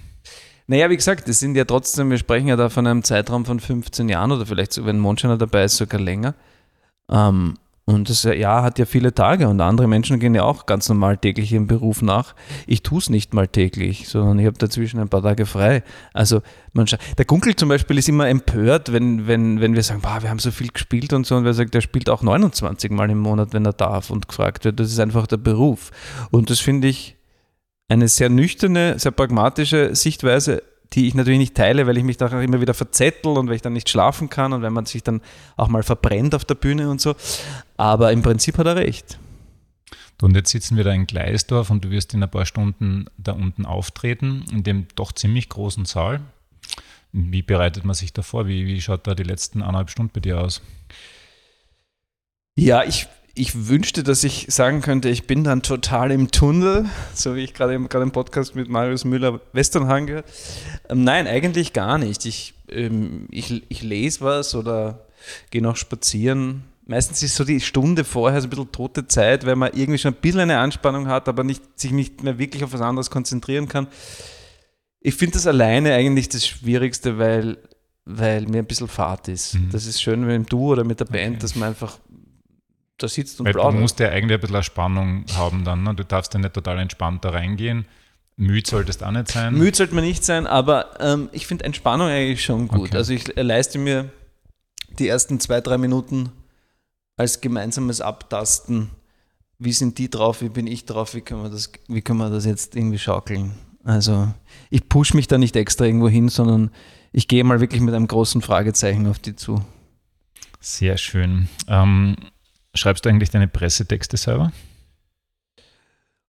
Naja, 0.66 0.90
wie 0.90 0.96
gesagt, 0.96 1.28
das 1.28 1.38
sind 1.40 1.56
ja 1.56 1.64
trotzdem, 1.64 2.10
wir 2.10 2.18
sprechen 2.18 2.48
ja 2.48 2.56
da 2.56 2.68
von 2.68 2.86
einem 2.86 3.02
Zeitraum 3.04 3.44
von 3.44 3.60
15 3.60 4.08
Jahren 4.08 4.32
oder 4.32 4.46
vielleicht, 4.46 4.72
so, 4.72 4.86
wenn 4.86 4.98
Mondscheiner 4.98 5.36
dabei 5.36 5.64
ist, 5.64 5.76
sogar 5.76 6.00
länger. 6.00 6.34
Ähm, 7.10 7.54
und 7.92 8.08
das 8.08 8.22
Jahr 8.24 8.62
hat 8.62 8.78
ja 8.78 8.84
viele 8.84 9.14
Tage 9.14 9.48
und 9.48 9.60
andere 9.60 9.86
Menschen 9.86 10.18
gehen 10.18 10.34
ja 10.34 10.42
auch 10.42 10.66
ganz 10.66 10.88
normal 10.88 11.16
täglich 11.16 11.52
ihrem 11.52 11.66
Beruf 11.66 12.02
nach. 12.02 12.34
Ich 12.66 12.82
tue 12.82 12.98
es 12.98 13.10
nicht 13.10 13.34
mal 13.34 13.48
täglich, 13.48 14.08
sondern 14.08 14.38
ich 14.38 14.46
habe 14.46 14.58
dazwischen 14.58 15.00
ein 15.00 15.08
paar 15.08 15.22
Tage 15.22 15.46
frei. 15.46 15.82
Also 16.12 16.42
man 16.72 16.86
der 17.18 17.24
Gunkel 17.24 17.56
zum 17.56 17.68
Beispiel 17.68 17.98
ist 17.98 18.08
immer 18.08 18.28
empört, 18.28 18.92
wenn, 18.92 19.26
wenn, 19.26 19.60
wenn 19.60 19.74
wir 19.74 19.82
sagen, 19.82 20.00
boah, 20.00 20.22
wir 20.22 20.30
haben 20.30 20.38
so 20.38 20.50
viel 20.50 20.68
gespielt 20.68 21.12
und 21.12 21.26
so 21.26 21.36
und 21.36 21.44
wer 21.44 21.54
sagt, 21.54 21.74
der 21.74 21.80
spielt 21.80 22.10
auch 22.10 22.22
29 22.22 22.90
Mal 22.90 23.10
im 23.10 23.18
Monat, 23.18 23.52
wenn 23.52 23.64
er 23.64 23.72
darf 23.72 24.10
und 24.10 24.28
gefragt 24.28 24.64
wird. 24.64 24.80
Das 24.80 24.90
ist 24.90 24.98
einfach 24.98 25.26
der 25.26 25.36
Beruf. 25.36 25.90
Und 26.30 26.50
das 26.50 26.60
finde 26.60 26.88
ich 26.88 27.16
eine 27.88 28.08
sehr 28.08 28.30
nüchterne, 28.30 28.98
sehr 28.98 29.12
pragmatische 29.12 29.94
Sichtweise 29.94 30.62
die 30.92 31.06
ich 31.06 31.14
natürlich 31.14 31.38
nicht 31.38 31.54
teile, 31.54 31.86
weil 31.86 31.96
ich 31.96 32.04
mich 32.04 32.16
da 32.16 32.26
auch 32.26 32.32
immer 32.32 32.60
wieder 32.60 32.74
verzettel 32.74 33.36
und 33.38 33.48
weil 33.48 33.56
ich 33.56 33.62
dann 33.62 33.72
nicht 33.72 33.88
schlafen 33.88 34.28
kann 34.28 34.52
und 34.52 34.62
wenn 34.62 34.72
man 34.72 34.86
sich 34.86 35.02
dann 35.02 35.20
auch 35.56 35.68
mal 35.68 35.82
verbrennt 35.82 36.34
auf 36.34 36.44
der 36.44 36.54
Bühne 36.54 36.90
und 36.90 37.00
so. 37.00 37.14
Aber 37.76 38.12
im 38.12 38.22
Prinzip 38.22 38.58
hat 38.58 38.66
er 38.66 38.76
recht. 38.76 39.18
Und 40.20 40.36
jetzt 40.36 40.50
sitzen 40.50 40.76
wir 40.76 40.84
da 40.84 40.92
in 40.92 41.06
Gleisdorf 41.06 41.70
und 41.70 41.84
du 41.84 41.90
wirst 41.90 42.14
in 42.14 42.22
ein 42.22 42.30
paar 42.30 42.46
Stunden 42.46 43.06
da 43.18 43.32
unten 43.32 43.66
auftreten, 43.66 44.44
in 44.52 44.62
dem 44.62 44.86
doch 44.94 45.10
ziemlich 45.12 45.48
großen 45.48 45.84
Saal. 45.84 46.20
Wie 47.10 47.42
bereitet 47.42 47.84
man 47.84 47.94
sich 47.94 48.12
da 48.12 48.22
vor? 48.22 48.46
Wie, 48.46 48.66
wie 48.66 48.80
schaut 48.80 49.06
da 49.06 49.14
die 49.14 49.24
letzten 49.24 49.62
eineinhalb 49.62 49.90
Stunden 49.90 50.12
bei 50.14 50.20
dir 50.20 50.40
aus? 50.40 50.62
Ja, 52.54 52.84
ich 52.84 53.08
ich 53.34 53.68
wünschte, 53.68 54.02
dass 54.02 54.24
ich 54.24 54.46
sagen 54.50 54.82
könnte, 54.82 55.08
ich 55.08 55.26
bin 55.26 55.42
dann 55.44 55.62
total 55.62 56.10
im 56.10 56.30
Tunnel, 56.30 56.86
so 57.14 57.34
wie 57.34 57.40
ich 57.40 57.54
gerade 57.54 57.74
im, 57.74 57.88
gerade 57.88 58.04
im 58.04 58.10
Podcast 58.10 58.54
mit 58.54 58.68
Marius 58.68 59.04
Müller-Westernhang 59.04 60.06
gehört. 60.06 60.26
Ähm, 60.88 61.04
nein, 61.04 61.26
eigentlich 61.26 61.72
gar 61.72 61.96
nicht. 61.96 62.26
Ich, 62.26 62.54
ähm, 62.68 63.26
ich, 63.30 63.62
ich 63.68 63.82
lese 63.82 64.20
was 64.20 64.54
oder 64.54 65.06
gehe 65.50 65.62
noch 65.62 65.76
spazieren. 65.76 66.64
Meistens 66.84 67.22
ist 67.22 67.36
so 67.36 67.44
die 67.44 67.60
Stunde 67.60 68.04
vorher 68.04 68.40
so 68.40 68.48
ein 68.48 68.50
bisschen 68.50 68.72
tote 68.72 69.06
Zeit, 69.06 69.46
weil 69.46 69.56
man 69.56 69.72
irgendwie 69.72 69.98
schon 69.98 70.12
ein 70.12 70.20
bisschen 70.20 70.40
eine 70.40 70.58
Anspannung 70.58 71.08
hat, 71.08 71.28
aber 71.28 71.42
nicht, 71.42 71.62
sich 71.78 71.92
nicht 71.92 72.22
mehr 72.22 72.38
wirklich 72.38 72.64
auf 72.64 72.72
was 72.72 72.80
anderes 72.82 73.10
konzentrieren 73.10 73.68
kann. 73.68 73.86
Ich 75.00 75.14
finde 75.14 75.34
das 75.34 75.46
alleine 75.46 75.94
eigentlich 75.94 76.28
das 76.28 76.46
Schwierigste, 76.46 77.18
weil, 77.18 77.56
weil 78.04 78.42
mir 78.42 78.58
ein 78.58 78.66
bisschen 78.66 78.88
Fahrt 78.88 79.28
ist. 79.28 79.54
Mhm. 79.54 79.70
Das 79.72 79.86
ist 79.86 80.02
schön 80.02 80.20
mit 80.20 80.30
dem 80.30 80.46
Duo 80.46 80.72
oder 80.72 80.84
mit 80.84 81.00
der 81.00 81.06
Band, 81.06 81.36
okay. 81.36 81.38
dass 81.40 81.56
man 81.56 81.70
einfach 81.70 81.98
da 83.02 83.08
sitzt 83.08 83.40
und 83.40 83.46
Weil 83.46 83.54
plaudert. 83.54 83.74
Du 83.74 83.80
musst 83.80 84.00
ja 84.00 84.08
eigentlich 84.08 84.38
ein 84.38 84.40
bisschen 84.40 84.62
Spannung 84.62 85.24
haben 85.36 85.64
dann. 85.64 85.82
Ne? 85.82 85.94
Du 85.94 86.04
darfst 86.04 86.32
ja 86.34 86.40
nicht 86.40 86.54
total 86.54 86.78
entspannt 86.78 87.24
da 87.24 87.30
reingehen. 87.30 87.86
Müde 88.36 88.68
solltest 88.68 89.02
auch 89.02 89.10
nicht 89.10 89.30
sein. 89.30 89.54
Müde 89.54 89.76
sollte 89.76 89.94
man 89.94 90.04
nicht 90.04 90.24
sein, 90.24 90.46
aber 90.46 91.00
ähm, 91.00 91.28
ich 91.32 91.46
finde 91.46 91.64
Entspannung 91.64 92.08
eigentlich 92.08 92.44
schon 92.44 92.68
gut. 92.68 92.88
Okay. 92.88 92.96
Also 92.96 93.12
ich 93.12 93.34
leiste 93.36 93.78
mir 93.78 94.10
die 94.98 95.08
ersten 95.08 95.38
zwei, 95.40 95.60
drei 95.60 95.78
Minuten 95.78 96.32
als 97.16 97.40
gemeinsames 97.40 98.00
Abtasten. 98.00 98.90
Wie 99.58 99.72
sind 99.72 99.98
die 99.98 100.10
drauf? 100.10 100.42
Wie 100.42 100.48
bin 100.48 100.66
ich 100.66 100.86
drauf? 100.86 101.14
Wie 101.14 101.20
können 101.20 101.42
wir 101.42 101.50
das, 101.50 101.70
wie 101.88 102.02
können 102.02 102.18
wir 102.18 102.30
das 102.30 102.46
jetzt 102.46 102.74
irgendwie 102.74 102.98
schaukeln? 102.98 103.52
Also 103.84 104.32
ich 104.70 104.88
pushe 104.88 105.16
mich 105.16 105.28
da 105.28 105.38
nicht 105.38 105.56
extra 105.56 105.84
irgendwo 105.84 106.08
hin, 106.08 106.28
sondern 106.28 106.70
ich 107.12 107.28
gehe 107.28 107.44
mal 107.44 107.60
wirklich 107.60 107.80
mit 107.80 107.94
einem 107.94 108.06
großen 108.06 108.40
Fragezeichen 108.40 109.06
auf 109.06 109.18
die 109.18 109.36
zu. 109.36 109.62
Sehr 110.60 110.96
schön. 110.96 111.48
Ähm, 111.68 112.16
Schreibst 112.74 113.04
du 113.04 113.08
eigentlich 113.08 113.30
deine 113.30 113.48
Pressetexte 113.48 114.16
selber? 114.16 114.52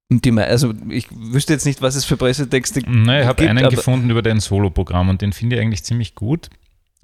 Die, 0.10 0.32
also 0.32 0.73
ich 0.89 1.08
wüsste 1.12 1.53
jetzt 1.53 1.65
nicht, 1.65 1.82
was 1.82 1.95
es 1.95 2.06
für 2.06 2.17
Pressetexte 2.17 2.82
gibt. 2.82 2.93
Nein, 2.93 3.21
ich 3.21 3.27
habe 3.27 3.49
einen 3.49 3.69
gefunden 3.69 4.10
über 4.10 4.21
dein 4.21 4.39
Solo-Programm 4.39 5.10
und 5.10 5.21
den 5.21 5.34
finde 5.34 5.56
ich 5.56 5.62
eigentlich 5.62 5.84
ziemlich 5.84 6.15
gut. 6.15 6.49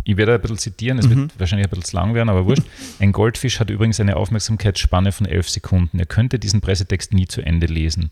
Ich 0.04 0.18
werde 0.18 0.36
ein 0.36 0.42
bisschen 0.42 0.58
zitieren, 0.58 1.00
es 1.00 1.08
mhm. 1.08 1.16
wird 1.16 1.40
wahrscheinlich 1.40 1.68
ein 1.68 1.70
bisschen 1.70 1.86
zu 1.86 1.96
lang 1.96 2.14
werden, 2.14 2.30
aber 2.30 2.46
wurscht. 2.46 2.64
Ein 3.00 3.12
Goldfisch 3.12 3.60
hat 3.60 3.70
übrigens 3.70 4.00
eine 4.00 4.16
Aufmerksamkeitsspanne 4.16 5.12
von 5.12 5.26
elf 5.26 5.50
Sekunden. 5.50 6.00
Er 6.00 6.06
könnte 6.06 6.40
diesen 6.40 6.62
Pressetext 6.62 7.14
nie 7.14 7.28
zu 7.28 7.42
Ende 7.42 7.68
lesen. 7.68 8.12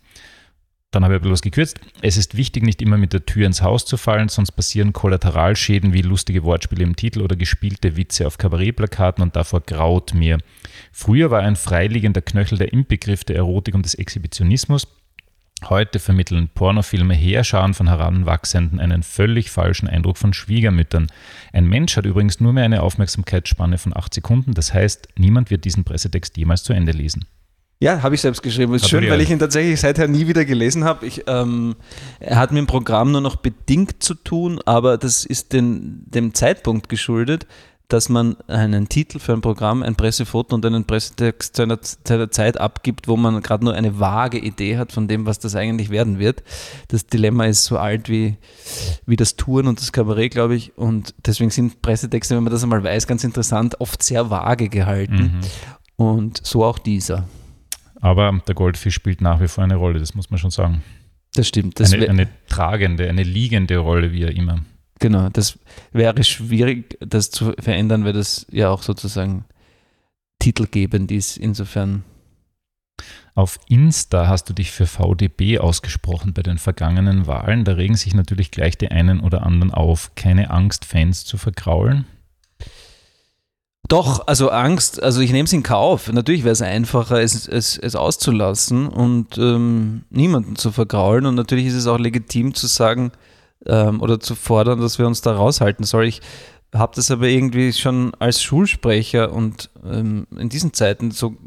Dann 0.91 1.04
habe 1.04 1.17
ich 1.17 1.23
was 1.23 1.41
gekürzt. 1.41 1.82
Es 2.02 2.15
ist 2.15 2.38
wichtig, 2.38 2.63
nicht 2.63 2.82
immer 2.82 2.97
mit 2.97 3.12
der 3.12 3.26
Tür 3.26 3.45
ins 3.45 3.62
Haus 3.62 3.86
zu 3.86 3.97
fallen, 3.97 4.30
sonst 4.30 4.52
passieren 4.52 4.93
Kollateralschäden 4.93 5.91
wie 5.91 6.02
lustige 6.02 6.43
Wortspiele 6.43 6.84
im 6.84 6.95
Titel 6.95 7.21
oder 7.21 7.36
gespielte 7.36 7.97
Witze 7.97 8.26
auf 8.26 8.38
Kabarettplakaten 8.38 9.21
und 9.21 9.36
davor 9.36 9.62
graut 9.62 10.13
mir. 10.13 10.38
Früher 10.93 11.30
war 11.30 11.41
ein 11.41 11.58
freiliegender 11.58 12.21
Knöchel 12.21 12.58
der 12.58 12.71
Inbegriff 12.71 13.26
der 13.26 13.36
Erotik 13.36 13.76
und 13.76 13.84
des 13.84 13.95
Exhibitionismus. 13.95 14.88
Heute 15.65 16.00
vermitteln 16.00 16.50
Pornofilme 16.54 17.15
Heerscharen 17.15 17.73
von 17.73 17.88
Heranwachsenden 17.88 18.80
einen 18.80 19.04
völlig 19.04 19.50
falschen 19.50 19.89
Eindruck 19.89 20.17
von 20.17 20.34
Schwiegermüttern. 20.34 21.08
Ein 21.52 21.65
Mensch 21.65 21.97
hat 21.97 22.06
übrigens 22.06 22.39
nur 22.39 22.54
mehr 22.54 22.63
eine 22.63 22.84
Aufmerksamkeitsspanne 22.84 23.78
von 23.78 23.95
acht 23.95 24.13
Sekunden, 24.13 24.54
das 24.54 24.73
heißt, 24.73 25.10
niemand 25.17 25.50
wird 25.50 25.65
diesen 25.65 25.84
Pressetext 25.84 26.38
jemals 26.38 26.63
zu 26.63 26.73
Ende 26.73 26.91
lesen. 26.91 27.26
Ja, 27.80 28.02
habe 28.02 28.16
ich 28.16 28.22
selbst 28.22 28.42
geschrieben. 28.42 28.74
Ist 28.74 28.90
schön, 28.90 29.08
weil 29.08 29.22
ich 29.22 29.30
ihn 29.30 29.38
tatsächlich 29.38 29.80
seither 29.80 30.08
nie 30.08 30.28
wieder 30.28 30.46
gelesen 30.46 30.84
habe. 30.84 31.06
Ich, 31.06 31.24
ähm, 31.28 31.76
er 32.20 32.38
hat 32.38 32.52
mit 32.52 32.58
dem 32.58 32.68
Programm 32.68 33.12
nur 33.12 33.22
noch 33.22 33.36
bedingt 33.36 34.02
zu 34.02 34.16
tun, 34.16 34.60
aber 34.66 34.98
das 34.98 35.26
ist 35.26 35.54
den, 35.54 36.04
dem 36.08 36.34
Zeitpunkt 36.34 36.90
geschuldet, 36.90 37.46
dass 37.88 38.10
man 38.10 38.36
einen 38.48 38.90
Titel 38.90 39.20
für 39.20 39.34
ein 39.34 39.42
Programm, 39.42 39.84
ein 39.84 39.96
Pressefoto 39.96 40.56
und 40.56 40.66
einen 40.66 40.86
Pressetext 40.86 41.56
zu 41.56 41.62
einer, 41.62 41.80
zu 41.82 41.98
einer 42.08 42.32
Zeit 42.32 42.60
abgibt, 42.60 43.08
wo 43.08 43.16
man 43.16 43.42
gerade 43.42 43.63
nur 43.63 43.76
eine 43.76 44.00
vage 44.00 44.40
Idee 44.40 44.78
hat 44.78 44.92
von 44.92 45.08
dem, 45.08 45.26
was 45.26 45.38
das 45.40 45.56
eigentlich 45.56 45.90
werden 45.90 46.20
wird. 46.20 46.44
Das 46.90 47.06
Dilemma 47.06 47.46
ist 47.46 47.63
so 47.63 47.78
alt 47.78 48.10
wie, 48.10 48.36
wie 49.06 49.16
das 49.16 49.36
Touren 49.38 49.68
und 49.68 49.80
das 49.80 49.94
Kabarett, 49.94 50.32
glaube 50.32 50.56
ich. 50.56 50.78
Und 50.78 51.13
deswegen 51.26 51.52
sind 51.52 51.82
Pressetexte, 51.82 52.36
wenn 52.36 52.44
man 52.44 52.52
das 52.52 52.63
einmal 52.63 52.84
weiß, 52.84 53.08
ganz 53.08 53.24
interessant, 53.24 53.80
oft 53.80 54.04
sehr 54.04 54.30
vage 54.30 54.68
gehalten. 54.68 55.40
Mhm. 55.96 56.06
Und 56.06 56.46
so 56.46 56.66
auch 56.66 56.80
dieser. 56.80 57.26
Aber 58.02 58.42
der 58.48 58.56
Goldfisch 58.56 58.96
spielt 58.96 59.22
nach 59.22 59.40
wie 59.42 59.48
vor 59.48 59.64
eine 59.64 59.76
Rolle, 59.76 60.00
das 60.00 60.14
muss 60.14 60.30
man 60.30 60.38
schon 60.38 60.52
sagen. 60.52 60.84
Das 61.34 61.48
stimmt. 61.48 61.80
Das 61.80 61.94
eine, 61.94 62.10
eine 62.10 62.28
tragende, 62.48 63.08
eine 63.10 63.24
liegende 63.24 63.78
Rolle, 63.78 64.12
wie 64.12 64.24
er 64.24 64.36
immer. 64.36 64.64
Genau, 65.00 65.30
das 65.30 65.60
wäre 65.92 66.24
schwierig, 66.24 66.98
das 67.00 67.30
zu 67.30 67.54
verändern, 67.60 68.04
weil 68.04 68.14
das 68.14 68.48
ja 68.52 68.70
auch 68.70 68.82
sozusagen 68.82 69.46
titelgebend 70.40 71.12
ist. 71.12 71.38
Insofern. 71.38 72.04
Auf 73.36 73.60
Insta 73.70 74.28
hast 74.28 74.50
du 74.50 74.54
dich 74.54 74.72
für 74.72 74.88
VDB 74.88 75.60
ausgesprochen 75.60 76.34
bei 76.34 76.42
den 76.42 76.58
vergangenen 76.58 77.28
Wahlen. 77.28 77.64
Da 77.66 77.74
regen 77.74 77.96
sich 77.96 78.16
natürlich 78.16 78.50
gleich 78.50 78.80
die 78.80 78.90
einen 78.90 79.20
oder 79.20 79.46
anderen 79.46 79.72
auf. 79.72 80.16
Keine 80.16 80.50
Angst, 80.50 80.86
Fans 80.86 81.24
zu 81.24 81.38
verkraulen? 81.38 82.08
Doch, 83.88 84.28
also 84.28 84.50
Angst, 84.50 85.02
also 85.02 85.21
ich 85.21 85.32
nehme 85.32 85.45
es 85.45 85.54
in 85.54 85.63
Kauf. 85.63 86.12
Natürlich 86.12 86.43
wäre 86.43 86.52
es 86.52 86.62
einfacher, 86.62 87.21
es, 87.21 87.47
es, 87.47 87.78
es 87.78 87.95
auszulassen 87.95 88.88
und 88.88 89.38
ähm, 89.38 90.04
niemanden 90.10 90.58
zu 90.58 90.71
vergraulen. 90.71 91.26
Und 91.26 91.36
natürlich 91.36 91.67
ist 91.67 91.76
es 91.76 91.88
auch 91.88 91.97
legitim 91.97 92.54
zu 92.54 92.67
sagen 92.67 93.12
ähm, 93.65 94.02
oder 94.02 94.19
zu 94.19 94.36
fordern, 94.36 94.82
dass 94.82 95.00
wir 95.00 95.08
uns 95.08 95.21
da 95.21 95.34
raushalten 95.34 95.86
sollen. 95.86 96.10
Ich 96.10 96.21
habe 96.73 96.95
das 96.95 97.12
aber 97.12 97.28
irgendwie 97.28 97.71
schon 97.71 98.13
als 98.15 98.41
Schulsprecher 98.41 99.32
und 99.32 99.69
ähm, 99.86 100.28
in 100.38 100.50
diesen 100.50 100.73
Zeiten 100.73 101.12
so 101.12 101.38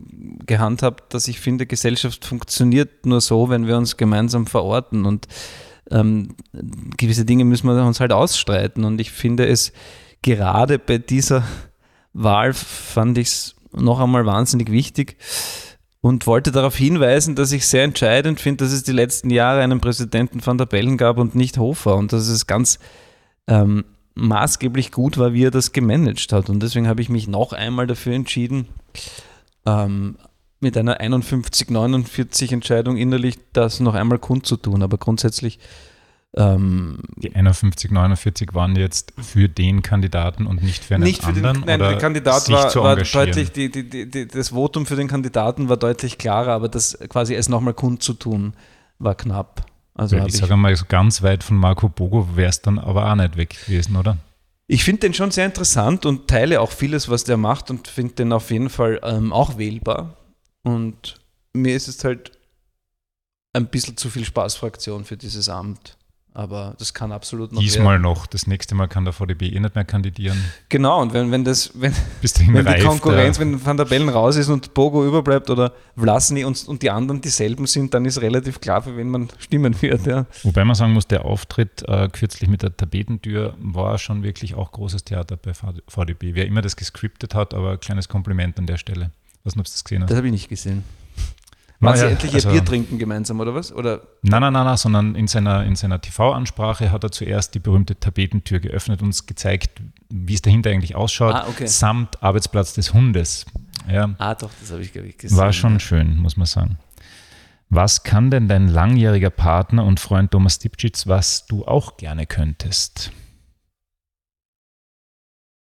gehandhabt, 0.46 1.12
dass 1.12 1.28
ich 1.28 1.40
finde, 1.40 1.66
Gesellschaft 1.66 2.24
funktioniert 2.24 3.04
nur 3.04 3.20
so, 3.20 3.50
wenn 3.50 3.66
wir 3.66 3.76
uns 3.76 3.98
gemeinsam 3.98 4.46
verorten 4.46 5.04
und 5.04 5.28
ähm, 5.90 6.36
gewisse 6.96 7.26
Dinge 7.26 7.44
müssen 7.44 7.66
wir 7.66 7.84
uns 7.84 8.00
halt 8.00 8.12
ausstreiten. 8.12 8.84
Und 8.84 8.98
ich 8.98 9.10
finde 9.10 9.46
es 9.46 9.72
gerade 10.22 10.78
bei 10.78 10.96
dieser 10.96 11.44
Wahl 12.12 12.52
fand 12.52 13.18
ich 13.18 13.28
es 13.28 13.54
noch 13.72 14.00
einmal 14.00 14.26
wahnsinnig 14.26 14.70
wichtig 14.70 15.16
und 16.00 16.26
wollte 16.26 16.50
darauf 16.50 16.76
hinweisen, 16.76 17.36
dass 17.36 17.52
ich 17.52 17.66
sehr 17.66 17.84
entscheidend 17.84 18.40
finde, 18.40 18.64
dass 18.64 18.72
es 18.72 18.82
die 18.82 18.92
letzten 18.92 19.30
Jahre 19.30 19.60
einen 19.60 19.80
Präsidenten 19.80 20.44
van 20.44 20.58
der 20.58 20.66
Bellen 20.66 20.96
gab 20.96 21.18
und 21.18 21.34
nicht 21.34 21.58
Hofer 21.58 21.96
und 21.96 22.12
dass 22.12 22.28
es 22.28 22.46
ganz 22.46 22.78
ähm, 23.46 23.84
maßgeblich 24.14 24.92
gut 24.92 25.18
war, 25.18 25.32
wie 25.32 25.44
er 25.44 25.50
das 25.50 25.72
gemanagt 25.72 26.32
hat. 26.32 26.50
Und 26.50 26.62
deswegen 26.62 26.88
habe 26.88 27.02
ich 27.02 27.08
mich 27.08 27.28
noch 27.28 27.52
einmal 27.52 27.86
dafür 27.86 28.14
entschieden, 28.14 28.68
ähm, 29.66 30.16
mit 30.60 30.76
einer 30.76 31.00
51-49 31.00 32.52
Entscheidung 32.52 32.96
innerlich 32.96 33.36
das 33.52 33.80
noch 33.80 33.94
einmal 33.94 34.18
kundzutun. 34.18 34.82
Aber 34.82 34.98
grundsätzlich 34.98 35.58
ähm, 36.36 37.02
die 37.16 37.34
51, 37.34 37.90
49 37.90 38.54
waren 38.54 38.76
jetzt 38.76 39.12
für 39.20 39.48
den 39.48 39.82
Kandidaten 39.82 40.46
und 40.46 40.62
nicht 40.62 40.84
für 40.84 40.94
einen 40.94 41.04
nicht 41.04 41.22
für 41.22 41.28
anderen? 41.28 41.62
Den, 41.62 41.66
nein, 41.66 41.78
der 41.80 41.98
Kandidat 41.98 42.48
war, 42.50 42.74
war 42.76 42.96
deutlich, 42.96 43.50
die, 43.52 43.70
die, 43.70 44.08
die, 44.08 44.28
das 44.28 44.50
Votum 44.50 44.86
für 44.86 44.96
den 44.96 45.08
Kandidaten 45.08 45.68
war 45.68 45.76
deutlich 45.76 46.18
klarer, 46.18 46.52
aber 46.52 46.68
das 46.68 46.98
quasi 47.08 47.34
es 47.34 47.48
nochmal 47.48 47.74
kundzutun 47.74 48.54
war 48.98 49.16
knapp. 49.16 49.66
Also 49.94 50.16
ich, 50.16 50.26
ich 50.26 50.36
sage 50.36 50.56
mal, 50.56 50.74
so 50.76 50.84
ganz 50.88 51.22
weit 51.22 51.42
von 51.42 51.56
Marco 51.56 51.88
Bogo 51.88 52.28
wäre 52.34 52.50
es 52.50 52.62
dann 52.62 52.78
aber 52.78 53.10
auch 53.10 53.16
nicht 53.16 53.36
weg 53.36 53.56
gewesen, 53.66 53.96
oder? 53.96 54.16
Ich 54.68 54.84
finde 54.84 55.00
den 55.00 55.14
schon 55.14 55.32
sehr 55.32 55.46
interessant 55.46 56.06
und 56.06 56.28
teile 56.28 56.60
auch 56.60 56.70
vieles, 56.70 57.08
was 57.08 57.24
der 57.24 57.36
macht 57.36 57.70
und 57.70 57.88
finde 57.88 58.14
den 58.14 58.32
auf 58.32 58.52
jeden 58.52 58.70
Fall 58.70 59.00
ähm, 59.02 59.32
auch 59.32 59.58
wählbar. 59.58 60.16
Und 60.62 61.20
mir 61.52 61.74
ist 61.74 61.88
es 61.88 62.04
halt 62.04 62.30
ein 63.52 63.66
bisschen 63.66 63.96
zu 63.96 64.10
viel 64.10 64.24
Spaßfraktion 64.24 65.04
für 65.04 65.16
dieses 65.16 65.48
Amt. 65.48 65.96
Aber 66.32 66.76
das 66.78 66.94
kann 66.94 67.10
absolut 67.10 67.52
noch. 67.52 67.60
Diesmal 67.60 67.94
werden. 67.94 68.02
noch. 68.02 68.26
Das 68.26 68.46
nächste 68.46 68.76
Mal 68.76 68.86
kann 68.86 69.04
der 69.04 69.12
VDB 69.12 69.48
eh 69.48 69.58
nicht 69.58 69.74
mehr 69.74 69.84
kandidieren. 69.84 70.42
Genau, 70.68 71.02
und 71.02 71.12
wenn, 71.12 71.32
wenn 71.32 71.44
das, 71.44 71.72
wenn, 71.74 71.92
wenn 72.22 72.66
die 72.66 72.84
Konkurrenz, 72.84 73.38
ja. 73.38 73.42
wenn 73.42 73.64
Van 73.64 73.76
der 73.76 73.84
Bellen 73.84 74.08
raus 74.08 74.36
ist 74.36 74.48
und 74.48 74.72
Bogo 74.72 75.04
überbleibt 75.04 75.50
oder 75.50 75.72
Vlasny 75.96 76.44
und, 76.44 76.68
und 76.68 76.82
die 76.82 76.90
anderen 76.90 77.20
dieselben 77.20 77.66
sind, 77.66 77.94
dann 77.94 78.04
ist 78.04 78.20
relativ 78.20 78.60
klar, 78.60 78.82
für 78.82 78.96
wen 78.96 79.10
man 79.10 79.28
stimmen 79.38 79.74
wird. 79.82 80.06
Ja. 80.06 80.26
Wobei 80.44 80.64
man 80.64 80.76
sagen 80.76 80.92
muss, 80.92 81.08
der 81.08 81.24
Auftritt 81.24 81.82
äh, 81.88 82.08
kürzlich 82.08 82.48
mit 82.48 82.62
der 82.62 82.76
Tapetentür 82.76 83.54
war 83.58 83.98
schon 83.98 84.22
wirklich 84.22 84.54
auch 84.54 84.70
großes 84.70 85.04
Theater 85.04 85.36
bei 85.36 85.52
VDB. 85.52 86.34
Wer 86.34 86.46
immer 86.46 86.62
das 86.62 86.76
gescriptet 86.76 87.34
hat, 87.34 87.54
aber 87.54 87.72
ein 87.72 87.80
kleines 87.80 88.08
Kompliment 88.08 88.58
an 88.58 88.66
der 88.66 88.76
Stelle. 88.76 89.10
Was 89.42 89.54
du 89.54 89.62
das 89.62 89.82
gesehen 89.82 90.02
hast? 90.02 90.10
Das 90.10 90.16
habe 90.16 90.28
ich 90.28 90.32
nicht 90.32 90.48
gesehen. 90.48 90.84
Waren 91.80 91.96
Sie 91.96 92.06
endlich 92.06 92.34
also, 92.34 92.50
Bier 92.50 92.62
trinken 92.62 92.98
gemeinsam 92.98 93.40
oder 93.40 93.54
was? 93.54 93.72
Oder? 93.72 94.02
Nein, 94.20 94.42
nein, 94.42 94.52
nein, 94.52 94.66
nein, 94.66 94.76
sondern 94.76 95.14
in 95.14 95.26
seiner, 95.26 95.64
in 95.64 95.76
seiner 95.76 95.98
TV-Ansprache 95.98 96.92
hat 96.92 97.04
er 97.04 97.10
zuerst 97.10 97.54
die 97.54 97.58
berühmte 97.58 97.98
Tapetentür 97.98 98.60
geöffnet 98.60 99.00
und 99.00 99.08
uns 99.08 99.24
gezeigt, 99.24 99.80
wie 100.10 100.34
es 100.34 100.42
dahinter 100.42 100.70
eigentlich 100.70 100.94
ausschaut, 100.94 101.34
ah, 101.34 101.46
okay. 101.48 101.66
samt 101.66 102.22
Arbeitsplatz 102.22 102.74
des 102.74 102.92
Hundes. 102.92 103.46
Ja. 103.90 104.10
Ah, 104.18 104.34
doch, 104.34 104.50
das 104.60 104.70
habe 104.70 104.82
ich, 104.82 104.92
glaube 104.92 105.08
ich, 105.08 105.16
gesehen. 105.16 105.38
War 105.38 105.54
schon 105.54 105.74
ja. 105.74 105.80
schön, 105.80 106.18
muss 106.18 106.36
man 106.36 106.46
sagen. 106.46 106.78
Was 107.70 108.02
kann 108.02 108.30
denn 108.30 108.46
dein 108.46 108.68
langjähriger 108.68 109.30
Partner 109.30 109.84
und 109.84 110.00
Freund 110.00 110.32
Thomas 110.32 110.58
Dipschitz, 110.58 111.06
was 111.06 111.46
du 111.46 111.64
auch 111.64 111.96
gerne 111.96 112.26
könntest? 112.26 113.10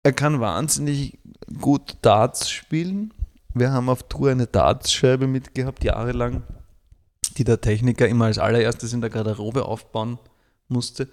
Er 0.04 0.12
kann 0.12 0.42
wahnsinnig 0.42 1.20
gut 1.60 1.98
Darts 2.02 2.50
spielen 2.50 3.14
wir 3.60 3.72
haben 3.72 3.90
auf 3.90 4.04
Tour 4.04 4.32
eine 4.32 4.48
Dartscheibe 4.48 5.28
mitgehabt, 5.28 5.84
jahrelang, 5.84 6.44
die 7.38 7.44
der 7.44 7.62
Techniker 7.62 8.08
immer 8.08 8.26
als 8.26 8.38
allererstes 8.38 8.94
in 8.94 9.02
der 9.02 9.10
Garderobe 9.10 9.66
aufbauen 9.66 10.20
musste. 10.68 11.10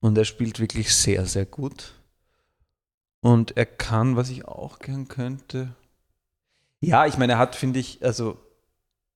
Und 0.00 0.16
er 0.16 0.24
spielt 0.24 0.60
wirklich 0.60 0.94
sehr, 0.94 1.26
sehr 1.26 1.46
gut. 1.46 1.94
Und 3.20 3.56
er 3.56 3.66
kann, 3.66 4.16
was 4.16 4.30
ich 4.30 4.46
auch 4.46 4.78
gern 4.78 5.08
könnte. 5.08 5.74
Ja, 6.80 7.06
ich 7.06 7.18
meine, 7.18 7.32
er 7.32 7.38
hat, 7.38 7.56
finde 7.56 7.80
ich, 7.80 8.04
also 8.04 8.38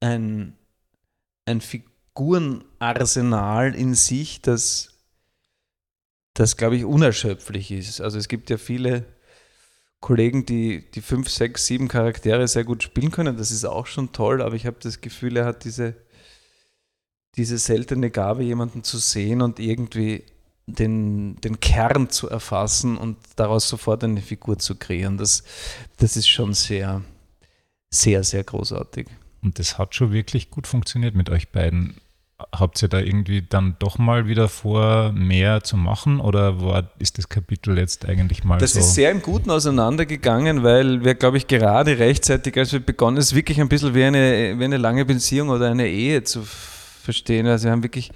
ein, 0.00 0.58
ein 1.46 1.60
Figurenarsenal 1.60 3.72
in 3.74 3.94
sich, 3.94 4.42
das, 4.42 4.98
das 6.34 6.56
glaube 6.56 6.76
ich, 6.76 6.84
unerschöpflich 6.84 7.70
ist. 7.70 8.00
Also 8.00 8.18
es 8.18 8.26
gibt 8.26 8.50
ja 8.50 8.58
viele 8.58 9.06
Kollegen, 10.02 10.44
die, 10.44 10.84
die 10.90 11.00
fünf, 11.00 11.30
sechs, 11.30 11.66
sieben 11.66 11.88
Charaktere 11.88 12.46
sehr 12.48 12.64
gut 12.64 12.82
spielen 12.82 13.12
können. 13.12 13.38
Das 13.38 13.52
ist 13.52 13.64
auch 13.64 13.86
schon 13.86 14.12
toll, 14.12 14.42
aber 14.42 14.54
ich 14.56 14.66
habe 14.66 14.76
das 14.82 15.00
Gefühl, 15.00 15.36
er 15.36 15.46
hat 15.46 15.64
diese, 15.64 15.94
diese 17.36 17.56
seltene 17.56 18.10
Gabe, 18.10 18.42
jemanden 18.42 18.82
zu 18.82 18.98
sehen 18.98 19.40
und 19.40 19.60
irgendwie 19.60 20.24
den, 20.66 21.40
den 21.40 21.60
Kern 21.60 22.10
zu 22.10 22.28
erfassen 22.28 22.98
und 22.98 23.16
daraus 23.36 23.68
sofort 23.68 24.02
eine 24.02 24.20
Figur 24.20 24.58
zu 24.58 24.74
kreieren. 24.74 25.18
Das, 25.18 25.44
das 25.98 26.16
ist 26.16 26.28
schon 26.28 26.52
sehr, 26.52 27.02
sehr, 27.90 28.24
sehr 28.24 28.42
großartig. 28.42 29.06
Und 29.40 29.60
das 29.60 29.78
hat 29.78 29.94
schon 29.94 30.12
wirklich 30.12 30.50
gut 30.50 30.66
funktioniert 30.66 31.14
mit 31.14 31.30
euch 31.30 31.50
beiden 31.50 31.96
habt 32.52 32.82
ihr 32.82 32.88
da 32.88 32.98
irgendwie 32.98 33.42
dann 33.42 33.76
doch 33.78 33.98
mal 33.98 34.26
wieder 34.26 34.48
vor, 34.48 35.12
mehr 35.12 35.62
zu 35.62 35.76
machen 35.76 36.20
oder 36.20 36.60
war, 36.60 36.90
ist 36.98 37.18
das 37.18 37.28
Kapitel 37.28 37.78
jetzt 37.78 38.08
eigentlich 38.08 38.44
mal 38.44 38.58
das 38.58 38.72
so? 38.72 38.78
Das 38.78 38.88
ist 38.88 38.94
sehr 38.94 39.10
im 39.10 39.22
Guten 39.22 39.50
auseinandergegangen, 39.50 40.62
weil 40.62 41.04
wir, 41.04 41.14
glaube 41.14 41.36
ich, 41.36 41.46
gerade 41.46 41.98
rechtzeitig, 41.98 42.56
als 42.56 42.72
wir 42.72 42.80
begonnen, 42.80 43.16
es 43.16 43.34
wirklich 43.34 43.60
ein 43.60 43.68
bisschen 43.68 43.94
wie 43.94 44.04
eine, 44.04 44.58
wie 44.58 44.64
eine 44.64 44.76
lange 44.76 45.04
Beziehung 45.04 45.50
oder 45.50 45.70
eine 45.70 45.88
Ehe 45.88 46.24
zu 46.24 46.42
verstehen. 46.42 47.46
Also 47.46 47.64
wir 47.64 47.72
haben 47.72 47.82
wirklich 47.82 48.10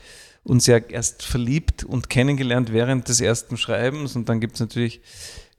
uns 0.44 0.66
ja 0.66 0.78
erst 0.78 1.22
verliebt 1.22 1.84
und 1.84 2.08
kennengelernt 2.08 2.72
während 2.72 3.08
des 3.08 3.20
ersten 3.20 3.56
Schreibens 3.56 4.16
und 4.16 4.28
dann 4.28 4.40
gibt 4.40 4.54
es 4.54 4.60
natürlich 4.60 5.00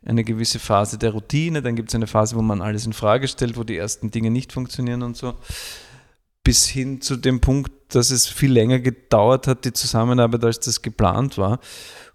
eine 0.05 0.23
gewisse 0.23 0.59
Phase 0.59 0.97
der 0.97 1.11
Routine, 1.11 1.61
dann 1.61 1.75
gibt 1.75 1.89
es 1.89 1.95
eine 1.95 2.07
Phase, 2.07 2.35
wo 2.35 2.41
man 2.41 2.61
alles 2.61 2.85
in 2.85 2.93
Frage 2.93 3.27
stellt, 3.27 3.57
wo 3.57 3.63
die 3.63 3.75
ersten 3.75 4.11
Dinge 4.11 4.31
nicht 4.31 4.53
funktionieren 4.53 5.03
und 5.03 5.17
so 5.17 5.35
bis 6.47 6.65
hin 6.65 7.01
zu 7.01 7.17
dem 7.17 7.41
Punkt, 7.41 7.73
dass 7.89 8.09
es 8.09 8.25
viel 8.25 8.53
länger 8.53 8.79
gedauert 8.79 9.47
hat, 9.47 9.65
die 9.65 9.73
Zusammenarbeit, 9.73 10.45
als 10.45 10.61
das 10.61 10.81
geplant 10.81 11.37
war. 11.37 11.59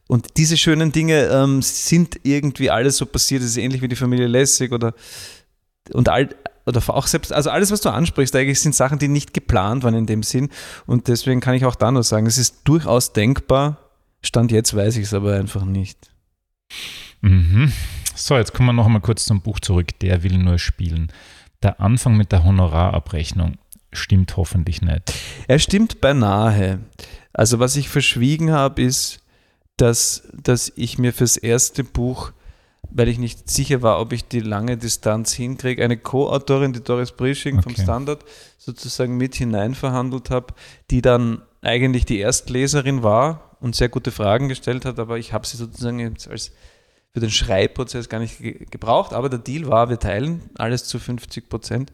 Und 0.09 0.39
diese 0.39 0.57
schönen 0.57 0.91
Dinge 0.91 1.27
ähm, 1.27 1.61
sind 1.61 2.19
irgendwie 2.23 2.71
alles 2.71 2.97
so 2.97 3.05
passiert. 3.05 3.43
Es 3.43 3.49
ist 3.49 3.57
ähnlich 3.59 3.83
wie 3.83 3.89
die 3.89 3.97
Familie 3.97 4.29
Lessig 4.29 4.73
oder, 4.73 4.95
und 5.93 6.09
all, 6.09 6.31
oder 6.65 6.81
auch 6.87 7.07
selbst, 7.09 7.31
also 7.31 7.51
alles, 7.51 7.71
was 7.71 7.83
du 7.83 7.91
ansprichst, 7.91 8.35
eigentlich 8.35 8.59
sind 8.59 8.75
Sachen, 8.75 8.99
die 8.99 9.09
nicht 9.09 9.35
geplant 9.35 9.85
waren 9.85 9.93
in 9.93 10.07
dem 10.07 10.23
Sinn. 10.23 10.49
Und 10.87 11.09
deswegen 11.09 11.43
kann 11.43 11.53
ich 11.53 11.67
auch 11.67 11.75
da 11.75 11.91
nur 11.91 12.03
sagen, 12.03 12.25
es 12.25 12.39
ist 12.39 12.63
durchaus 12.65 13.13
denkbar. 13.13 13.91
Stand 14.23 14.51
jetzt 14.51 14.75
weiß 14.75 14.97
ich 14.97 15.05
es 15.05 15.13
aber 15.13 15.35
einfach 15.35 15.67
nicht. 15.67 16.11
Mhm. 17.21 17.71
So, 18.15 18.39
jetzt 18.39 18.55
kommen 18.55 18.71
wir 18.71 18.73
noch 18.73 18.87
einmal 18.87 19.03
kurz 19.03 19.27
zum 19.27 19.43
Buch 19.43 19.61
zurück. 19.61 19.89
Der 20.01 20.23
will 20.23 20.39
nur 20.39 20.59
spielen. 20.59 21.13
Der 21.63 21.83
Anfang 21.83 22.17
mit 22.17 22.33
der 22.33 22.45
Honorarabrechnung 22.45 23.59
stimmt 23.93 24.37
hoffentlich 24.37 24.83
nicht. 24.83 25.13
Er 25.49 25.59
stimmt 25.59 26.01
beinahe. 26.01 26.81
Also 27.33 27.59
was 27.59 27.77
ich 27.77 27.89
verschwiegen 27.89 28.53
habe, 28.53 28.83
ist, 28.83 29.21
dass, 29.77 30.29
dass 30.33 30.73
ich 30.77 30.99
mir 30.99 31.13
fürs 31.13 31.37
erste 31.37 31.85
Buch, 31.85 32.33
weil 32.91 33.09
ich 33.09 33.19
nicht 33.19 33.51
sicher 33.51 33.83
war, 33.83 34.01
ob 34.01 34.13
ich 34.13 34.27
die 34.27 34.41
lange 34.41 34.77
Distanz 34.77 35.33
hinkriege, 35.33 35.83
eine 35.83 35.97
Co-Autorin, 35.97 36.73
die 36.73 36.83
Doris 36.83 37.13
Brisching 37.13 37.59
okay. 37.59 37.63
vom 37.63 37.83
Standard, 37.83 38.25
sozusagen 38.59 39.17
mit 39.17 39.35
hineinverhandelt 39.35 40.31
habe, 40.31 40.55
die 40.91 41.01
dann 41.01 41.43
eigentlich 41.63 42.05
die 42.05 42.19
Erstleserin 42.19 43.03
war 43.03 43.57
und 43.61 43.77
sehr 43.77 43.89
gute 43.89 44.11
Fragen 44.11 44.49
gestellt 44.49 44.85
hat, 44.85 44.99
aber 44.99 45.19
ich 45.19 45.33
habe 45.33 45.47
sie 45.47 45.57
sozusagen 45.57 46.01
jetzt 46.01 46.29
als 46.29 46.53
für 47.13 47.21
den 47.21 47.31
Schreibprozess 47.31 48.09
gar 48.09 48.19
nicht 48.19 48.39
gebraucht. 48.71 49.13
Aber 49.13 49.29
der 49.29 49.39
Deal 49.39 49.67
war, 49.67 49.91
wir 49.91 49.99
teilen 49.99 50.51
alles 50.57 50.85
zu 50.85 50.99
50 50.99 51.49
Prozent. 51.49 51.93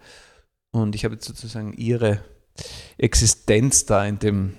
Und 0.70 0.94
ich 0.94 1.04
habe 1.04 1.14
jetzt 1.14 1.26
sozusagen 1.26 1.72
ihre 1.72 2.20
Existenz 2.98 3.86
da 3.86 4.04
in 4.04 4.18
dem, 4.18 4.54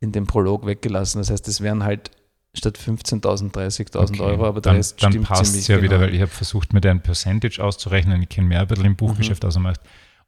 in 0.00 0.12
dem 0.12 0.26
Prolog 0.26 0.66
weggelassen. 0.66 1.20
Das 1.20 1.30
heißt, 1.30 1.46
es 1.48 1.60
wären 1.60 1.84
halt 1.84 2.10
statt 2.54 2.78
15.000 2.78 3.52
30.000 3.52 4.10
okay. 4.10 4.20
Euro, 4.20 4.46
aber 4.46 4.60
dann, 4.60 4.76
Rest 4.76 5.02
dann 5.02 5.22
passt 5.22 5.46
ziemlich 5.46 5.68
ja 5.68 5.76
genau. 5.76 5.90
wieder, 5.90 6.00
weil 6.00 6.14
ich 6.14 6.20
habe 6.20 6.30
versucht, 6.30 6.72
mit 6.72 6.86
einem 6.86 7.00
Percentage 7.00 7.62
auszurechnen. 7.62 8.22
Ich 8.22 8.28
kenne 8.28 8.48
mehr 8.48 8.60
ein 8.60 8.66
bisschen 8.66 8.84
im 8.84 8.96
Buchgeschäft, 8.96 9.42
mhm. 9.42 9.46
also 9.46 9.60
macht 9.60 9.80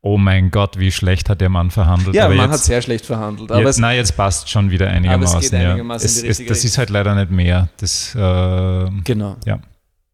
oh 0.06 0.18
mein 0.18 0.52
Gott, 0.52 0.78
wie 0.78 0.92
schlecht 0.92 1.28
hat 1.28 1.40
der 1.40 1.48
Mann 1.48 1.72
verhandelt. 1.72 2.14
Ja, 2.14 2.28
der 2.28 2.36
Mann 2.36 2.50
hat 2.50 2.60
sehr 2.60 2.80
schlecht 2.80 3.04
verhandelt. 3.04 3.50
Aber 3.50 3.62
jetzt, 3.62 3.80
nein, 3.80 3.96
jetzt 3.96 4.16
passt 4.16 4.48
schon 4.48 4.70
wieder 4.70 4.88
einigermaßen. 4.88 5.36
Aber 5.36 5.44
es 5.44 5.50
geht 5.50 5.60
einigermaßen 5.60 6.24
ja. 6.24 6.30
es, 6.30 6.40
es, 6.40 6.46
Das 6.46 6.64
ist 6.64 6.78
halt 6.78 6.90
leider 6.90 7.14
nicht 7.16 7.32
mehr. 7.32 7.68
Das, 7.78 8.14
äh, 8.14 8.90
genau. 9.02 9.36
Ja. 9.44 9.58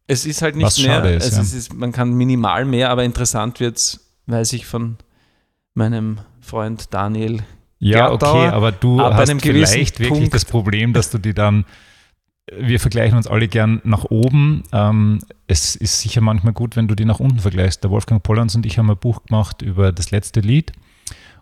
Es 0.07 0.25
ist 0.25 0.41
halt 0.41 0.55
nicht 0.55 0.65
Was 0.65 0.79
mehr. 0.79 1.05
Ist, 1.05 1.25
also 1.25 1.35
ja. 1.37 1.41
es 1.43 1.53
ist, 1.53 1.73
man 1.73 1.91
kann 1.91 2.11
minimal 2.11 2.65
mehr, 2.65 2.89
aber 2.89 3.03
interessant 3.03 3.59
wird 3.59 3.77
es 3.77 3.99
weiß 4.27 4.53
ich 4.53 4.65
von 4.65 4.97
meinem 5.73 6.19
Freund 6.41 6.93
Daniel. 6.93 7.43
Ja, 7.79 8.09
Gerdauer. 8.09 8.35
okay, 8.35 8.47
aber 8.55 8.71
du 8.71 9.01
Ab 9.01 9.13
hast 9.15 9.41
vielleicht 9.41 9.99
wirklich 9.99 10.19
Punkt. 10.19 10.33
das 10.33 10.45
Problem, 10.45 10.93
dass 10.93 11.09
du 11.09 11.17
die 11.17 11.33
dann, 11.33 11.65
wir 12.55 12.79
vergleichen 12.79 13.17
uns 13.17 13.27
alle 13.27 13.47
gern 13.47 13.81
nach 13.83 14.05
oben. 14.05 14.63
Ähm, 14.71 15.19
es 15.47 15.75
ist 15.75 15.99
sicher 15.99 16.21
manchmal 16.21 16.53
gut, 16.53 16.75
wenn 16.75 16.87
du 16.87 16.95
die 16.95 17.05
nach 17.05 17.19
unten 17.19 17.39
vergleichst. 17.39 17.83
Der 17.83 17.91
Wolfgang 17.91 18.23
Pollands 18.23 18.55
und 18.55 18.65
ich 18.65 18.77
haben 18.77 18.89
ein 18.89 18.97
Buch 18.97 19.23
gemacht 19.25 19.61
über 19.61 19.91
das 19.91 20.11
letzte 20.11 20.39
Lied 20.39 20.71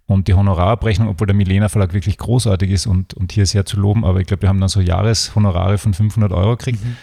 und 0.07 0.27
die 0.27 0.33
Honorarabrechnung, 0.33 1.09
obwohl 1.09 1.27
der 1.27 1.35
Milena 1.35 1.69
Verlag 1.69 1.93
wirklich 1.93 2.17
großartig 2.17 2.71
ist 2.71 2.87
und, 2.87 3.13
und 3.13 3.31
hier 3.31 3.45
sehr 3.45 3.65
zu 3.65 3.79
loben, 3.79 4.03
aber 4.03 4.19
ich 4.19 4.27
glaube, 4.27 4.41
wir 4.41 4.49
haben 4.49 4.59
dann 4.59 4.69
so 4.69 4.81
Jahreshonorare 4.81 5.77
von 5.77 5.93
500 5.93 6.31
Euro 6.31 6.57
gekriegt. 6.57 6.83
Mhm 6.83 6.97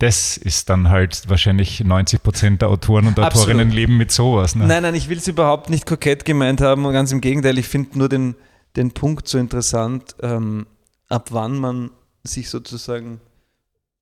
das 0.00 0.38
ist 0.38 0.70
dann 0.70 0.88
halt 0.88 1.28
wahrscheinlich 1.28 1.84
90 1.84 2.22
Prozent 2.22 2.62
der 2.62 2.70
Autoren 2.70 3.06
und 3.06 3.18
Autorinnen 3.18 3.68
Absolut. 3.68 3.74
leben 3.74 3.96
mit 3.98 4.10
sowas. 4.10 4.54
Ne? 4.54 4.66
Nein, 4.66 4.82
nein, 4.82 4.94
ich 4.94 5.10
will 5.10 5.18
es 5.18 5.28
überhaupt 5.28 5.68
nicht 5.68 5.84
kokett 5.84 6.24
gemeint 6.24 6.62
haben 6.62 6.86
und 6.86 6.94
ganz 6.94 7.12
im 7.12 7.20
Gegenteil, 7.20 7.58
ich 7.58 7.68
finde 7.68 7.98
nur 7.98 8.08
den, 8.08 8.34
den 8.76 8.92
Punkt 8.92 9.28
so 9.28 9.36
interessant, 9.36 10.16
ähm, 10.22 10.66
ab 11.08 11.28
wann 11.32 11.58
man 11.58 11.90
sich 12.24 12.48
sozusagen 12.48 13.20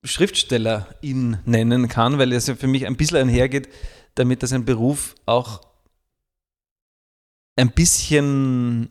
Schriftstellerin 0.04 1.38
nennen 1.44 1.88
kann, 1.88 2.18
weil 2.18 2.32
es 2.32 2.46
ja 2.46 2.54
für 2.54 2.68
mich 2.68 2.86
ein 2.86 2.96
bisschen 2.96 3.18
einhergeht, 3.18 3.68
damit 4.14 4.44
dass 4.44 4.52
ein 4.52 4.64
Beruf 4.64 5.16
auch 5.26 5.62
ein 7.56 7.70
bisschen 7.70 8.90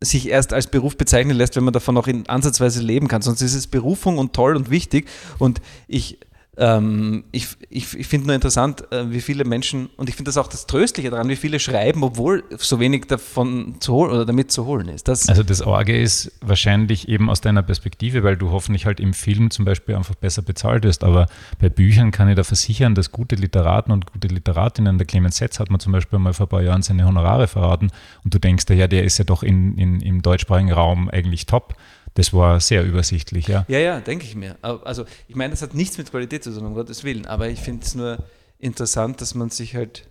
sich 0.00 0.28
erst 0.28 0.52
als 0.52 0.66
Beruf 0.66 0.96
bezeichnen 0.96 1.36
lässt, 1.36 1.54
wenn 1.54 1.64
man 1.64 1.72
davon 1.72 1.96
auch 1.96 2.08
in 2.08 2.28
ansatzweise 2.28 2.82
leben 2.82 3.06
kann. 3.06 3.22
Sonst 3.22 3.42
ist 3.42 3.54
es 3.54 3.68
Berufung 3.68 4.18
und 4.18 4.32
toll 4.32 4.56
und 4.56 4.70
wichtig. 4.70 5.08
Und 5.38 5.60
ich 5.86 6.18
ähm, 6.58 7.24
ich 7.32 7.48
ich, 7.70 7.94
ich 7.94 8.06
finde 8.06 8.26
nur 8.26 8.34
interessant, 8.34 8.90
äh, 8.92 9.10
wie 9.10 9.20
viele 9.20 9.44
Menschen, 9.44 9.90
und 9.96 10.08
ich 10.08 10.16
finde 10.16 10.28
das 10.30 10.38
auch 10.38 10.48
das 10.48 10.66
Tröstliche 10.66 11.10
daran, 11.10 11.28
wie 11.28 11.36
viele 11.36 11.60
schreiben, 11.60 12.02
obwohl 12.02 12.44
so 12.56 12.80
wenig 12.80 13.06
davon 13.06 13.76
zu 13.80 13.94
holen 13.94 14.10
oder 14.10 14.24
damit 14.24 14.50
zu 14.50 14.64
holen 14.64 14.88
ist. 14.88 15.08
Das 15.08 15.28
also 15.28 15.42
das 15.42 15.62
Orge 15.62 15.98
ist 15.98 16.32
wahrscheinlich 16.40 17.08
eben 17.08 17.28
aus 17.28 17.40
deiner 17.40 17.62
Perspektive, 17.62 18.22
weil 18.22 18.36
du 18.36 18.50
hoffentlich 18.50 18.86
halt 18.86 19.00
im 19.00 19.12
Film 19.12 19.50
zum 19.50 19.64
Beispiel 19.64 19.94
einfach 19.94 20.14
besser 20.14 20.42
bezahlt 20.42 20.84
wirst, 20.84 21.04
aber 21.04 21.26
bei 21.58 21.68
Büchern 21.68 22.10
kann 22.10 22.28
ich 22.28 22.36
da 22.36 22.44
versichern, 22.44 22.94
dass 22.94 23.12
gute 23.12 23.36
Literaten 23.36 23.92
und 23.92 24.06
gute 24.06 24.28
Literatinnen, 24.28 24.98
der 24.98 25.06
Clemens 25.06 25.36
Setz 25.36 25.60
hat 25.60 25.70
man 25.70 25.80
zum 25.80 25.92
Beispiel 25.92 26.18
mal 26.18 26.32
vor 26.32 26.46
ein 26.46 26.50
paar 26.50 26.62
Jahren 26.62 26.82
seine 26.82 27.04
Honorare 27.04 27.46
verraten. 27.46 27.90
Und 28.24 28.34
du 28.34 28.38
denkst, 28.38 28.64
ja, 28.70 28.88
der 28.88 29.04
ist 29.04 29.18
ja 29.18 29.24
doch 29.24 29.42
in, 29.42 29.76
in, 29.76 30.00
im 30.00 30.22
deutschsprachigen 30.22 30.72
Raum 30.72 31.08
eigentlich 31.08 31.46
top 31.46 31.74
das 32.18 32.32
war 32.32 32.58
sehr 32.58 32.84
übersichtlich, 32.84 33.46
ja. 33.46 33.64
Ja, 33.68 33.78
ja, 33.78 34.00
denke 34.00 34.24
ich 34.24 34.34
mir. 34.34 34.56
Also 34.60 35.04
ich 35.28 35.36
meine, 35.36 35.52
das 35.52 35.62
hat 35.62 35.74
nichts 35.74 35.98
mit 35.98 36.10
Qualität 36.10 36.42
zu 36.42 36.52
tun, 36.52 36.66
um 36.66 36.74
Gottes 36.74 37.04
Willen, 37.04 37.26
aber 37.26 37.48
ich 37.48 37.60
finde 37.60 37.86
es 37.86 37.94
nur 37.94 38.18
interessant, 38.58 39.20
dass 39.20 39.36
man 39.36 39.50
sich 39.50 39.76
halt 39.76 40.08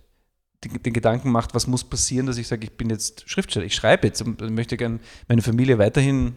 den, 0.64 0.82
den, 0.82 0.94
Gedanken 0.94 1.30
macht, 1.30 1.54
was 1.54 1.66
muss 1.66 1.84
passieren, 1.84 2.24
dass 2.24 2.38
ich 2.38 2.48
sage, 2.48 2.64
ich 2.64 2.72
bin 2.78 2.88
jetzt 2.88 3.28
Schriftsteller, 3.28 3.66
ich 3.66 3.74
schreibe 3.74 4.06
jetzt 4.06 4.22
und 4.22 4.40
möchte 4.40 4.78
gerne 4.78 5.00
meine 5.28 5.42
Familie 5.42 5.78
weiterhin 5.78 6.36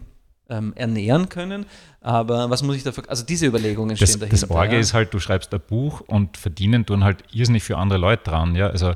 ähm, 0.50 0.74
ernähren 0.76 1.30
können, 1.30 1.64
aber 2.02 2.50
was 2.50 2.62
muss 2.62 2.76
ich 2.76 2.82
dafür, 2.82 3.04
also 3.08 3.24
diese 3.24 3.46
Überlegungen 3.46 3.96
stehen 3.96 4.20
dahinter. 4.20 4.28
Das 4.28 4.50
Orge 4.50 4.74
ja. 4.74 4.78
ist 4.78 4.92
halt, 4.92 5.14
du 5.14 5.20
schreibst 5.20 5.54
ein 5.54 5.60
Buch 5.66 6.02
und 6.02 6.36
verdienen 6.36 6.84
tun 6.84 7.02
halt 7.02 7.24
irrsinnig 7.32 7.62
für 7.62 7.78
andere 7.78 7.98
Leute 7.98 8.24
dran, 8.24 8.56
ja, 8.56 8.66
also 8.66 8.92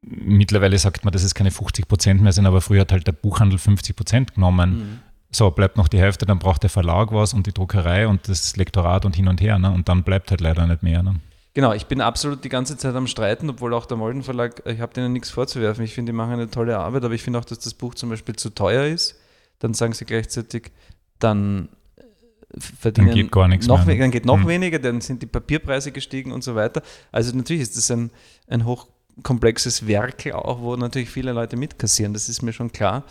mittlerweile 0.00 0.78
sagt 0.78 1.04
man, 1.04 1.12
dass 1.12 1.24
es 1.24 1.34
keine 1.34 1.50
50 1.50 1.86
Prozent 1.88 2.22
mehr 2.22 2.32
sind, 2.32 2.46
aber 2.46 2.62
früher 2.62 2.80
hat 2.80 2.92
halt 2.92 3.06
der 3.06 3.12
Buchhandel 3.12 3.58
50 3.58 3.94
Prozent 3.94 4.34
genommen. 4.34 4.78
Mhm 4.78 5.13
so, 5.34 5.50
bleibt 5.50 5.76
noch 5.76 5.88
die 5.88 5.98
Hälfte, 5.98 6.26
dann 6.26 6.38
braucht 6.38 6.62
der 6.62 6.70
Verlag 6.70 7.12
was 7.12 7.34
und 7.34 7.46
die 7.46 7.52
Druckerei 7.52 8.06
und 8.06 8.28
das 8.28 8.56
Lektorat 8.56 9.04
und 9.04 9.16
hin 9.16 9.28
und 9.28 9.40
her. 9.40 9.58
Ne? 9.58 9.70
Und 9.70 9.88
dann 9.88 10.02
bleibt 10.02 10.30
halt 10.30 10.40
leider 10.40 10.66
nicht 10.66 10.82
mehr. 10.82 11.02
Ne? 11.02 11.16
Genau, 11.54 11.72
ich 11.72 11.86
bin 11.86 12.00
absolut 12.00 12.44
die 12.44 12.48
ganze 12.48 12.76
Zeit 12.76 12.94
am 12.96 13.06
Streiten, 13.06 13.48
obwohl 13.48 13.74
auch 13.74 13.86
der 13.86 13.96
Molden 13.96 14.24
Verlag, 14.24 14.62
ich 14.66 14.80
habe 14.80 14.92
denen 14.92 15.12
nichts 15.12 15.30
vorzuwerfen. 15.30 15.84
Ich 15.84 15.94
finde, 15.94 16.10
die 16.10 16.16
machen 16.16 16.32
eine 16.32 16.50
tolle 16.50 16.78
Arbeit, 16.78 17.04
aber 17.04 17.14
ich 17.14 17.22
finde 17.22 17.38
auch, 17.38 17.44
dass 17.44 17.60
das 17.60 17.74
Buch 17.74 17.94
zum 17.94 18.10
Beispiel 18.10 18.34
zu 18.34 18.50
teuer 18.50 18.86
ist. 18.86 19.20
Dann 19.60 19.72
sagen 19.72 19.92
sie 19.92 20.04
gleichzeitig, 20.04 20.72
dann 21.20 21.68
äh, 21.96 22.60
verdienen 22.60 23.06
dann 23.06 23.16
geht 23.16 23.32
gar 23.32 23.46
nichts 23.46 23.68
noch 23.68 23.84
mehr, 23.86 23.94
ne? 23.94 24.00
dann 24.00 24.10
geht 24.10 24.26
noch 24.26 24.40
hm. 24.40 24.48
weniger, 24.48 24.80
dann 24.80 25.00
sind 25.00 25.22
die 25.22 25.26
Papierpreise 25.26 25.92
gestiegen 25.92 26.32
und 26.32 26.42
so 26.42 26.56
weiter. 26.56 26.82
Also 27.12 27.36
natürlich 27.36 27.62
ist 27.62 27.76
das 27.76 27.88
ein, 27.92 28.10
ein 28.48 28.64
hochkomplexes 28.64 29.86
Werk 29.86 30.26
auch, 30.34 30.60
wo 30.60 30.74
natürlich 30.74 31.08
viele 31.08 31.32
Leute 31.32 31.56
mitkassieren, 31.56 32.12
das 32.12 32.28
ist 32.28 32.42
mir 32.42 32.52
schon 32.52 32.72
klar. 32.72 33.04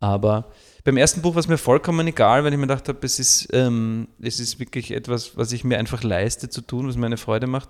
Aber 0.00 0.50
beim 0.88 0.96
ersten 0.96 1.20
Buch 1.20 1.34
war 1.34 1.40
es 1.40 1.48
mir 1.48 1.58
vollkommen 1.58 2.06
egal, 2.06 2.44
weil 2.44 2.52
ich 2.54 2.58
mir 2.58 2.66
gedacht 2.66 2.88
habe, 2.88 2.98
es 3.02 3.18
ist, 3.18 3.48
ähm, 3.52 4.08
es 4.22 4.40
ist 4.40 4.58
wirklich 4.58 4.92
etwas, 4.92 5.36
was 5.36 5.52
ich 5.52 5.62
mir 5.62 5.78
einfach 5.78 6.02
leiste 6.02 6.48
zu 6.48 6.62
tun, 6.62 6.88
was 6.88 6.96
mir 6.96 7.04
eine 7.04 7.18
Freude 7.18 7.46
macht. 7.46 7.68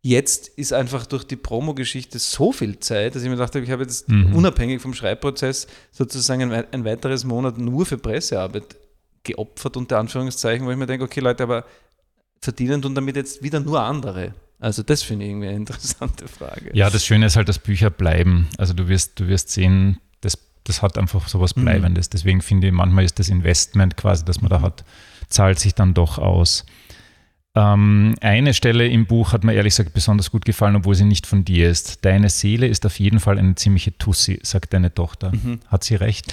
Jetzt 0.00 0.46
ist 0.46 0.72
einfach 0.72 1.06
durch 1.06 1.24
die 1.24 1.34
Promo-Geschichte 1.34 2.20
so 2.20 2.52
viel 2.52 2.78
Zeit, 2.78 3.16
dass 3.16 3.24
ich 3.24 3.28
mir 3.28 3.34
gedacht 3.34 3.56
habe, 3.56 3.64
ich 3.64 3.70
habe 3.72 3.82
jetzt 3.82 4.08
mhm. 4.08 4.36
unabhängig 4.36 4.80
vom 4.80 4.94
Schreibprozess 4.94 5.66
sozusagen 5.90 6.52
ein, 6.52 6.64
ein 6.70 6.84
weiteres 6.84 7.24
Monat 7.24 7.58
nur 7.58 7.84
für 7.84 7.98
Pressearbeit 7.98 8.76
geopfert, 9.24 9.76
unter 9.76 9.98
Anführungszeichen, 9.98 10.64
wo 10.64 10.70
ich 10.70 10.76
mir 10.76 10.86
denke, 10.86 11.04
okay 11.04 11.18
Leute, 11.18 11.42
aber 11.42 11.64
verdienen 12.40 12.80
tun 12.80 12.94
damit 12.94 13.16
jetzt 13.16 13.42
wieder 13.42 13.58
nur 13.58 13.80
andere. 13.80 14.34
Also 14.60 14.84
das 14.84 15.02
finde 15.02 15.24
ich 15.24 15.32
irgendwie 15.32 15.48
eine 15.48 15.56
interessante 15.62 16.28
Frage. 16.28 16.70
Ja, 16.74 16.90
das 16.90 17.04
Schöne 17.04 17.26
ist 17.26 17.34
halt, 17.34 17.48
dass 17.48 17.58
Bücher 17.58 17.90
bleiben. 17.90 18.46
Also 18.56 18.72
du 18.72 18.86
wirst, 18.86 19.18
du 19.18 19.26
wirst 19.26 19.50
sehen, 19.50 19.98
das 20.20 20.38
hat 20.82 20.98
einfach 20.98 21.28
so 21.28 21.40
was 21.40 21.56
mhm. 21.56 21.62
Bleibendes. 21.62 22.08
Mhm. 22.08 22.10
Deswegen 22.12 22.42
finde 22.42 22.68
ich, 22.68 22.72
manchmal 22.72 23.04
ist 23.04 23.18
das 23.18 23.28
Investment 23.28 23.96
quasi, 23.96 24.24
das 24.24 24.40
man 24.40 24.50
da 24.50 24.60
hat, 24.60 24.84
zahlt 25.28 25.58
sich 25.58 25.74
dann 25.74 25.94
doch 25.94 26.18
aus. 26.18 26.64
Ähm, 27.54 28.14
eine 28.20 28.54
Stelle 28.54 28.88
im 28.88 29.06
Buch 29.06 29.32
hat 29.32 29.44
mir 29.44 29.52
ehrlich 29.52 29.76
gesagt 29.76 29.92
besonders 29.92 30.30
gut 30.30 30.44
gefallen, 30.44 30.76
obwohl 30.76 30.94
sie 30.94 31.04
nicht 31.04 31.26
von 31.26 31.44
dir 31.44 31.68
ist. 31.68 32.04
Deine 32.04 32.30
Seele 32.30 32.66
ist 32.66 32.86
auf 32.86 32.98
jeden 32.98 33.20
Fall 33.20 33.38
eine 33.38 33.54
ziemliche 33.56 33.96
Tussi, 33.98 34.40
sagt 34.42 34.72
deine 34.72 34.94
Tochter. 34.94 35.32
Mhm. 35.32 35.60
Hat 35.66 35.84
sie 35.84 35.96
recht? 35.96 36.32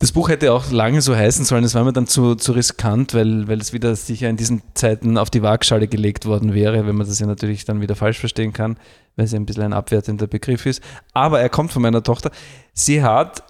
Das 0.00 0.12
Buch 0.12 0.30
hätte 0.30 0.54
auch 0.54 0.70
lange 0.70 1.02
so 1.02 1.14
heißen 1.14 1.44
sollen, 1.44 1.62
es 1.62 1.74
war 1.74 1.84
mir 1.84 1.92
dann 1.92 2.06
zu, 2.06 2.34
zu 2.34 2.52
riskant, 2.52 3.12
weil, 3.12 3.46
weil 3.48 3.60
es 3.60 3.74
wieder 3.74 3.94
sicher 3.94 4.30
in 4.30 4.38
diesen 4.38 4.62
Zeiten 4.72 5.18
auf 5.18 5.28
die 5.28 5.42
Waagschale 5.42 5.88
gelegt 5.88 6.24
worden 6.24 6.54
wäre, 6.54 6.86
wenn 6.86 6.96
man 6.96 7.06
das 7.06 7.18
ja 7.18 7.26
natürlich 7.26 7.66
dann 7.66 7.82
wieder 7.82 7.94
falsch 7.94 8.18
verstehen 8.18 8.54
kann, 8.54 8.78
weil 9.16 9.26
es 9.26 9.34
ein 9.34 9.44
bisschen 9.44 9.62
ein 9.62 9.74
abwertender 9.74 10.26
Begriff 10.26 10.64
ist. 10.64 10.82
Aber 11.12 11.40
er 11.40 11.50
kommt 11.50 11.72
von 11.72 11.82
meiner 11.82 12.02
Tochter. 12.02 12.30
Sie 12.72 13.02
hat 13.02 13.44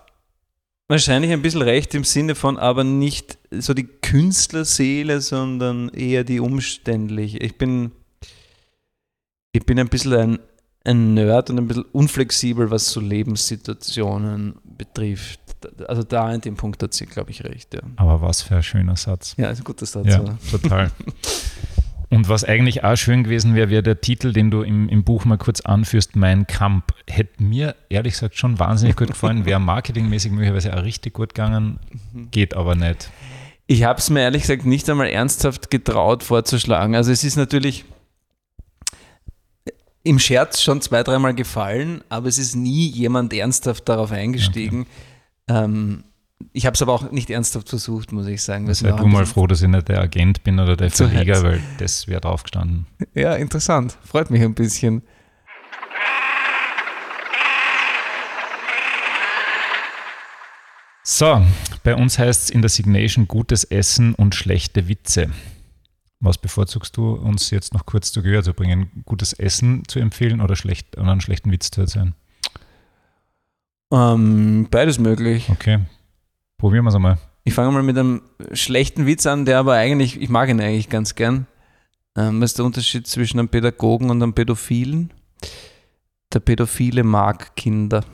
wahrscheinlich 0.89 1.31
ein 1.31 1.41
bisschen 1.41 1.63
recht 1.63 1.95
im 1.95 2.03
Sinne 2.03 2.35
von, 2.35 2.59
aber 2.59 2.83
nicht 2.83 3.39
so 3.53 3.73
die 3.73 3.87
Künstlerseele, 3.87 5.21
sondern 5.21 5.91
eher 5.91 6.25
die 6.25 6.41
umständliche. 6.41 7.39
Ich 7.39 7.59
bin, 7.59 7.93
ich 9.53 9.65
bin 9.65 9.79
ein 9.79 9.89
bisschen 9.89 10.15
ein, 10.15 10.39
ein 10.85 11.15
Nerd 11.15 11.51
und 11.51 11.59
ein 11.59 11.69
bisschen 11.69 11.85
unflexibel, 11.93 12.71
was 12.71 12.91
so 12.91 13.01
Lebenssituationen 13.01 14.57
betrifft 14.65 15.41
also 15.89 16.03
da 16.03 16.33
in 16.33 16.41
dem 16.41 16.57
Punkt 16.57 16.83
hat 16.83 16.95
sie, 16.95 17.07
glaube 17.07 17.31
ich, 17.31 17.45
recht. 17.45 17.75
Ja. 17.75 17.81
Aber 17.97 18.23
was 18.23 18.43
für 18.43 18.57
ein 18.57 18.63
schöner 18.63 18.97
Satz. 18.97 19.35
Ja, 19.37 19.51
ist 19.51 19.61
ein 19.61 19.65
guter 19.65 19.87
Satz. 19.87 20.07
Ja, 20.07 20.21
oder? 20.21 20.39
total. 20.51 20.91
Und 22.11 22.29
was 22.29 22.43
eigentlich 22.43 22.83
auch 22.83 22.97
schön 22.97 23.23
gewesen 23.23 23.55
wäre, 23.55 23.71
wäre 23.71 23.85
der 23.85 24.01
Titel, 24.01 24.33
den 24.33 24.51
du 24.51 24.63
im, 24.63 24.89
im 24.89 25.05
Buch 25.05 25.25
mal 25.25 25.39
kurz 25.39 25.61
anführst, 25.61 26.17
Mein 26.17 26.45
Kampf. 26.49 26.87
Hätte 27.07 27.41
mir 27.41 27.77
ehrlich 27.89 28.15
gesagt 28.15 28.37
schon 28.37 28.59
wahnsinnig 28.59 28.97
gut 28.97 29.09
gefallen, 29.09 29.45
wäre 29.45 29.61
marketingmäßig 29.61 30.33
möglicherweise 30.33 30.77
auch 30.77 30.83
richtig 30.83 31.15
gut 31.15 31.35
gegangen, 31.35 31.79
geht 32.33 32.55
aber 32.55 32.75
nicht. 32.75 33.11
Ich 33.69 33.85
habe 33.85 34.01
es 34.01 34.11
mir 34.11 34.23
ehrlich 34.23 34.43
gesagt 34.43 34.67
nicht 34.67 34.91
einmal 34.91 35.07
ernsthaft 35.07 35.71
getraut 35.71 36.25
vorzuschlagen. 36.25 36.97
Also 36.97 37.13
es 37.13 37.23
ist 37.23 37.37
natürlich 37.37 37.85
im 40.03 40.19
Scherz 40.19 40.63
schon 40.63 40.81
zwei, 40.81 41.03
dreimal 41.03 41.35
gefallen, 41.35 42.03
aber 42.09 42.29
es 42.29 42.39
ist 42.39 42.57
nie 42.57 42.89
jemand 42.89 43.33
ernsthaft 43.33 43.89
darauf 43.89 44.13
eingestiegen. 44.13 44.87
Okay. 45.49 45.65
Ähm, 45.65 46.05
ich 46.53 46.65
habe 46.65 46.75
es 46.75 46.83
aber 46.83 46.93
auch 46.93 47.11
nicht 47.11 47.29
ernsthaft 47.29 47.69
versucht, 47.69 48.13
muss 48.13 48.27
ich 48.27 48.43
sagen. 48.43 48.73
Sei 48.73 48.93
du 48.93 49.07
mal 49.07 49.27
froh, 49.27 49.47
dass 49.47 49.61
ich 49.61 49.69
nicht 49.69 49.89
der 49.89 50.01
Agent 50.01 50.43
bin 50.43 50.59
oder 50.59 50.75
der 50.77 50.91
Verleger, 50.91 51.43
weil 51.43 51.61
das 51.79 52.09
wäre 52.09 52.21
draufgestanden. 52.21 52.87
Ja, 53.15 53.35
interessant. 53.35 53.99
Freut 54.05 54.31
mich 54.31 54.43
ein 54.43 54.55
bisschen. 54.55 55.03
So, 61.03 61.45
bei 61.83 61.95
uns 61.97 62.19
heißt 62.19 62.45
es 62.45 62.51
in 62.51 62.63
der 62.63 62.69
Signation 62.71 63.29
gutes 63.29 63.65
Essen 63.65 64.15
und 64.15 64.35
schlechte 64.35 64.89
Witze. 64.89 65.31
Was 66.21 66.37
bevorzugst 66.37 66.97
du 66.99 67.15
uns 67.15 67.51
jetzt 67.51 67.73
noch 67.73 67.87
kurz 67.87 68.13
zu 68.13 68.23
Gehör 68.23 68.43
zu 68.43 68.53
bringen? 68.53 68.91
Gutes 69.07 69.33
Essen 69.33 69.85
zu 69.89 70.01
empfehlen 70.01 70.43
oder, 70.43 70.55
schlecht, 70.55 70.99
oder 70.99 71.11
einen 71.11 71.23
schlechten 71.23 71.51
Witz 71.51 71.71
zu 71.71 71.81
erzählen? 71.81 72.15
Ähm, 73.91 74.69
beides 74.71 74.99
möglich. 74.99 75.49
Okay. 75.49 75.81
Probieren 76.59 76.85
wir 76.85 76.91
es 76.91 76.95
einmal. 76.95 77.19
Ich 77.45 77.55
fange 77.55 77.73
mal 77.73 77.83
mit 77.83 77.97
einem 77.97 78.21
schlechten 78.53 79.07
Witz 79.07 79.27
an, 79.27 79.47
der 79.47 79.59
aber 79.59 79.75
eigentlich, 79.75 80.21
ich 80.21 80.29
mag 80.29 80.51
ihn 80.51 80.61
eigentlich 80.61 80.91
ganz 80.91 81.15
gern. 81.15 81.47
Ähm, 82.17 82.41
was 82.41 82.51
ist 82.51 82.59
der 82.59 82.67
Unterschied 82.67 83.07
zwischen 83.07 83.39
einem 83.39 83.49
Pädagogen 83.49 84.11
und 84.11 84.23
einem 84.23 84.35
Pädophilen? 84.35 85.13
Der 86.33 86.41
Pädophile 86.41 87.03
mag 87.03 87.57
Kinder. 87.57 88.05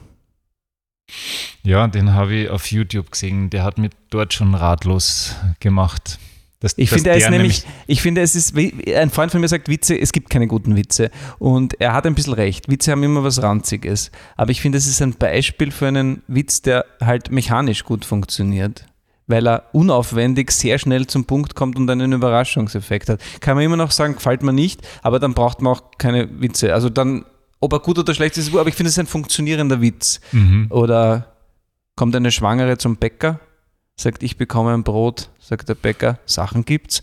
Ja, 1.64 1.88
den 1.88 2.14
habe 2.14 2.34
ich 2.34 2.50
auf 2.50 2.70
YouTube 2.70 3.10
gesehen. 3.10 3.50
Der 3.50 3.64
hat 3.64 3.78
mich 3.78 3.90
dort 4.10 4.32
schon 4.32 4.54
ratlos 4.54 5.34
gemacht. 5.58 6.20
Das, 6.60 6.72
ich, 6.78 6.88
finde, 6.88 7.10
er 7.10 7.16
ist 7.16 7.30
nämlich, 7.30 7.64
ich 7.86 8.00
finde, 8.00 8.22
es 8.22 8.34
ist, 8.34 8.56
ein 8.56 9.10
Freund 9.10 9.30
von 9.30 9.40
mir 9.40 9.48
sagt, 9.48 9.68
Witze, 9.68 9.98
es 9.98 10.12
gibt 10.12 10.30
keine 10.30 10.46
guten 10.46 10.74
Witze. 10.74 11.10
Und 11.38 11.78
er 11.80 11.92
hat 11.92 12.06
ein 12.06 12.14
bisschen 12.14 12.32
recht. 12.32 12.70
Witze 12.70 12.92
haben 12.92 13.02
immer 13.02 13.22
was 13.22 13.42
Ranziges. 13.42 14.10
Aber 14.36 14.50
ich 14.50 14.62
finde, 14.62 14.78
es 14.78 14.86
ist 14.86 15.02
ein 15.02 15.12
Beispiel 15.12 15.70
für 15.70 15.88
einen 15.88 16.22
Witz, 16.28 16.62
der 16.62 16.86
halt 17.00 17.30
mechanisch 17.30 17.84
gut 17.84 18.06
funktioniert. 18.06 18.86
Weil 19.26 19.46
er 19.46 19.64
unaufwendig 19.72 20.50
sehr 20.50 20.78
schnell 20.78 21.06
zum 21.06 21.26
Punkt 21.26 21.54
kommt 21.56 21.76
und 21.76 21.90
einen 21.90 22.12
Überraschungseffekt 22.12 23.10
hat. 23.10 23.20
Kann 23.40 23.56
man 23.56 23.64
immer 23.64 23.76
noch 23.76 23.90
sagen, 23.90 24.14
gefällt 24.14 24.42
mir 24.42 24.52
nicht, 24.52 24.80
aber 25.02 25.18
dann 25.18 25.34
braucht 25.34 25.60
man 25.60 25.74
auch 25.74 25.82
keine 25.98 26.40
Witze. 26.40 26.72
Also 26.72 26.88
dann, 26.88 27.26
ob 27.60 27.72
er 27.72 27.80
gut 27.80 27.98
oder 27.98 28.14
schlecht 28.14 28.38
ist, 28.38 28.54
aber 28.54 28.68
ich 28.68 28.74
finde, 28.74 28.88
es 28.88 28.94
ist 28.94 29.00
ein 29.00 29.06
funktionierender 29.06 29.82
Witz. 29.82 30.20
Mhm. 30.32 30.68
Oder 30.70 31.34
kommt 31.96 32.16
eine 32.16 32.30
Schwangere 32.30 32.78
zum 32.78 32.96
Bäcker 32.96 33.40
sagt, 33.96 34.22
ich 34.22 34.36
bekomme 34.36 34.72
ein 34.74 34.84
Brot, 34.84 35.30
sagt 35.40 35.68
der 35.68 35.74
Bäcker, 35.74 36.18
Sachen 36.26 36.64
gibt's. 36.64 37.02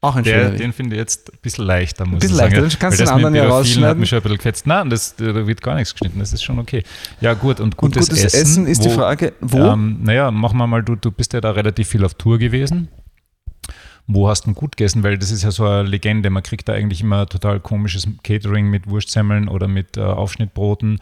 Auch 0.00 0.16
ein 0.16 0.24
der, 0.24 0.50
Den 0.50 0.74
finde 0.74 0.96
ich 0.96 1.00
jetzt 1.00 1.32
ein 1.32 1.38
bisschen 1.40 1.64
leichter, 1.64 2.04
muss 2.04 2.16
ein 2.16 2.18
bisschen 2.18 2.34
ich 2.34 2.38
sagen. 2.38 2.54
Leichter, 2.56 2.68
dann 2.68 2.78
kannst 2.78 3.00
du 3.00 3.04
den 3.04 3.12
anderen 3.12 3.34
ja 3.36 3.48
rausschneiden. 3.48 3.88
hat 3.88 3.96
mich 3.96 4.08
schon 4.10 4.18
ein 4.18 4.22
bisschen 4.22 4.36
gefetzt. 4.36 4.66
Nein, 4.66 4.90
das, 4.90 5.16
da 5.16 5.46
wird 5.46 5.62
gar 5.62 5.76
nichts 5.76 5.94
geschnitten, 5.94 6.18
das 6.18 6.34
ist 6.34 6.42
schon 6.42 6.58
okay. 6.58 6.82
Ja 7.22 7.32
gut, 7.32 7.58
und 7.58 7.78
gutes, 7.78 8.10
und 8.10 8.16
gutes 8.16 8.34
Essen, 8.34 8.42
Essen, 8.42 8.66
ist 8.66 8.80
wo, 8.80 8.88
die 8.88 8.94
Frage, 8.94 9.32
wo? 9.40 9.58
Ähm, 9.58 10.00
naja, 10.02 10.30
machen 10.30 10.58
wir 10.58 10.66
mal, 10.66 10.82
du, 10.82 10.94
du 10.94 11.10
bist 11.10 11.32
ja 11.32 11.40
da 11.40 11.52
relativ 11.52 11.88
viel 11.88 12.04
auf 12.04 12.14
Tour 12.14 12.38
gewesen. 12.38 12.88
Wo 14.06 14.28
hast 14.28 14.46
du 14.46 14.52
gut 14.52 14.76
gegessen? 14.76 15.02
Weil 15.02 15.16
das 15.16 15.30
ist 15.30 15.42
ja 15.42 15.50
so 15.50 15.64
eine 15.64 15.88
Legende, 15.88 16.28
man 16.28 16.42
kriegt 16.42 16.68
da 16.68 16.74
eigentlich 16.74 17.00
immer 17.00 17.26
total 17.26 17.60
komisches 17.60 18.06
Catering 18.22 18.68
mit 18.68 18.90
Wurstsemmeln 18.90 19.48
oder 19.48 19.68
mit 19.68 19.96
äh, 19.96 20.02
Aufschnittbroten. 20.02 20.98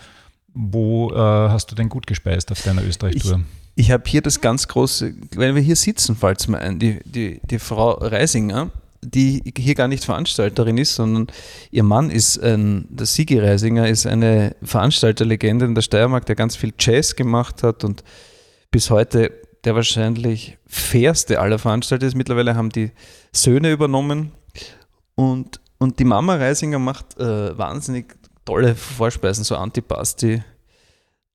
Wo 0.55 1.11
äh, 1.11 1.17
hast 1.17 1.73
du 1.73 1.75
denn 1.75 1.89
gut 1.89 2.07
gespeist 2.07 2.53
auf 2.53 2.63
deiner 2.63 2.85
Österreich-Tour? 2.85 3.41
Ich 3.75 3.91
habe 3.91 4.05
hier 4.07 4.21
das 4.21 4.41
ganz 4.41 4.69
große, 4.69 5.15
wenn 5.35 5.55
wir 5.55 5.63
hier 5.63 5.77
sitzen, 5.77 6.15
fällt 6.15 6.41
es 6.41 6.49
mir 6.49 6.59
ein, 6.59 6.79
die, 6.79 7.01
die, 7.05 7.41
die 7.43 7.59
Frau 7.59 7.93
Reisinger, 7.93 8.71
die 9.01 9.43
hier 9.57 9.75
gar 9.75 9.89
nicht 9.89 10.05
Veranstalterin 10.05 10.79
ist, 10.79 10.95
sondern 10.95 11.29
ihr 11.71 11.83
Mann 11.83 12.11
ist 12.11 12.39
ein, 12.43 12.87
der 12.91 13.07
Sigi 13.07 13.39
Reisinger 13.39 13.89
ist 13.89 14.07
eine 14.07 14.55
Veranstalterlegende 14.63 15.65
in 15.65 15.75
der 15.75 15.83
Steiermark, 15.83 16.27
der 16.27 16.37
ganz 16.37 16.55
viel 16.55 16.73
Jazz 16.79 17.17
gemacht 17.17 17.63
hat 17.63 17.83
und 17.83 18.05
bis 18.71 18.91
heute 18.91 19.33
der 19.65 19.75
wahrscheinlich 19.75 20.59
fairste 20.67 21.41
aller 21.41 21.59
Veranstalter 21.59 22.07
ist. 22.07 22.17
Mittlerweile 22.17 22.55
haben 22.55 22.71
die 22.71 22.91
Söhne 23.33 23.71
übernommen 23.71 24.33
und, 25.15 25.61
und 25.79 25.99
die 25.99 26.05
Mama 26.05 26.37
Reisinger 26.37 26.79
macht 26.79 27.19
äh, 27.19 27.57
wahnsinnig 27.57 28.17
tolle 28.45 28.75
Vorspeisen, 28.75 29.45
so 29.45 29.57
Antipasti. 29.57 30.43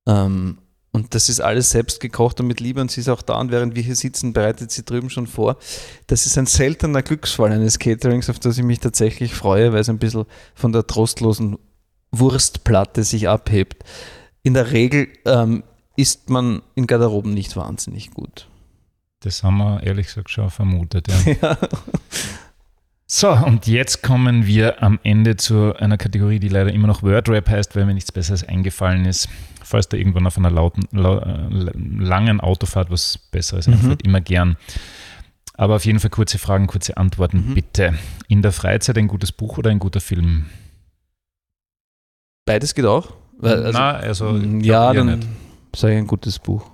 Ähm, 0.08 0.58
und 0.98 1.14
das 1.14 1.30
ist 1.30 1.42
alles 1.42 1.70
selbst 1.70 2.00
gekocht 2.00 2.40
und 2.40 2.48
mit 2.48 2.60
Liebe 2.60 2.82
und 2.82 2.90
sie 2.90 3.02
ist 3.02 3.10
auch 3.10 3.22
da 3.22 3.40
und 3.40 3.52
während 3.52 3.76
wir 3.76 3.84
hier 3.84 3.96
sitzen, 3.96 4.34
bereitet 4.34 4.72
sie 4.72 4.84
drüben 4.84 5.12
schon 5.12 5.28
vor. 5.28 5.58
Das 6.08 6.26
ist 6.26 6.40
ein 6.40 6.48
seltener 6.48 7.04
Glücksfall 7.04 7.52
eines 7.52 7.78
Caterings, 7.78 8.32
auf 8.32 8.40
das 8.40 8.58
ich 8.58 8.64
mich 8.64 8.80
tatsächlich 8.80 9.36
freue, 9.36 9.74
weil 9.74 9.82
es 9.82 9.90
ein 9.90 10.00
bisschen 10.00 10.26
von 10.56 10.72
der 10.72 10.88
trostlosen 10.88 11.60
Wurstplatte 12.12 13.04
sich 13.04 13.30
abhebt. 13.30 13.84
In 14.42 14.56
der 14.56 14.72
Regel 14.72 15.08
ähm, 15.26 15.64
isst 15.98 16.32
man 16.32 16.64
in 16.74 16.88
Garderoben 16.88 17.32
nicht 17.32 17.56
wahnsinnig 17.56 18.10
gut. 18.10 18.48
Das 19.20 19.44
haben 19.44 19.58
wir 19.58 19.84
ehrlich 19.84 20.08
gesagt 20.08 20.32
schon 20.32 20.50
vermutet, 20.50 21.10
ja. 21.10 21.38
ja. 21.42 21.58
So, 23.10 23.32
und 23.32 23.68
jetzt 23.68 24.04
kommen 24.04 24.48
wir 24.48 24.84
am 24.84 25.00
Ende 25.02 25.38
zu 25.38 25.74
einer 25.78 25.98
Kategorie, 25.98 26.40
die 26.40 26.50
leider 26.50 26.74
immer 26.74 26.88
noch 26.88 27.04
Wordrap 27.04 27.48
heißt, 27.48 27.74
weil 27.78 27.86
mir 27.86 27.94
nichts 27.94 28.12
Besseres 28.12 28.44
eingefallen 28.44 29.06
ist. 29.06 29.30
Falls 29.64 29.88
da 29.88 29.96
irgendwann 29.96 30.28
auf 30.28 30.38
einer 30.38 30.52
lauten, 30.52 30.84
la, 30.92 31.20
äh, 31.20 31.72
langen 31.74 32.42
Autofahrt 32.42 32.92
was 32.92 33.18
Besseres 33.18 33.68
mhm. 33.68 33.74
einfällt, 33.74 34.02
immer 34.02 34.20
gern. 34.20 34.58
Aber 35.54 35.78
auf 35.78 35.86
jeden 35.86 36.02
Fall 36.02 36.10
kurze 36.10 36.38
Fragen, 36.38 36.68
kurze 36.68 36.98
Antworten, 36.98 37.50
mhm. 37.50 37.54
bitte. 37.54 37.94
In 38.28 38.42
der 38.42 38.52
Freizeit 38.52 38.98
ein 38.98 39.08
gutes 39.08 39.32
Buch 39.32 39.58
oder 39.58 39.72
ein 39.72 39.80
guter 39.80 40.02
Film? 40.02 40.48
Beides 42.46 42.76
geht 42.76 42.86
auch. 42.86 43.14
Also, 43.42 43.72
Na, 43.72 43.92
also 43.94 44.36
ja, 44.38 44.92
dann 44.92 45.24
sage 45.74 45.94
ich 45.94 46.00
ein 46.00 46.08
gutes 46.08 46.40
Buch. 46.40 46.70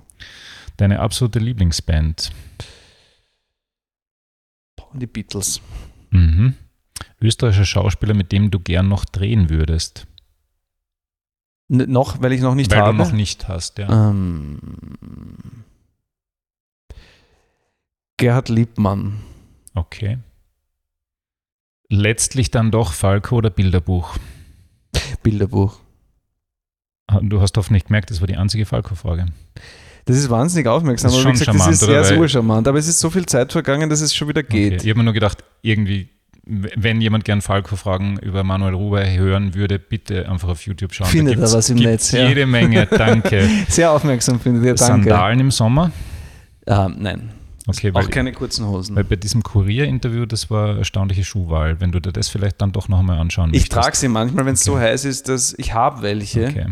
Deine 0.78 1.00
absolute 1.00 1.38
Lieblingsband? 1.38 2.32
Die 4.94 5.08
Beatles. 5.08 5.62
Mhm. 6.14 6.54
Österreichischer 7.22 7.66
Schauspieler, 7.66 8.14
mit 8.14 8.32
dem 8.32 8.52
du 8.52 8.60
gern 8.60 8.88
noch 8.88 9.06
drehen 9.06 9.50
würdest? 9.50 10.08
N 11.70 11.90
noch, 11.92 12.22
weil 12.22 12.34
ich 12.34 12.42
noch 12.42 12.56
nicht 12.56 12.72
weil 12.72 12.80
habe. 12.80 12.98
Weil 12.98 13.06
du 13.06 13.12
noch 13.12 13.16
nicht 13.18 13.48
hast, 13.48 13.78
ja. 13.78 14.10
Ähm, 14.10 14.60
Gerhard 18.18 18.50
Liebmann. 18.50 19.22
Okay. 19.74 20.20
Letztlich 21.90 22.52
dann 22.52 22.72
doch 22.72 22.94
Falco 22.94 23.38
oder 23.38 23.50
Bilderbuch? 23.50 24.18
Bilderbuch. 25.24 25.80
Ah, 27.08 27.20
du 27.22 27.42
hast 27.42 27.58
hoffentlich 27.58 27.86
gemerkt, 27.86 28.12
das 28.12 28.22
war 28.22 28.28
die 28.28 28.38
einzige 28.38 28.66
Falco-Frage. 28.66 29.28
Das 30.06 30.18
ist 30.18 30.30
wahnsinnig 30.30 30.68
aufmerksam. 30.68 31.10
Das 31.10 31.18
ist, 31.18 31.24
schon 31.24 31.32
gesagt, 31.32 31.46
charmant, 31.46 31.72
das 31.72 31.82
ist 31.82 31.88
sehr, 31.88 32.04
sehr 32.04 32.30
charmant. 32.30 32.68
Aber 32.68 32.78
es 32.78 32.88
ist 32.88 33.00
so 33.00 33.10
viel 33.10 33.26
Zeit 33.26 33.52
vergangen, 33.52 33.90
dass 33.90 34.02
es 34.02 34.14
schon 34.14 34.28
wieder 34.28 34.44
geht. 34.44 34.74
Okay. 34.74 34.84
Ich 34.84 34.90
habe 34.90 34.98
mir 35.00 35.06
nur 35.06 35.14
gedacht, 35.14 35.44
irgendwie, 35.62 36.10
wenn 36.46 37.00
jemand 37.00 37.24
gern 37.24 37.42
Falco-Fragen 37.42 38.20
über 38.20 38.44
Manuel 38.44 38.74
Ruber 38.74 39.10
hören 39.10 39.54
würde, 39.56 39.80
bitte 39.80 40.28
einfach 40.30 40.50
auf 40.50 40.66
YouTube 40.66 40.94
schauen. 40.94 41.08
Findet 41.08 41.38
da 41.38 41.44
er 41.44 41.54
was 41.54 41.70
im 41.70 41.78
Netz. 41.78 42.12
Ja. 42.12 42.28
Jede 42.28 42.46
Menge, 42.46 42.86
danke. 42.92 43.48
sehr 43.70 43.92
aufmerksam 43.92 44.40
findet 44.40 44.64
ihr, 44.66 44.76
danke. 44.76 45.10
Sandalen 45.10 45.40
im 45.40 45.52
Sommer? 45.52 45.92
Ähm, 46.68 46.96
nein. 47.00 47.30
Okay, 47.66 47.92
auch 47.94 48.10
keine 48.10 48.34
kurzen 48.34 48.68
Hosen. 48.68 48.94
Weil 48.96 49.06
bei 49.06 49.16
diesem 49.16 49.42
Kurier-Interview, 49.42 50.26
das 50.26 50.52
war 50.52 50.78
erstaunliche 50.78 51.24
Schuhwahl. 51.24 51.80
Wenn 51.80 51.94
du 51.94 52.02
dir 52.02 52.12
das 52.12 52.28
vielleicht 52.28 52.62
dann 52.62 52.74
doch 52.74 52.90
noch 52.90 53.00
einmal 53.00 53.20
anschauen 53.20 53.54
Ich 53.54 53.70
trage 53.70 53.96
sie 53.96 54.10
manchmal, 54.10 54.46
wenn 54.46 54.56
es 54.56 54.68
okay. 54.68 54.78
so 54.78 54.84
heiß 54.84 55.06
ist, 55.06 55.30
dass 55.30 55.56
ich 55.58 55.74
habe 55.74 56.02
welche. 56.02 56.48
Okay. 56.48 56.66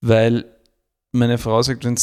Weil 0.00 0.46
meine 1.14 1.38
Frau 1.38 1.62
sagt, 1.62 1.84
wenn 1.84 1.96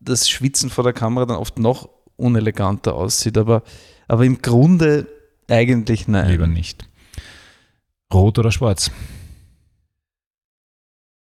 das 0.00 0.28
Schwitzen 0.28 0.70
vor 0.70 0.84
der 0.84 0.92
Kamera 0.92 1.26
dann 1.26 1.36
oft 1.36 1.58
noch 1.58 1.88
uneleganter 2.16 2.94
aussieht. 2.94 3.36
Aber, 3.38 3.62
aber 4.08 4.24
im 4.24 4.40
Grunde 4.40 5.06
eigentlich 5.48 6.08
nein. 6.08 6.30
Lieber 6.30 6.46
nicht. 6.46 6.88
Rot 8.12 8.38
oder 8.38 8.52
schwarz? 8.52 8.90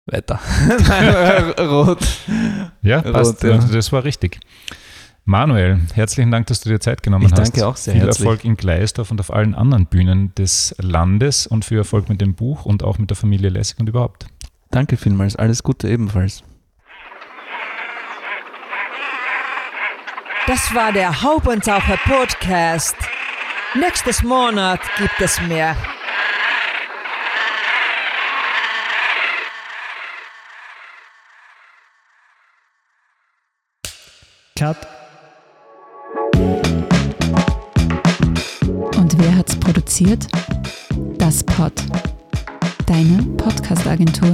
Weiter. 0.06 0.40
nein, 0.88 1.50
rot. 1.68 2.06
Ja, 2.82 3.02
passt. 3.02 3.44
Rot, 3.44 3.52
ja. 3.52 3.58
Das 3.58 3.92
war 3.92 4.04
richtig. 4.04 4.40
Manuel, 5.26 5.80
herzlichen 5.94 6.32
Dank, 6.32 6.48
dass 6.48 6.60
du 6.60 6.70
dir 6.70 6.82
Zeit 6.82 7.02
genommen 7.02 7.26
ich 7.26 7.32
hast. 7.32 7.40
Danke 7.40 7.66
auch 7.66 7.78
sehr 7.78 7.94
Viel 7.94 8.04
herzlich. 8.04 8.26
Erfolg 8.26 8.44
in 8.44 8.58
Gleisdorf 8.58 9.10
und 9.10 9.22
auf 9.22 9.32
allen 9.32 9.56
anderen 9.56 9.86
Bühnen 9.86 10.36
des 10.36 10.76
Landes 10.80 11.48
und 11.48 11.64
viel 11.64 11.78
Erfolg 11.78 12.10
mit 12.10 12.20
dem 12.20 12.36
Buch 12.36 12.66
und 12.66 12.84
auch 12.84 12.98
mit 12.98 13.10
der 13.10 13.16
Familie 13.16 13.50
Lessig 13.50 13.80
und 13.80 13.88
überhaupt. 13.88 14.26
Danke 14.70 14.98
vielmals. 14.98 15.38
Alles 15.38 15.64
Gute 15.64 15.88
ebenfalls. 15.88 16.44
Das 20.46 20.76
war 20.76 20.92
der 20.92 21.22
Haubentaucher 21.22 21.96
Podcast. 22.04 22.98
Nächstes 23.76 24.24
Monat 24.24 24.82
gibt 24.98 25.22
es 25.22 25.40
mehr. 25.42 25.74
Cut. 34.60 34.78
Und 38.98 39.18
wer 39.18 39.38
hat's 39.38 39.58
produziert? 39.58 40.28
Das 41.18 41.42
Pod. 41.46 41.72
Deine 42.86 43.24
Podcast-Agentur. 43.38 44.34